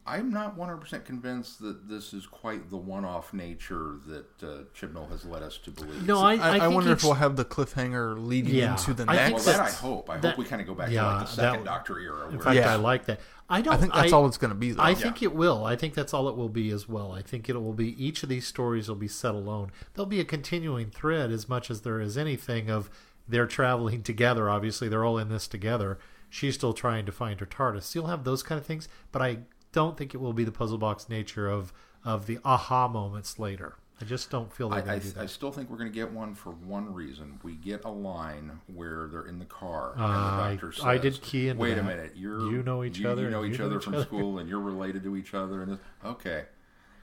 I'm 0.05 0.31
not 0.31 0.59
100% 0.59 1.05
convinced 1.05 1.61
that 1.61 1.89
this 1.89 2.13
is 2.13 2.27
quite 2.27 2.71
the 2.71 2.77
one-off 2.77 3.33
nature 3.33 4.01
that 4.07 4.43
uh, 4.43 4.63
Chibnall 4.75 5.09
has 5.11 5.25
led 5.25 5.45
us 5.45 5.59
to 5.59 5.71
believe. 5.71 6.05
No, 6.07 6.19
I, 6.19 6.35
I, 6.35 6.57
I, 6.57 6.59
think 6.59 6.75
wonder 6.75 6.93
if 6.93 7.05
we'll 7.05 7.15
have 7.15 7.37
the 7.37 7.45
cliffhanger 7.45 8.17
leading 8.19 8.55
Yeah, 8.55 8.73
into 8.73 8.95
the 8.95 9.05
I 9.07 9.17
think 9.17 9.37
well, 9.37 9.45
next. 9.45 9.45
that 9.45 9.61
I 9.61 9.71
hope. 9.71 10.11
I 10.11 10.17
that- 10.17 10.31
hope 10.31 10.39
we 10.39 10.45
kind 10.45 10.61
of 10.61 10.67
go 10.67 10.75
back 10.75 10.91
yeah, 10.91 11.03
to 11.03 11.07
like 11.07 11.21
the 11.21 11.27
second 11.27 11.61
that- 11.61 11.65
Doctor 11.65 12.01
era. 12.01 12.29
In 12.31 12.41
fact, 12.41 12.57
Yeah. 12.57 12.73
I 12.73 12.77
like 12.77 13.07
that. 13.07 13.21
I 13.49 13.61
don't. 13.61 13.75
I 13.75 13.77
think 13.77 13.93
that's 13.93 14.13
all 14.13 14.27
it's 14.27 14.39
going 14.39 14.51
to 14.51 14.57
be, 14.57 14.73
though. 14.73 14.83
I 14.83 14.95
think 14.95 15.23
it 15.23 15.35
will. 15.35 15.65
I 15.65 15.77
think 15.77 15.95
that's 15.95 16.13
all 16.13 16.29
it 16.29 16.37
will 16.37 16.49
be 16.49 16.71
as 16.71 16.89
well. 16.89 17.13
I 17.13 17.23
think 17.23 17.49
it 17.49 17.55
will 17.55 17.75
be 17.75 18.03
each 18.03 18.23
of 18.23 18.29
these 18.29 18.47
stories 18.47 18.89
will 18.89 18.97
be 18.97 19.09
set 19.09 19.35
alone. 19.35 19.71
There'll 19.95 20.07
be 20.07 20.21
a 20.21 20.25
continuing 20.25 20.91
thread 20.91 21.31
as 21.31 21.49
much 21.49 21.71
as 21.71 21.83
there 21.83 22.01
is 22.01 22.17
anything 22.17 22.71
of 22.71 22.91
they're 23.29 23.47
traveling 23.47 24.03
together. 24.03 24.51
Obviously, 24.51 24.89
they're 24.89 25.05
all 25.05 25.19
in 25.19 25.29
this 25.29 25.47
together. 25.47 25.99
She's 26.31 26.55
still 26.55 26.73
trying 26.73 27.05
to 27.07 27.13
find 27.13 27.39
her 27.41 27.47
TARDIS. 27.47 27.83
So 27.83 27.99
you'll 27.99 28.09
have 28.09 28.25
those 28.25 28.43
kind 28.43 28.59
of 28.59 28.65
things, 28.67 28.89
but 29.13 29.21
I 29.21 29.41
don't 29.73 29.97
think 29.97 30.15
it 30.15 30.19
will 30.19 30.33
be 30.33 30.45
the 30.45 30.53
puzzle 30.53 30.79
box 30.79 31.09
nature 31.09 31.49
of 31.49 31.73
of 32.05 32.27
the 32.27 32.39
aha 32.45 32.89
moments 32.89 33.39
later. 33.39 33.77
I 34.01 34.05
just 34.05 34.31
don't 34.31 34.53
feel 34.53 34.73
I, 34.73 34.79
I, 34.79 34.99
do 34.99 35.13
I 35.21 35.27
still 35.27 35.53
think 35.53 35.71
we're 35.71 35.77
going 35.77 35.91
to 35.91 35.95
get 35.95 36.11
one 36.11 36.35
for 36.35 36.51
one 36.51 36.93
reason. 36.93 37.39
We 37.45 37.53
get 37.55 37.85
a 37.85 37.91
line 37.91 38.59
where 38.67 39.07
they're 39.07 39.27
in 39.27 39.39
the 39.39 39.45
car, 39.45 39.91
Uh, 39.97 40.03
and 40.03 40.03
I- 40.03 40.47
the 40.49 40.53
doctor 40.55 40.73
says, 40.73 40.85
I 40.85 40.99
did 40.99 41.21
key 41.23 41.49
into 41.49 41.61
"Wait 41.63 41.79
a 41.79 41.83
minute, 41.85 42.15
you're 42.17 42.51
You 42.51 42.63
know 42.65 42.83
each 42.83 42.99
you, 42.99 43.09
other 43.09 43.23
You 43.25 43.31
know 43.31 43.45
each 43.45 43.53
you 43.53 43.59
know 43.59 43.67
other 43.67 43.77
each 43.79 43.85
from 43.85 43.95
other." 43.95 44.05
school, 44.05 44.39
and 44.39 44.49
you're 44.49 44.59
related 44.61 45.05
to 45.05 45.17
each 45.17 45.35
other." 45.35 45.63
And 45.63 45.73
this, 45.73 45.79
okay, 46.05 46.47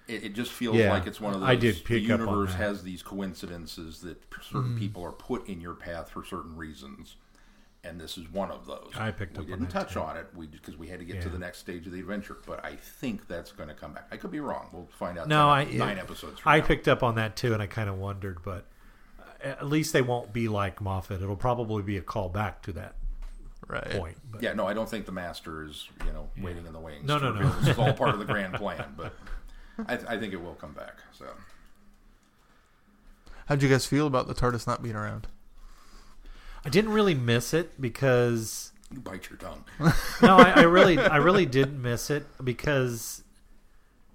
it, 0.10 0.26
it 0.26 0.34
just 0.34 0.52
feels 0.52 0.76
Yeah, 0.76 0.92
like 0.92 1.08
it's 1.08 1.22
one 1.22 1.34
of 1.34 1.40
those. 1.40 1.48
I 1.50 1.56
did 1.56 1.76
the 1.76 1.82
pick 1.84 2.10
up 2.10 2.20
on 2.20 2.28
universe 2.28 2.52
that. 2.52 2.58
has 2.58 2.84
these 2.84 3.02
coincidences 3.02 4.02
that 4.02 4.18
certain 4.42 4.78
people 4.78 5.02
are 5.06 5.14
put 5.14 5.48
in 5.48 5.62
your 5.62 5.76
path 5.76 6.10
for 6.10 6.26
certain 6.26 6.58
reasons, 6.58 7.16
and 7.84 8.00
this 8.00 8.18
is 8.18 8.30
one 8.30 8.52
of 8.52 8.66
those. 8.66 8.92
I 8.98 9.12
picked 9.12 9.38
we 9.38 9.44
up 9.44 9.52
on 9.52 9.60
didn't 9.60 9.74
that, 9.74 9.82
touch 9.82 9.94
too. 9.94 10.02
on 10.02 10.18
it, 10.18 10.28
because 10.52 10.78
we 10.78 10.88
had 10.88 11.00
to 11.00 11.06
get 11.06 11.22
to 11.22 11.30
the 11.30 11.40
next 11.40 11.60
stage 11.60 11.86
of 11.86 11.94
the 11.94 12.00
adventure. 12.00 12.38
But 12.46 12.64
I 12.64 12.76
think 12.76 13.28
that's 13.28 13.52
going 13.52 13.70
to 13.70 13.76
come 13.76 13.94
back. 13.94 14.08
I 14.12 14.18
could 14.18 14.32
be 14.32 14.40
wrong. 14.40 14.70
We'll 14.72 14.88
find 14.98 15.18
out. 15.18 15.28
No, 15.28 15.50
I 15.50 15.64
nine, 15.66 15.78
nine 15.78 16.00
episodes. 16.00 16.40
From 16.40 16.52
I 16.52 16.60
now. 16.60 16.66
picked 16.66 16.88
up 16.88 17.04
on 17.04 17.16
that 17.16 17.36
too, 17.36 17.54
and 17.54 17.62
I 17.62 17.68
kind 17.68 17.90
of 17.90 17.98
wondered, 17.98 18.40
but 18.44 18.66
at 19.42 19.68
least 19.68 19.94
they 19.94 20.02
won't 20.02 20.34
be 20.34 20.48
like 20.48 20.82
Moffat. 20.82 21.22
It'll 21.22 21.36
probably 21.36 21.84
be 21.84 21.98
a 21.98 22.02
call 22.02 22.30
back 22.30 22.62
to 22.64 22.74
that 22.74 22.96
right. 23.68 23.90
point. 23.92 24.18
But 24.30 24.44
Yeah, 24.44 24.54
no, 24.54 24.68
I 24.68 24.74
don't 24.74 24.90
think 24.90 25.06
the 25.06 25.12
master 25.12 25.64
is, 25.64 25.88
you 26.06 26.12
know, 26.12 26.30
waiting 26.42 26.66
in 26.66 26.74
the 26.74 26.80
wings. 26.80 27.06
No, 27.06 27.18
no, 27.18 27.32
no. 27.32 27.50
This 27.60 27.70
is 27.70 27.78
all 27.78 27.94
part 27.94 28.10
of 28.14 28.20
the 28.20 28.26
grand 28.34 28.56
plan, 28.56 28.94
but 28.98 29.14
I, 29.88 29.94
I 29.94 30.20
think 30.20 30.34
it 30.34 30.42
will 30.42 30.56
come 30.56 30.74
back. 30.74 30.98
So 31.18 31.26
How'd 33.46 33.64
you 33.64 33.70
guys 33.70 33.86
feel 33.86 34.06
about 34.06 34.28
the 34.28 34.36
TARDIS 34.36 34.68
not 34.68 34.84
being 34.84 34.96
around? 34.96 35.28
I 36.66 36.70
didn't 36.70 36.91
really 36.91 37.16
miss 37.16 37.53
it 37.53 37.80
because 37.82 38.72
you 38.93 38.99
bite 38.99 39.30
your 39.30 39.38
tongue. 39.38 39.64
no, 40.22 40.38
I, 40.38 40.51
I 40.57 40.62
really, 40.64 40.97
I 40.97 41.18
really 41.18 41.45
did 41.45 41.78
miss 41.78 42.10
it 42.10 42.26
because 42.43 43.24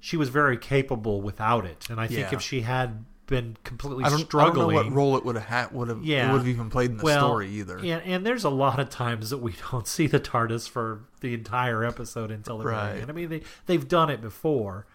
she 0.00 0.16
was 0.16 0.28
very 0.28 0.56
capable 0.58 1.20
without 1.22 1.64
it, 1.64 1.86
and 1.88 2.00
I 2.00 2.06
think 2.06 2.30
Yeah. 2.30 2.34
if 2.34 2.42
she 2.42 2.60
had 2.62 3.04
been 3.26 3.56
completely 3.64 4.04
I 4.04 4.10
don't, 4.10 4.34
I 4.34 4.44
don't 4.44 4.56
know 4.58 4.66
what 4.68 4.92
role 4.92 5.16
it 5.16 5.24
would 5.24 5.34
have 5.36 5.46
had. 5.46 5.72
Would 5.72 5.88
have 5.88 6.04
Yeah. 6.04 6.30
would 6.30 6.38
have 6.38 6.48
even 6.48 6.68
played 6.68 6.90
in 6.90 6.98
the 6.98 7.04
well, 7.04 7.28
story 7.28 7.48
either. 7.48 7.78
And, 7.78 8.02
and 8.02 8.26
there's 8.26 8.44
a 8.44 8.50
lot 8.50 8.78
of 8.78 8.90
times 8.90 9.30
that 9.30 9.38
we 9.38 9.54
don't 9.70 9.86
see 9.88 10.06
the 10.06 10.20
TARDIS 10.20 10.68
for 10.68 11.04
the 11.20 11.32
entire 11.32 11.82
episode 11.84 12.30
until 12.30 12.58
the 12.58 12.66
Right. 12.66 12.88
very 12.90 13.00
end. 13.02 13.10
I 13.10 13.14
mean, 13.14 13.28
they 13.30 13.42
they've 13.64 13.88
done 13.88 14.10
it 14.10 14.20
before. 14.20 14.86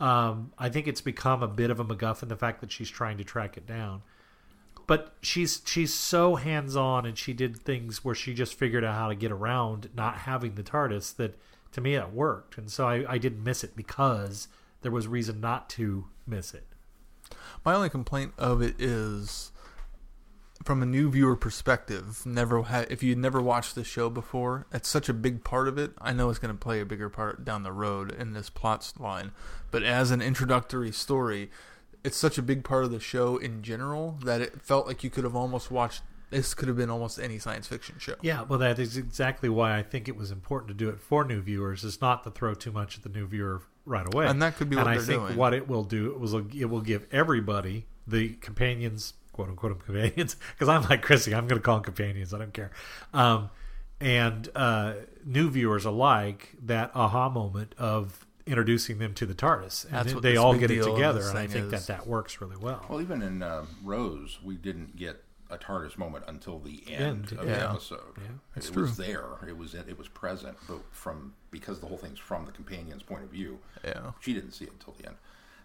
Um, 0.00 0.52
I 0.58 0.68
think 0.68 0.86
it's 0.86 1.00
become 1.00 1.42
a 1.42 1.48
bit 1.48 1.70
of 1.70 1.80
a 1.80 1.84
MacGuffin 1.84 2.28
the 2.28 2.36
fact 2.36 2.60
that 2.60 2.70
she's 2.70 2.90
trying 2.90 3.16
to 3.18 3.24
track 3.24 3.56
it 3.56 3.66
down. 3.66 4.02
But 4.88 5.12
she's 5.20 5.60
she's 5.66 5.92
so 5.92 6.36
hands 6.36 6.74
on, 6.74 7.04
and 7.04 7.16
she 7.16 7.34
did 7.34 7.58
things 7.58 8.04
where 8.04 8.14
she 8.14 8.32
just 8.32 8.54
figured 8.54 8.82
out 8.82 8.94
how 8.94 9.08
to 9.08 9.14
get 9.14 9.30
around 9.30 9.90
not 9.94 10.16
having 10.20 10.54
the 10.54 10.62
TARDIS. 10.64 11.14
That 11.16 11.38
to 11.72 11.80
me 11.82 11.94
it 11.94 12.10
worked, 12.10 12.56
and 12.58 12.70
so 12.72 12.88
I, 12.88 13.04
I 13.06 13.18
didn't 13.18 13.44
miss 13.44 13.62
it 13.62 13.76
because 13.76 14.48
there 14.80 14.90
was 14.90 15.06
reason 15.06 15.40
not 15.40 15.68
to 15.70 16.06
miss 16.26 16.54
it. 16.54 16.66
My 17.66 17.74
only 17.74 17.90
complaint 17.90 18.32
of 18.38 18.62
it 18.62 18.80
is 18.80 19.52
from 20.64 20.82
a 20.82 20.86
new 20.86 21.10
viewer 21.10 21.36
perspective. 21.36 22.24
Never 22.24 22.64
if 22.88 23.02
you'd 23.02 23.18
never 23.18 23.42
watched 23.42 23.74
the 23.74 23.84
show 23.84 24.08
before, 24.08 24.66
it's 24.72 24.88
such 24.88 25.10
a 25.10 25.14
big 25.14 25.44
part 25.44 25.68
of 25.68 25.76
it. 25.76 25.92
I 26.00 26.14
know 26.14 26.30
it's 26.30 26.38
going 26.38 26.54
to 26.54 26.58
play 26.58 26.80
a 26.80 26.86
bigger 26.86 27.10
part 27.10 27.44
down 27.44 27.62
the 27.62 27.72
road 27.72 28.10
in 28.10 28.32
this 28.32 28.48
plot 28.48 28.90
line, 28.98 29.32
but 29.70 29.82
as 29.82 30.10
an 30.10 30.22
introductory 30.22 30.92
story, 30.92 31.50
it's 32.08 32.16
such 32.16 32.38
a 32.38 32.42
big 32.42 32.64
part 32.64 32.84
of 32.84 32.90
the 32.90 32.98
show 33.00 33.36
in 33.36 33.62
general 33.62 34.18
that 34.24 34.40
it 34.40 34.62
felt 34.62 34.86
like 34.86 35.04
you 35.04 35.10
could 35.10 35.24
have 35.24 35.36
almost 35.36 35.70
watched. 35.70 36.02
This 36.30 36.52
could 36.54 36.68
have 36.68 36.76
been 36.76 36.90
almost 36.90 37.18
any 37.18 37.38
science 37.38 37.66
fiction 37.66 37.96
show. 37.98 38.14
Yeah, 38.22 38.42
well, 38.42 38.58
that 38.58 38.78
is 38.78 38.96
exactly 38.96 39.48
why 39.48 39.76
I 39.78 39.82
think 39.82 40.08
it 40.08 40.16
was 40.16 40.30
important 40.30 40.68
to 40.68 40.74
do 40.74 40.88
it 40.88 41.00
for 41.00 41.24
new 41.24 41.40
viewers. 41.40 41.84
Is 41.84 42.00
not 42.00 42.24
to 42.24 42.30
throw 42.30 42.54
too 42.54 42.72
much 42.72 42.96
at 42.96 43.02
the 43.02 43.08
new 43.10 43.26
viewer 43.26 43.62
right 43.86 44.06
away, 44.12 44.26
And 44.26 44.40
that 44.42 44.56
could 44.56 44.68
be 44.70 44.76
what 44.76 44.82
and 44.86 44.90
I 44.90 44.94
they're 44.96 45.02
think 45.04 45.22
doing. 45.22 45.36
what 45.36 45.54
it 45.54 45.68
will 45.68 45.84
do 45.84 46.10
it 46.12 46.18
was 46.20 46.34
it 46.34 46.66
will 46.70 46.80
give 46.82 47.06
everybody 47.12 47.86
the 48.06 48.30
companions, 48.40 49.14
quote 49.32 49.48
unquote 49.48 49.78
companions, 49.84 50.36
because 50.54 50.68
I'm 50.68 50.82
like 50.88 51.02
Chrissy, 51.02 51.34
I'm 51.34 51.46
going 51.46 51.60
to 51.60 51.64
call 51.64 51.76
them 51.76 51.84
companions. 51.84 52.32
I 52.34 52.38
don't 52.38 52.52
care. 52.54 52.70
Um, 53.14 53.50
and 54.00 54.48
uh, 54.54 54.94
new 55.24 55.50
viewers 55.50 55.84
alike 55.84 56.50
that 56.62 56.90
aha 56.94 57.28
moment 57.28 57.74
of 57.78 58.26
introducing 58.48 58.98
them 58.98 59.14
to 59.14 59.26
the 59.26 59.34
TARDIS, 59.34 59.84
and 59.84 59.94
That's 59.94 60.14
what 60.14 60.22
they 60.22 60.36
all 60.36 60.54
get 60.56 60.70
it 60.70 60.82
together, 60.82 61.28
and 61.28 61.38
I 61.38 61.46
think 61.46 61.66
is. 61.66 61.86
that 61.86 61.86
that 61.86 62.06
works 62.06 62.40
really 62.40 62.56
well. 62.56 62.84
Well, 62.88 63.00
even 63.00 63.22
in 63.22 63.42
uh, 63.42 63.64
Rose, 63.84 64.38
we 64.42 64.56
didn't 64.56 64.96
get 64.96 65.22
a 65.50 65.56
TARDIS 65.58 65.96
moment 65.96 66.24
until 66.28 66.58
the 66.58 66.82
end, 66.88 67.30
End, 67.30 67.38
of 67.40 67.46
the 67.46 67.70
episode. 67.70 68.00
Yeah, 68.18 68.24
it's 68.56 68.68
it 68.68 68.72
true. 68.72 68.82
was 68.82 68.96
there. 68.96 69.26
It 69.46 69.56
was 69.56 69.74
it 69.74 69.96
was 69.98 70.08
present, 70.08 70.56
but 70.68 70.80
from 70.90 71.34
because 71.50 71.80
the 71.80 71.86
whole 71.86 71.96
thing's 71.96 72.18
from 72.18 72.44
the 72.44 72.52
companion's 72.52 73.02
point 73.02 73.22
of 73.22 73.30
view, 73.30 73.58
Yeah. 73.84 74.12
she 74.20 74.34
didn't 74.34 74.52
see 74.52 74.64
it 74.66 74.72
until 74.72 74.94
the 74.98 75.06
end. 75.06 75.16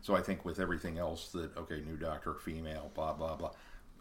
So 0.01 0.15
I 0.15 0.21
think 0.21 0.45
with 0.45 0.59
everything 0.59 0.97
else 0.97 1.31
that 1.31 1.55
okay, 1.57 1.81
new 1.81 1.97
doctor, 1.97 2.33
female, 2.35 2.91
blah 2.93 3.13
blah 3.13 3.35
blah. 3.35 3.51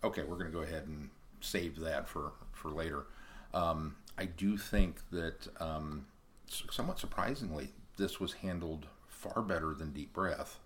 Okay, 0.04 0.22
we're 0.22 0.36
going 0.36 0.50
to 0.50 0.56
go 0.56 0.62
ahead 0.62 0.86
and 0.86 1.10
save 1.40 1.78
that 1.80 2.08
for 2.08 2.32
for 2.52 2.70
later. 2.70 3.06
Um, 3.54 3.96
I 4.18 4.26
do 4.26 4.56
think 4.58 4.96
that 5.10 5.48
um, 5.60 6.06
somewhat 6.48 6.98
surprisingly, 6.98 7.72
this 7.96 8.18
was 8.20 8.34
handled 8.34 8.86
far 9.08 9.42
better 9.42 9.74
than 9.74 9.92
Deep 9.92 10.12
Breath 10.12 10.58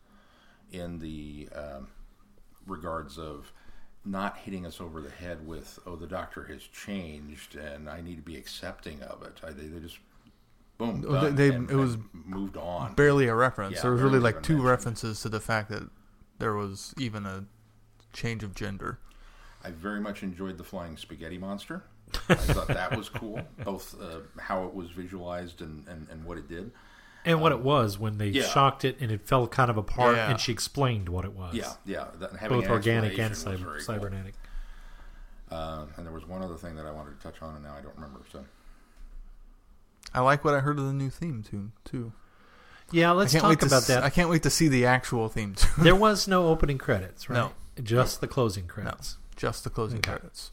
in 0.72 0.98
the 0.98 1.48
um, 1.54 1.88
regards 2.66 3.18
of 3.18 3.52
not 4.04 4.36
hitting 4.38 4.64
us 4.64 4.80
over 4.80 5.00
the 5.00 5.10
head 5.10 5.46
with 5.46 5.78
oh 5.86 5.96
the 5.96 6.06
doctor 6.06 6.44
has 6.44 6.62
changed 6.62 7.56
and 7.56 7.88
I 7.90 8.00
need 8.00 8.16
to 8.16 8.22
be 8.22 8.36
accepting 8.36 9.02
of 9.02 9.22
it. 9.22 9.40
I, 9.44 9.50
they, 9.50 9.66
they 9.66 9.80
just 9.80 9.98
boom, 10.78 11.04
Well, 11.06 11.22
they- 11.22 11.48
they- 11.48 11.54
and- 11.54 11.70
it 11.70 11.74
was 11.76 11.96
moved 12.12 12.56
on. 12.56 12.94
Barely 12.94 13.26
a 13.28 13.34
reference. 13.34 13.76
Yeah, 13.76 13.82
there 13.82 13.92
was 13.92 14.02
really 14.02 14.18
like 14.20 14.42
two 14.42 14.54
mentioned. 14.54 14.68
references 14.70 15.20
to 15.22 15.28
the 15.28 15.40
fact 15.40 15.68
that 15.70 15.88
there 16.38 16.54
was 16.54 16.94
even 16.98 17.26
a 17.26 17.44
change 18.12 18.42
of 18.44 18.54
gender. 18.54 18.98
I 19.64 19.70
very 19.70 20.00
much 20.00 20.22
enjoyed 20.22 20.58
the 20.58 20.64
flying 20.64 20.96
spaghetti 20.96 21.38
monster. 21.38 21.82
I 22.28 22.34
thought 22.36 22.68
that 22.68 22.96
was 22.96 23.08
cool, 23.08 23.40
both 23.64 24.00
uh, 24.00 24.20
how 24.40 24.64
it 24.66 24.74
was 24.74 24.90
visualized 24.90 25.60
and, 25.60 25.86
and, 25.88 26.06
and 26.08 26.24
what 26.24 26.38
it 26.38 26.48
did. 26.48 26.70
And 27.26 27.40
what 27.42 27.52
it 27.52 27.60
was 27.60 27.98
when 27.98 28.16
they 28.18 28.28
yeah. 28.28 28.44
shocked 28.44 28.84
it 28.84 28.96
and 29.00 29.10
it 29.12 29.20
fell 29.26 29.46
kind 29.46 29.68
of 29.70 29.76
apart, 29.76 30.16
Yeah. 30.16 30.30
and 30.30 30.40
she 30.40 30.52
explained 30.52 31.08
what 31.10 31.24
it 31.26 31.32
was. 31.34 31.54
Yeah, 31.54 31.72
yeah. 31.84 32.06
That, 32.20 32.36
having 32.36 32.56
both 32.58 32.64
an 32.66 32.70
organic 32.70 33.18
and 33.18 33.32
explanation 33.32 33.64
cyber, 33.64 33.68
very 33.68 33.82
cool. 33.84 33.94
cybernetic. 33.94 34.34
Uh, 35.50 35.86
and 35.96 36.06
there 36.06 36.12
was 36.12 36.26
one 36.26 36.42
other 36.42 36.56
thing 36.56 36.74
that 36.76 36.86
I 36.86 36.90
wanted 36.90 37.20
to 37.20 37.22
touch 37.22 37.42
on, 37.42 37.54
and 37.54 37.64
now 37.64 37.74
I 37.76 37.80
don't 37.80 37.94
remember. 37.94 38.20
So 38.32 38.44
I 40.14 40.20
like 40.20 40.44
what 40.44 40.54
I 40.54 40.60
heard 40.60 40.78
of 40.78 40.86
the 40.86 40.92
new 40.92 41.10
theme 41.10 41.42
tune 41.48 41.72
too. 41.84 42.12
Yeah, 42.92 43.10
let's 43.10 43.34
I 43.34 43.38
can't 43.40 43.48
wait 43.48 43.54
talk 43.54 43.60
to 43.60 43.66
about 43.66 43.82
s- 43.82 43.86
that. 43.88 44.02
I 44.04 44.10
can't 44.10 44.30
wait 44.30 44.44
to 44.44 44.50
see 44.50 44.68
the 44.68 44.86
actual 44.86 45.28
theme 45.28 45.54
tune. 45.54 45.84
there 45.84 45.94
was 45.96 46.26
no 46.28 46.46
opening 46.48 46.78
credits, 46.78 47.28
right? 47.30 47.36
No. 47.36 47.52
just 47.82 48.20
the 48.20 48.28
closing 48.28 48.66
credits. 48.66 49.18
Just 49.36 49.64
the 49.64 49.70
closing 49.70 49.98
Okay. 49.98 50.12
credits. 50.12 50.52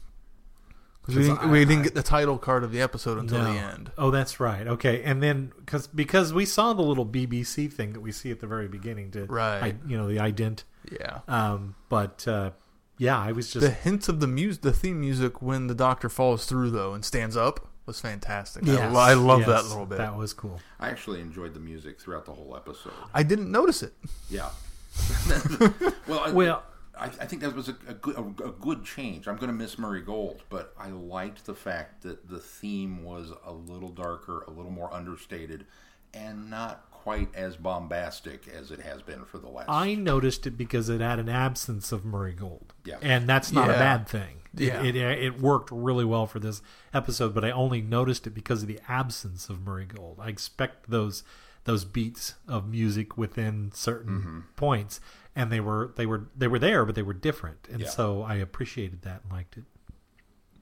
Because 1.06 1.16
we, 1.16 1.28
'Cause 1.28 1.38
didn't, 1.38 1.50
we 1.52 1.64
didn't 1.64 1.82
get 1.82 1.94
the 1.94 2.02
title 2.02 2.38
card 2.38 2.64
of 2.64 2.72
the 2.72 2.80
episode 2.80 3.18
until 3.18 3.38
No. 3.42 3.52
the 3.52 3.58
end. 3.58 3.90
Oh, 3.98 4.10
that's 4.10 4.40
right. 4.40 4.66
Okay, 4.66 5.02
and 5.02 5.22
then 5.22 5.52
because 5.58 5.86
because 5.86 6.32
we 6.32 6.44
saw 6.46 6.72
the 6.72 6.82
little 6.82 7.04
BBC 7.06 7.70
thing 7.70 7.92
that 7.92 8.00
we 8.00 8.10
see 8.12 8.30
at 8.30 8.40
the 8.40 8.46
very 8.46 8.68
beginning 8.68 9.10
to 9.12 9.26
Right. 9.26 9.62
I, 9.62 9.74
you 9.86 9.96
know 9.98 10.06
the 10.08 10.16
ident. 10.16 10.62
Yeah. 10.90 11.20
Um, 11.28 11.74
but 11.88 12.26
uh, 12.26 12.50
yeah, 12.96 13.18
I 13.18 13.32
was 13.32 13.52
just 13.52 13.64
the 13.66 13.70
hints 13.72 14.08
of 14.08 14.20
the 14.20 14.26
music, 14.26 14.62
the 14.62 14.72
theme 14.72 15.00
music 15.00 15.42
when 15.42 15.66
the 15.66 15.74
doctor 15.74 16.08
falls 16.08 16.46
through 16.46 16.70
though 16.70 16.94
and 16.94 17.04
stands 17.04 17.36
up. 17.36 17.68
was 17.86 18.00
fantastic. 18.00 18.64
Yes, 18.64 18.78
I, 18.94 19.10
I 19.10 19.14
love 19.14 19.40
yes, 19.40 19.48
that 19.48 19.64
little 19.68 19.84
bit. 19.84 19.98
That 19.98 20.16
was 20.16 20.32
cool. 20.32 20.58
I 20.80 20.88
actually 20.88 21.20
enjoyed 21.20 21.52
the 21.52 21.60
music 21.60 22.00
throughout 22.00 22.24
the 22.24 22.32
whole 22.32 22.56
episode. 22.56 22.94
I 23.12 23.22
didn't 23.24 23.50
notice 23.52 23.82
it. 23.82 23.92
Yeah. 24.30 24.48
well, 26.08 26.20
I, 26.20 26.30
Well- 26.30 26.62
I, 26.98 27.06
I 27.06 27.26
think 27.26 27.42
that 27.42 27.54
was 27.54 27.68
a, 27.68 27.76
a 27.88 27.94
good 27.94 28.16
a, 28.16 28.20
a 28.48 28.52
good 28.52 28.84
change. 28.84 29.26
I'm 29.28 29.36
going 29.36 29.48
to 29.48 29.54
miss 29.54 29.78
Murray 29.78 30.02
Gold, 30.02 30.42
but 30.48 30.72
I 30.78 30.88
liked 30.90 31.44
the 31.46 31.54
fact 31.54 32.02
that 32.02 32.28
the 32.28 32.38
theme 32.38 33.02
was 33.04 33.32
a 33.44 33.52
little 33.52 33.88
darker, 33.90 34.42
a 34.46 34.50
little 34.50 34.70
more 34.70 34.92
understated, 34.94 35.66
and 36.12 36.48
not 36.50 36.90
quite 36.90 37.28
as 37.34 37.56
bombastic 37.56 38.48
as 38.48 38.70
it 38.70 38.80
has 38.80 39.02
been 39.02 39.24
for 39.24 39.38
the 39.38 39.48
last. 39.48 39.68
I 39.68 39.94
noticed 39.94 40.46
it 40.46 40.56
because 40.56 40.88
it 40.88 41.00
had 41.00 41.18
an 41.18 41.28
absence 41.28 41.92
of 41.92 42.04
Murray 42.04 42.32
Gold. 42.32 42.72
Yeah. 42.84 42.96
And 43.02 43.28
that's 43.28 43.52
not 43.52 43.68
a 43.68 43.74
bad 43.74 44.08
thing. 44.08 44.36
It- 44.56 44.60
Yeah. 44.62 44.82
It, 44.82 44.96
it, 44.96 45.40
worked 45.40 45.70
really 45.72 46.04
well 46.04 46.26
for 46.26 46.38
this 46.38 46.62
episode, 46.94 47.34
but 47.34 47.44
I 47.44 47.50
only 47.50 47.82
noticed 47.82 48.26
it 48.26 48.30
because 48.30 48.62
of 48.62 48.68
the 48.68 48.78
absence 48.88 49.48
of 49.50 49.60
Murray 49.60 49.84
Gold. 49.84 50.18
I 50.22 50.28
expect 50.28 50.88
those 50.90 51.24
those 51.64 51.84
beats 51.86 52.34
of 52.46 52.68
music 52.68 53.16
within 53.18 53.70
certain 53.74 54.18
Mm-hmm. 54.20 54.40
points 54.56 55.00
and 55.36 55.50
they 55.50 55.60
were 55.60 55.92
they 55.96 56.06
were 56.06 56.28
they 56.36 56.48
were 56.48 56.58
there 56.58 56.84
but 56.84 56.94
they 56.94 57.02
were 57.02 57.12
different. 57.14 57.68
And 57.70 57.80
Yeah. 57.82 57.88
so 57.88 58.22
I 58.22 58.34
appreciated 58.36 59.02
that 59.02 59.22
and 59.22 59.32
liked 59.32 59.56
it. 59.56 59.64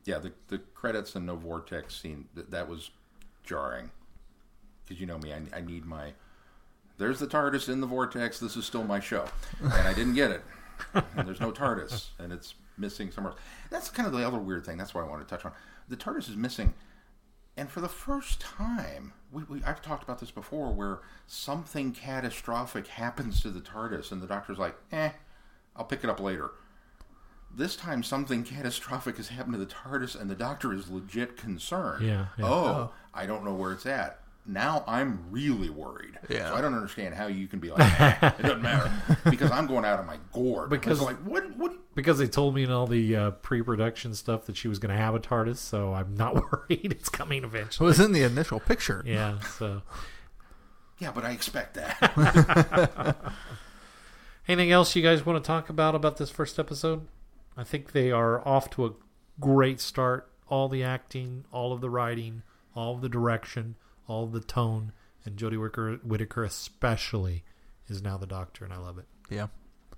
yeah, 0.04 0.18
the 0.18 0.32
the 0.48 0.58
credits 0.58 1.14
and 1.14 1.26
no 1.26 1.36
vortex 1.36 1.94
scene 2.00 2.26
that, 2.34 2.50
that 2.50 2.68
was 2.68 2.90
jarring 3.44 3.90
because 4.84 5.00
you 5.00 5.06
know 5.06 5.18
me, 5.18 5.32
I, 5.32 5.40
I 5.58 5.60
need 5.60 5.84
my. 5.84 6.12
There's 6.98 7.18
the 7.18 7.26
TARDIS 7.26 7.68
in 7.68 7.80
the 7.80 7.86
vortex. 7.86 8.38
This 8.38 8.56
is 8.56 8.64
still 8.66 8.84
my 8.84 9.00
show, 9.00 9.24
and 9.60 9.72
I 9.88 9.92
didn't 9.94 10.14
get 10.14 10.30
it. 10.30 10.42
And 11.16 11.28
there's 11.28 11.40
no 11.40 11.52
TARDIS, 11.52 12.08
and 12.18 12.32
it's 12.32 12.54
missing 12.76 13.12
somewhere. 13.12 13.34
That's 13.70 13.88
kind 13.88 14.06
of 14.06 14.12
the 14.12 14.26
other 14.26 14.38
weird 14.38 14.66
thing. 14.66 14.76
That's 14.78 14.92
what 14.94 15.04
I 15.04 15.08
want 15.08 15.22
to 15.26 15.28
touch 15.32 15.44
on. 15.44 15.52
The 15.88 15.96
TARDIS 15.96 16.28
is 16.28 16.36
missing, 16.36 16.74
and 17.56 17.70
for 17.70 17.80
the 17.80 17.88
first 17.88 18.40
time, 18.40 19.12
we, 19.30 19.42
we 19.44 19.62
I've 19.64 19.82
talked 19.82 20.02
about 20.02 20.20
this 20.20 20.30
before, 20.30 20.72
where 20.72 21.00
something 21.26 21.92
catastrophic 21.92 22.86
happens 22.86 23.40
to 23.42 23.50
the 23.50 23.60
TARDIS, 23.60 24.12
and 24.12 24.22
the 24.22 24.26
Doctor's 24.26 24.58
like, 24.58 24.76
"Eh, 24.90 25.10
I'll 25.76 25.84
pick 25.84 26.04
it 26.04 26.10
up 26.10 26.20
later." 26.20 26.52
This 27.54 27.76
time, 27.76 28.02
something 28.02 28.44
catastrophic 28.44 29.18
has 29.18 29.28
happened 29.28 29.52
to 29.54 29.58
the 29.58 29.66
TARDIS, 29.66 30.18
and 30.18 30.30
the 30.30 30.34
Doctor 30.34 30.72
is 30.72 30.88
legit 30.90 31.36
concerned. 31.36 32.06
Yeah, 32.06 32.26
yeah. 32.38 32.46
Oh, 32.46 32.92
I 33.12 33.26
don't 33.26 33.44
know 33.44 33.52
where 33.52 33.72
it's 33.72 33.84
at. 33.84 34.21
Now 34.44 34.82
I'm 34.88 35.20
really 35.30 35.70
worried. 35.70 36.18
Yeah. 36.28 36.50
So 36.50 36.56
I 36.56 36.60
don't 36.60 36.74
understand 36.74 37.14
how 37.14 37.28
you 37.28 37.46
can 37.46 37.60
be 37.60 37.70
like, 37.70 38.00
"Eh, 38.00 38.30
it 38.38 38.42
doesn't 38.42 38.62
matter, 38.62 38.92
because 39.30 39.50
I'm 39.52 39.66
going 39.68 39.84
out 39.84 40.00
of 40.00 40.06
my 40.06 40.18
gourd. 40.32 40.68
Because- 40.70 41.00
like, 41.00 41.16
what? 41.18 41.56
What? 41.56 41.72
Because 41.94 42.18
they 42.18 42.26
told 42.26 42.54
me 42.54 42.62
in 42.64 42.70
all 42.70 42.86
the 42.86 43.14
uh, 43.14 43.30
pre-production 43.32 44.14
stuff 44.14 44.46
that 44.46 44.56
she 44.56 44.66
was 44.66 44.78
going 44.78 44.94
to 44.94 45.00
have 45.00 45.14
a 45.14 45.20
TARDIS, 45.20 45.58
so 45.58 45.92
I'm 45.92 46.14
not 46.14 46.34
worried. 46.52 46.90
It's 46.90 47.08
coming 47.10 47.44
eventually. 47.44 47.60
It 47.60 47.60
eventually. 47.60 47.86
was 47.86 48.00
in 48.00 48.12
the 48.12 48.22
initial 48.22 48.60
picture. 48.60 49.02
Yeah, 49.06 49.38
so 49.40 49.82
Yeah, 50.98 51.12
but 51.12 51.24
I 51.24 51.32
expect 51.32 51.74
that. 51.74 53.16
Anything 54.48 54.72
else 54.72 54.96
you 54.96 55.02
guys 55.02 55.24
want 55.24 55.42
to 55.42 55.46
talk 55.46 55.68
about 55.68 55.94
about 55.94 56.16
this 56.16 56.30
first 56.30 56.58
episode? 56.58 57.06
I 57.56 57.62
think 57.64 57.92
they 57.92 58.10
are 58.10 58.46
off 58.46 58.70
to 58.70 58.86
a 58.86 58.90
great 59.38 59.80
start. 59.80 60.28
All 60.48 60.68
the 60.68 60.82
acting, 60.82 61.44
all 61.52 61.72
of 61.72 61.80
the 61.80 61.88
writing, 61.90 62.42
all 62.74 62.94
of 62.94 63.00
the 63.02 63.08
direction, 63.08 63.76
all 64.12 64.26
the 64.26 64.40
tone, 64.40 64.92
and 65.24 65.36
Jodie 65.36 65.58
Whittaker, 65.60 65.96
Whittaker 66.04 66.44
especially 66.44 67.42
is 67.88 68.02
now 68.02 68.16
the 68.18 68.26
Doctor, 68.26 68.64
and 68.64 68.72
I 68.72 68.76
love 68.78 68.98
it. 68.98 69.06
Yeah. 69.30 69.46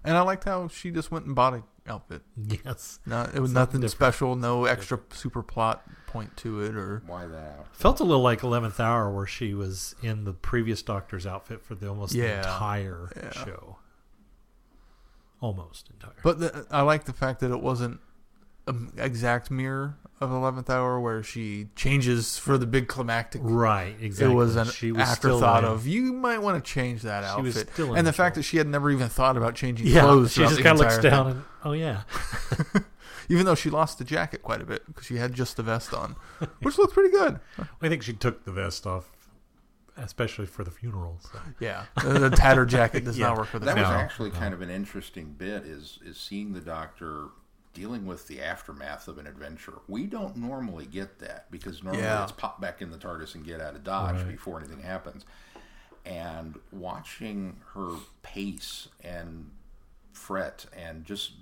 And 0.04 0.16
I 0.16 0.20
liked 0.20 0.44
how 0.44 0.68
she 0.68 0.90
just 0.90 1.10
went 1.10 1.24
and 1.24 1.34
bought 1.34 1.54
an 1.54 1.62
outfit. 1.88 2.22
Yes, 2.36 3.00
Not, 3.06 3.34
it 3.34 3.40
was 3.40 3.50
Something 3.50 3.54
nothing 3.54 3.80
different. 3.80 3.90
special, 3.92 4.36
no 4.36 4.66
extra 4.66 5.00
super 5.12 5.42
plot 5.42 5.82
point 6.06 6.36
to 6.38 6.60
it, 6.60 6.76
or 6.76 7.02
Why 7.06 7.26
that? 7.26 7.66
felt 7.72 8.00
a 8.00 8.04
little 8.04 8.22
like 8.22 8.42
Eleventh 8.42 8.78
Hour, 8.80 9.10
where 9.14 9.26
she 9.26 9.54
was 9.54 9.94
in 10.02 10.24
the 10.24 10.32
previous 10.34 10.82
Doctor's 10.82 11.26
outfit 11.26 11.62
for 11.62 11.74
the 11.74 11.88
almost 11.88 12.12
the 12.12 12.36
entire 12.36 13.10
Yeah. 13.16 13.30
show, 13.32 13.78
almost 15.40 15.90
entire. 15.90 16.12
But 16.22 16.38
the, 16.40 16.66
I 16.70 16.82
like 16.82 17.04
the 17.04 17.12
fact 17.12 17.40
that 17.40 17.50
it 17.50 17.60
wasn't 17.60 17.94
an 17.94 18.00
Um, 18.66 18.92
exact 18.96 19.50
mirror 19.50 19.96
of 20.20 20.30
Eleventh 20.30 20.70
Hour, 20.70 20.98
where 20.98 21.22
she 21.22 21.68
changes 21.76 22.38
for 22.38 22.56
the 22.56 22.66
big 22.66 22.88
climactic. 22.88 23.42
right, 23.44 23.94
exactly. 24.00 24.32
It 24.32 24.36
was 24.36 24.56
an 24.56 24.66
she 24.68 24.90
was 24.90 25.02
afterthought 25.02 25.64
in- 25.64 25.70
of 25.70 25.86
you 25.86 26.12
might 26.14 26.38
want 26.38 26.64
to 26.64 26.70
change 26.70 27.02
that 27.02 27.24
She 27.36 27.42
was 27.42 27.56
outfit, 27.58 27.72
still 27.74 27.88
and 27.94 28.06
the 28.06 28.10
the 28.10 28.16
fact 28.16 28.36
that 28.36 28.42
she 28.44 28.56
had 28.56 28.66
never 28.66 28.90
even 28.90 29.08
thought 29.10 29.36
about 29.36 29.54
changing 29.54 29.86
yeah. 29.86 30.00
clothes. 30.00 30.32
She 30.32 30.36
throughout 30.36 30.48
just 30.48 30.56
the 30.58 30.62
kind 30.62 30.74
of 30.76 30.80
looks 30.80 30.96
entire 30.96 31.10
down 31.10 31.26
thing. 31.26 31.34
and 31.36 31.44
oh 31.64 31.72
yeah. 31.72 32.02
even 33.28 33.44
though 33.44 33.54
she 33.54 33.68
lost 33.70 33.98
the 33.98 34.04
jacket 34.04 34.42
quite 34.42 34.62
a 34.62 34.64
bit 34.64 34.86
because 34.86 35.04
she 35.04 35.16
had 35.16 35.34
just 35.34 35.56
the 35.58 35.62
vest 35.62 35.92
on, 35.92 36.16
which 36.62 36.78
looked 36.78 36.94
pretty 36.94 37.10
good. 37.10 37.40
I 37.82 37.88
think 37.88 38.02
she 38.02 38.12
took 38.14 38.44
the 38.44 38.52
vest 38.52 38.86
off, 38.86 39.10
especially 39.96 40.46
for 40.46 40.64
the 40.64 40.70
funeral. 40.70 41.18
So. 41.20 41.38
Yeah, 41.60 41.84
the, 42.02 42.18
the 42.18 42.30
tattered 42.30 42.68
jacket 42.70 43.04
does 43.04 43.18
Yeah. 43.18 43.26
not 43.28 43.38
work 43.38 43.48
for 43.48 43.58
the 43.58 43.66
That 43.66 43.76
was 43.76 43.84
funeral. 43.84 44.00
actually 44.02 44.30
kind 44.30 44.54
of 44.54 44.62
an 44.62 44.70
interesting 44.70 45.34
bit. 45.36 45.64
Is 45.64 45.98
is 46.04 46.16
seeing 46.18 46.52
the 46.54 46.60
Doctor 46.60 47.26
dealing 47.75 48.07
with 48.07 48.27
the 48.29 48.41
aftermath 48.41 49.09
of 49.09 49.18
an 49.18 49.27
adventure. 49.27 49.75
We 49.89 50.07
don't 50.07 50.37
normally 50.37 50.87
get 50.87 51.18
that 51.18 51.51
because 51.51 51.83
normally 51.83 52.05
Yeah. 52.05 52.22
it's 52.22 52.33
pop 52.33 52.61
back 52.61 52.81
in 52.81 52.91
the 52.91 52.97
TARDIS 52.97 53.35
and 53.35 53.45
get 53.45 53.61
out 53.61 53.75
of 53.75 53.85
Dodge 53.85 54.16
Right. 54.16 54.29
before 54.29 54.59
anything 54.61 54.81
happens. 54.81 55.27
And 56.07 56.59
watching 56.70 57.61
her 57.75 57.97
pace 58.22 58.89
and 59.03 59.51
fret 60.12 60.66
and 60.77 61.05
just 61.05 61.33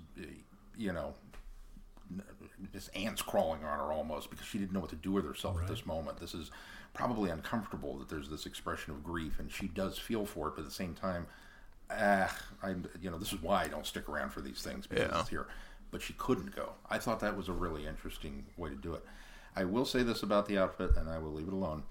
you 0.75 0.91
know 0.91 1.13
just 2.73 2.89
ants 2.95 3.21
crawling 3.21 3.63
on 3.63 3.77
her 3.79 3.91
almost 3.93 4.29
because 4.31 4.45
she 4.47 4.57
didn't 4.57 4.71
know 4.73 4.79
what 4.79 4.89
to 4.89 4.95
do 4.95 5.11
with 5.11 5.25
herself 5.25 5.61
at 5.61 5.67
this 5.67 5.85
moment. 5.85 6.17
This 6.19 6.33
is 6.33 6.49
probably 6.93 7.29
uncomfortable 7.29 7.97
that 7.97 8.09
there's 8.09 8.29
this 8.29 8.45
expression 8.45 8.91
of 8.93 9.03
grief, 9.03 9.39
and 9.39 9.51
she 9.51 9.67
does 9.67 9.97
feel 9.99 10.25
for 10.25 10.47
it, 10.47 10.51
but 10.55 10.61
at 10.61 10.65
the 10.67 10.73
same 10.73 10.93
time, 10.95 11.27
ah, 11.91 12.35
I'm 12.63 12.85
you 13.01 13.11
know 13.11 13.17
this 13.19 13.33
is 13.33 13.41
why 13.41 13.63
I 13.63 13.67
don't 13.67 13.85
stick 13.85 14.07
around 14.09 14.29
for 14.31 14.41
these 14.41 14.61
things 14.63 14.87
because 14.87 15.11
Yeah. 15.11 15.19
it's 15.19 15.29
here. 15.29 15.47
But 15.93 16.01
she 16.01 16.11
couldn't 16.13 16.53
go. 16.55 16.73
I 16.89 16.97
thought 16.97 17.21
that 17.21 17.37
was 17.37 17.47
a 17.47 17.53
really 17.53 17.85
interesting 17.87 18.45
way 18.57 18.69
to 18.69 18.75
do 18.75 18.93
it. 18.95 19.05
I 19.55 19.63
will 19.63 19.85
say 19.85 20.03
this 20.03 20.23
about 20.23 20.47
the 20.47 20.57
outfit, 20.57 20.97
and 20.97 21.07
I 21.09 21.19
will 21.19 21.31
leave 21.31 21.47
it 21.47 21.53
alone. 21.53 21.83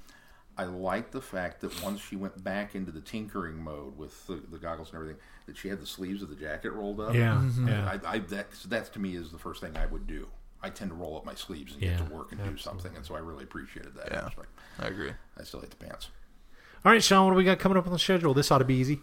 I 0.59 0.65
like 0.65 1.13
the 1.13 1.21
fact 1.23 1.63
that 1.63 1.83
once 1.83 2.01
she 2.03 2.17
went 2.17 2.43
back 2.45 2.75
into 2.75 2.91
the 2.93 3.01
tinkering 3.01 3.57
mode 3.63 3.97
with 3.97 4.27
the, 4.27 4.43
the 4.51 4.59
goggles 4.59 4.89
and 4.91 4.97
everything, 4.97 5.23
that 5.47 5.57
she 5.57 5.69
had 5.69 5.81
the 5.81 5.87
sleeves 5.87 6.21
of 6.21 6.29
the 6.29 6.35
jacket 6.35 6.73
rolled 6.73 7.01
up. 7.01 7.15
Yeah, 7.15 7.37
Mm-hmm. 7.37 7.69
yeah. 7.69 7.99
I, 8.05 8.15
I 8.15 8.19
that 8.19 8.51
that 8.67 8.93
to 8.93 8.99
me 8.99 9.15
is 9.17 9.31
the 9.31 9.39
first 9.39 9.61
thing 9.63 9.77
I 9.79 9.87
would 9.87 10.07
do. 10.07 10.27
I 10.63 10.69
tend 10.71 10.91
to 10.91 10.95
roll 10.97 11.17
up 11.17 11.25
my 11.25 11.35
sleeves 11.35 11.73
and 11.73 11.81
get 11.81 11.97
to 11.99 12.05
work 12.13 12.33
and 12.33 12.43
do 12.45 12.57
something, 12.59 12.95
and 12.95 13.05
so 13.07 13.15
I 13.15 13.21
really 13.21 13.45
appreciated 13.45 13.95
that. 13.95 14.09
Yeah. 14.11 14.27
aspect. 14.27 14.49
I 14.79 14.89
agree. 14.89 15.13
I 15.39 15.45
still 15.45 15.61
hate 15.61 15.71
the 15.71 15.77
pants. 15.77 16.09
All 16.85 16.93
right, 16.93 17.03
Sean, 17.03 17.25
what 17.27 17.31
do 17.33 17.37
we 17.37 17.45
got 17.45 17.59
coming 17.61 17.79
up 17.79 17.87
on 17.87 17.93
the 17.93 17.99
schedule? 17.99 18.35
This 18.35 18.51
ought 18.51 18.59
to 18.59 18.65
be 18.65 18.75
easy. 18.75 19.01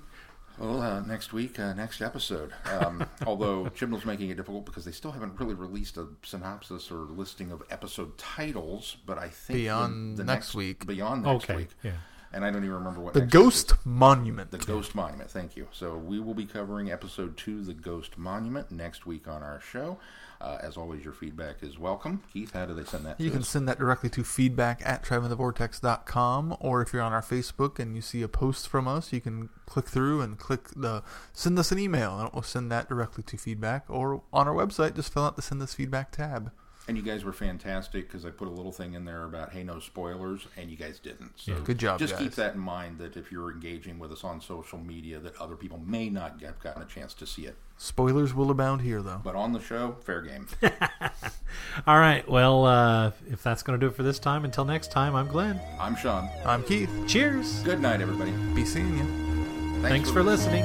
Well, 0.60 0.82
uh, 0.82 1.00
next 1.02 1.32
week, 1.32 1.58
uh, 1.60 1.74
next 1.74 2.02
episode. 2.02 2.52
Um, 2.66 3.06
although 3.26 3.68
Chibnall's 3.70 4.06
making 4.06 4.30
it 4.30 4.36
difficult 4.36 4.66
because 4.66 4.84
they 4.86 4.92
still 4.92 5.12
haven't 5.12 5.40
really 5.40 5.54
released 5.54 5.98
a 5.98 6.08
synopsis 6.24 6.92
or 6.92 6.98
listing 6.98 7.52
of 7.52 7.64
episode 7.70 8.18
titles, 8.18 8.98
but 9.06 9.18
I 9.18 9.30
think 9.30 9.58
Beyond 9.60 10.18
the, 10.18 10.24
the 10.24 10.32
next 10.32 10.54
week. 10.56 10.86
beyond 10.86 11.24
next 11.24 11.46
Okay, 11.46 11.56
week, 11.56 11.70
yeah. 11.84 11.92
and 12.34 12.44
I 12.44 12.52
don't 12.52 12.64
even 12.64 12.76
remember 12.76 13.00
what 13.00 13.14
The 13.14 13.22
next 13.22 13.34
week 13.34 13.42
Ghost 13.44 13.72
is. 13.72 13.78
Monument. 13.86 14.52
The 14.52 14.58
Ghost 14.58 14.96
Monument. 14.96 15.32
Thank 15.32 15.56
you. 15.56 15.68
So 15.72 15.96
we 15.98 16.20
will 16.20 16.34
be 16.34 16.46
covering 16.46 16.92
episode 16.92 17.38
two, 17.38 17.64
The 17.64 17.74
Ghost 17.74 18.18
Monument, 18.18 18.70
next 18.70 19.06
week 19.06 19.28
on 19.28 19.42
our 19.42 19.62
show. 19.62 19.98
Uh, 20.42 20.58
as 20.62 20.78
always, 20.78 21.04
your 21.04 21.12
feedback 21.14 21.58
is 21.62 21.78
welcome. 21.78 22.24
Keith, 22.32 22.54
how 22.54 22.66
do 22.66 22.74
they 22.74 22.86
send 22.86 23.06
that? 23.06 23.20
You 23.20 23.30
can 23.30 23.42
us? 23.42 23.50
send 23.50 23.68
that 23.68 23.78
directly 23.78 24.10
to 24.12 24.24
feedback 24.24 24.82
at 24.86 25.04
travelingthevortex.com, 25.04 26.56
or 26.62 26.82
if 26.82 26.94
you're 26.94 27.02
on 27.02 27.12
our 27.12 27.22
Facebook 27.22 27.78
and 27.78 27.94
you 27.94 28.02
see 28.02 28.22
a 28.22 28.30
post 28.30 28.70
from 28.70 28.88
us, 28.88 29.12
you 29.12 29.20
can 29.20 29.50
click 29.66 29.88
through 29.88 30.22
and 30.22 30.40
click 30.40 30.70
the 30.76 31.04
send 31.34 31.60
us 31.60 31.74
an 31.74 31.80
email, 31.80 32.18
and 32.18 32.30
it 32.30 32.34
will 32.34 32.42
send 32.42 32.72
that 32.72 32.88
directly 32.88 33.24
to 33.24 33.38
feedback. 33.38 33.84
Or 33.90 34.24
on 34.32 34.48
our 34.48 34.54
website, 34.54 34.96
just 34.96 35.12
fill 35.12 35.26
out 35.26 35.36
the 35.36 35.42
send 35.42 35.62
us 35.62 35.74
feedback 35.74 36.12
tab. 36.12 36.52
And 36.90 36.98
you 36.98 37.04
guys 37.04 37.24
were 37.24 37.34
fantastic 37.34 38.08
because 38.08 38.26
I 38.26 38.32
put 38.32 38.48
a 38.48 38.52
little 38.52 38.72
thing 38.72 38.96
in 38.96 39.06
there 39.06 39.24
about 39.26 39.54
hey, 39.54 39.62
no 39.62 39.78
spoilers, 39.78 40.48
and 40.58 40.72
you 40.72 40.76
guys 40.76 40.98
didn't. 40.98 41.34
So 41.36 41.54
Good 41.60 41.78
job, 41.78 42.00
Just 42.00 42.14
guys. 42.14 42.24
keep 42.24 42.32
that 42.34 42.56
in 42.56 42.60
mind 42.60 42.98
that 42.98 43.16
if 43.16 43.32
you're 43.32 43.52
engaging 43.52 44.00
with 44.00 44.12
us 44.12 44.24
on 44.24 44.42
social 44.42 44.80
media, 44.80 45.20
that 45.20 45.40
other 45.40 45.56
people 45.56 45.80
may 45.86 46.10
not 46.10 46.42
have 46.42 46.60
gotten 46.60 46.82
a 46.82 46.88
chance 46.88 47.14
to 47.14 47.28
see 47.28 47.44
it. 47.46 47.58
Spoilers 47.78 48.34
will 48.34 48.50
abound 48.50 48.82
here, 48.82 49.04
though. 49.04 49.22
But 49.24 49.36
on 49.36 49.54
the 49.54 49.60
show, 49.60 49.98
fair 50.04 50.24
game. 50.24 50.48
All 51.86 52.00
right, 52.00 52.28
well, 52.28 52.66
uh, 52.66 53.12
if 53.30 53.44
that's 53.44 53.62
going 53.62 53.80
to 53.80 53.86
do 53.86 53.92
it 53.92 53.96
for 53.96 54.02
this 54.02 54.18
time, 54.18 54.44
until 54.44 54.66
next 54.66 54.92
time, 54.92 55.14
I'm 55.14 55.28
Glenn. 55.28 55.62
I'm 55.80 55.96
Sean. 55.96 56.28
I'm 56.44 56.64
Keith. 56.64 56.90
Cheers. 57.06 57.62
Good 57.62 57.82
night, 57.82 58.02
everybody. 58.02 58.32
Be 58.56 58.66
seeing 58.66 58.98
you. 58.98 59.84
Thanks 59.84 60.10
for 60.10 60.24
listening. 60.24 60.64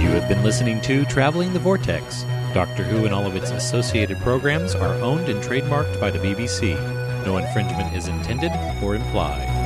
You 0.00 0.08
have 0.16 0.28
been 0.28 0.44
listening 0.44 0.80
to 0.82 1.04
Traveling 1.06 1.52
the 1.52 1.58
Vortex. 1.58 2.24
Doctor 2.52 2.82
Who 2.82 3.04
and 3.04 3.14
all 3.14 3.26
of 3.26 3.36
its 3.36 3.50
associated 3.50 4.18
programs 4.18 4.74
are 4.74 4.94
owned 4.94 5.28
and 5.28 5.42
trademarked 5.42 6.00
by 6.00 6.10
the 6.10 6.18
BBC. 6.18 6.74
No 7.24 7.36
infringement 7.36 7.94
is 7.94 8.08
intended 8.08 8.50
or 8.82 8.96
implied. 8.96 9.59